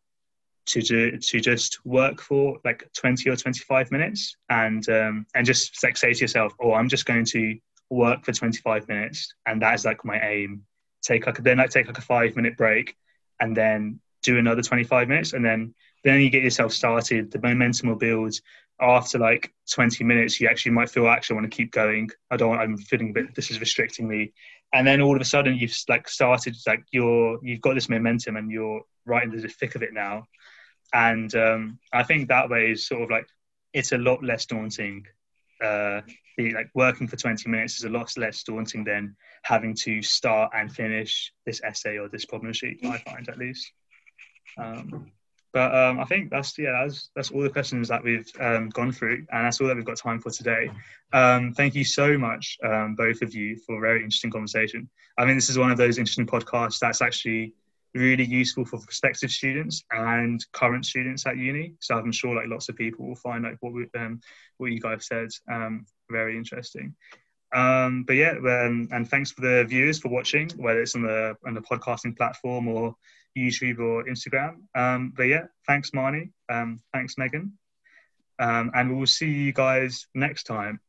to 0.66 0.80
do, 0.80 1.18
to 1.18 1.40
just 1.40 1.84
work 1.84 2.20
for 2.20 2.58
like 2.64 2.88
20 2.94 3.28
or 3.28 3.36
25 3.36 3.90
minutes 3.90 4.36
and 4.48 4.88
um, 4.88 5.26
and 5.34 5.46
just 5.46 5.82
like 5.82 5.96
say 5.96 6.12
to 6.12 6.20
yourself 6.20 6.54
oh 6.60 6.72
i'm 6.72 6.88
just 6.88 7.04
going 7.04 7.24
to 7.24 7.58
work 7.90 8.24
for 8.24 8.32
25 8.32 8.88
minutes 8.88 9.34
and 9.46 9.62
that 9.62 9.74
is 9.74 9.84
like 9.84 10.04
my 10.04 10.20
aim. 10.20 10.62
Take 11.02 11.26
like 11.26 11.42
then 11.42 11.58
like 11.58 11.70
take 11.70 11.86
like 11.86 11.98
a 11.98 12.02
five 12.02 12.36
minute 12.36 12.56
break 12.56 12.96
and 13.40 13.56
then 13.56 14.00
do 14.22 14.38
another 14.38 14.62
25 14.62 15.08
minutes 15.08 15.32
and 15.32 15.44
then 15.44 15.74
then 16.02 16.20
you 16.20 16.30
get 16.30 16.42
yourself 16.42 16.72
started. 16.72 17.30
The 17.30 17.40
momentum 17.40 17.88
will 17.88 17.96
build. 17.96 18.34
After 18.80 19.20
like 19.20 19.54
20 19.70 20.02
minutes 20.02 20.40
you 20.40 20.48
actually 20.48 20.72
might 20.72 20.90
feel 20.90 21.06
actually 21.06 21.34
I 21.34 21.40
want 21.40 21.52
to 21.52 21.56
keep 21.56 21.70
going. 21.70 22.10
I 22.30 22.36
don't 22.36 22.58
i'm 22.58 22.76
feeling 22.76 23.10
a 23.10 23.12
bit 23.12 23.34
this 23.34 23.50
is 23.50 23.60
restricting 23.60 24.08
me. 24.08 24.32
And 24.72 24.84
then 24.86 25.00
all 25.00 25.14
of 25.14 25.22
a 25.22 25.24
sudden 25.24 25.54
you've 25.56 25.76
like 25.88 26.08
started 26.08 26.56
like 26.66 26.84
you're 26.90 27.38
you've 27.42 27.60
got 27.60 27.74
this 27.74 27.88
momentum 27.88 28.36
and 28.36 28.50
you're 28.50 28.82
right 29.06 29.22
in 29.22 29.30
the 29.30 29.48
thick 29.48 29.74
of 29.74 29.82
it 29.82 29.92
now 29.92 30.24
and 30.94 31.34
um, 31.34 31.78
I 31.92 32.04
think 32.04 32.28
that 32.28 32.48
way 32.48 32.70
is 32.70 32.86
sort 32.86 33.02
of 33.02 33.10
like 33.10 33.26
it's 33.74 33.92
a 33.92 33.98
lot 33.98 34.22
less 34.22 34.46
daunting. 34.46 35.04
Uh, 35.62 36.00
the, 36.38 36.52
like 36.52 36.70
working 36.74 37.06
for 37.08 37.16
20 37.16 37.48
minutes 37.48 37.76
is 37.76 37.84
a 37.84 37.88
lot 37.88 38.16
less 38.16 38.42
daunting 38.42 38.84
than 38.84 39.16
having 39.42 39.74
to 39.74 40.02
start 40.02 40.52
and 40.54 40.72
finish 40.72 41.32
this 41.46 41.60
essay 41.62 41.98
or 41.98 42.08
this 42.08 42.24
problem 42.24 42.52
sheet. 42.52 42.78
I 42.84 42.98
find 42.98 43.28
at 43.28 43.38
least. 43.38 43.70
Um, 44.56 45.12
but 45.52 45.74
um, 45.74 46.00
I 46.00 46.04
think 46.04 46.30
that's 46.30 46.58
yeah, 46.58 46.84
that's 46.84 47.10
that's 47.14 47.30
all 47.30 47.42
the 47.42 47.50
questions 47.50 47.88
that 47.88 48.02
we've 48.02 48.30
um, 48.40 48.68
gone 48.70 48.92
through, 48.92 49.26
and 49.30 49.46
that's 49.46 49.60
all 49.60 49.68
that 49.68 49.76
we've 49.76 49.84
got 49.84 49.96
time 49.96 50.20
for 50.20 50.30
today. 50.30 50.70
Um, 51.12 51.54
thank 51.54 51.76
you 51.76 51.84
so 51.84 52.18
much, 52.18 52.58
um, 52.64 52.96
both 52.96 53.22
of 53.22 53.34
you, 53.34 53.56
for 53.64 53.78
a 53.78 53.80
very 53.80 54.02
interesting 54.02 54.32
conversation. 54.32 54.88
I 55.16 55.24
mean, 55.24 55.36
this 55.36 55.50
is 55.50 55.58
one 55.58 55.70
of 55.70 55.78
those 55.78 55.98
interesting 55.98 56.26
podcasts 56.26 56.80
that's 56.80 57.00
actually 57.00 57.54
really 57.94 58.24
useful 58.24 58.64
for 58.64 58.78
prospective 58.78 59.30
students 59.30 59.84
and 59.92 60.44
current 60.52 60.84
students 60.84 61.26
at 61.26 61.36
uni. 61.36 61.74
So 61.80 61.96
I'm 61.96 62.12
sure 62.12 62.34
like 62.34 62.48
lots 62.48 62.68
of 62.68 62.76
people 62.76 63.06
will 63.06 63.14
find 63.16 63.44
like 63.44 63.56
what 63.60 63.72
we, 63.72 63.86
um, 63.96 64.20
what 64.58 64.72
you 64.72 64.80
guys 64.80 65.06
said 65.06 65.28
um, 65.50 65.86
very 66.10 66.36
interesting. 66.36 66.94
Um, 67.54 68.02
but 68.02 68.14
yeah, 68.14 68.32
um, 68.32 68.88
and 68.90 69.08
thanks 69.08 69.30
for 69.30 69.42
the 69.42 69.64
viewers 69.64 70.00
for 70.00 70.08
watching, 70.08 70.50
whether 70.56 70.82
it's 70.82 70.96
on 70.96 71.02
the 71.02 71.36
on 71.46 71.54
the 71.54 71.60
podcasting 71.60 72.16
platform 72.16 72.66
or 72.66 72.96
YouTube 73.38 73.78
or 73.78 74.04
Instagram. 74.04 74.56
Um, 74.74 75.12
but 75.16 75.24
yeah, 75.24 75.44
thanks 75.66 75.90
Marnie, 75.90 76.30
um, 76.50 76.80
thanks 76.92 77.16
Megan, 77.16 77.52
um, 78.40 78.72
and 78.74 78.96
we'll 78.96 79.06
see 79.06 79.30
you 79.30 79.52
guys 79.52 80.08
next 80.14 80.44
time. 80.44 80.80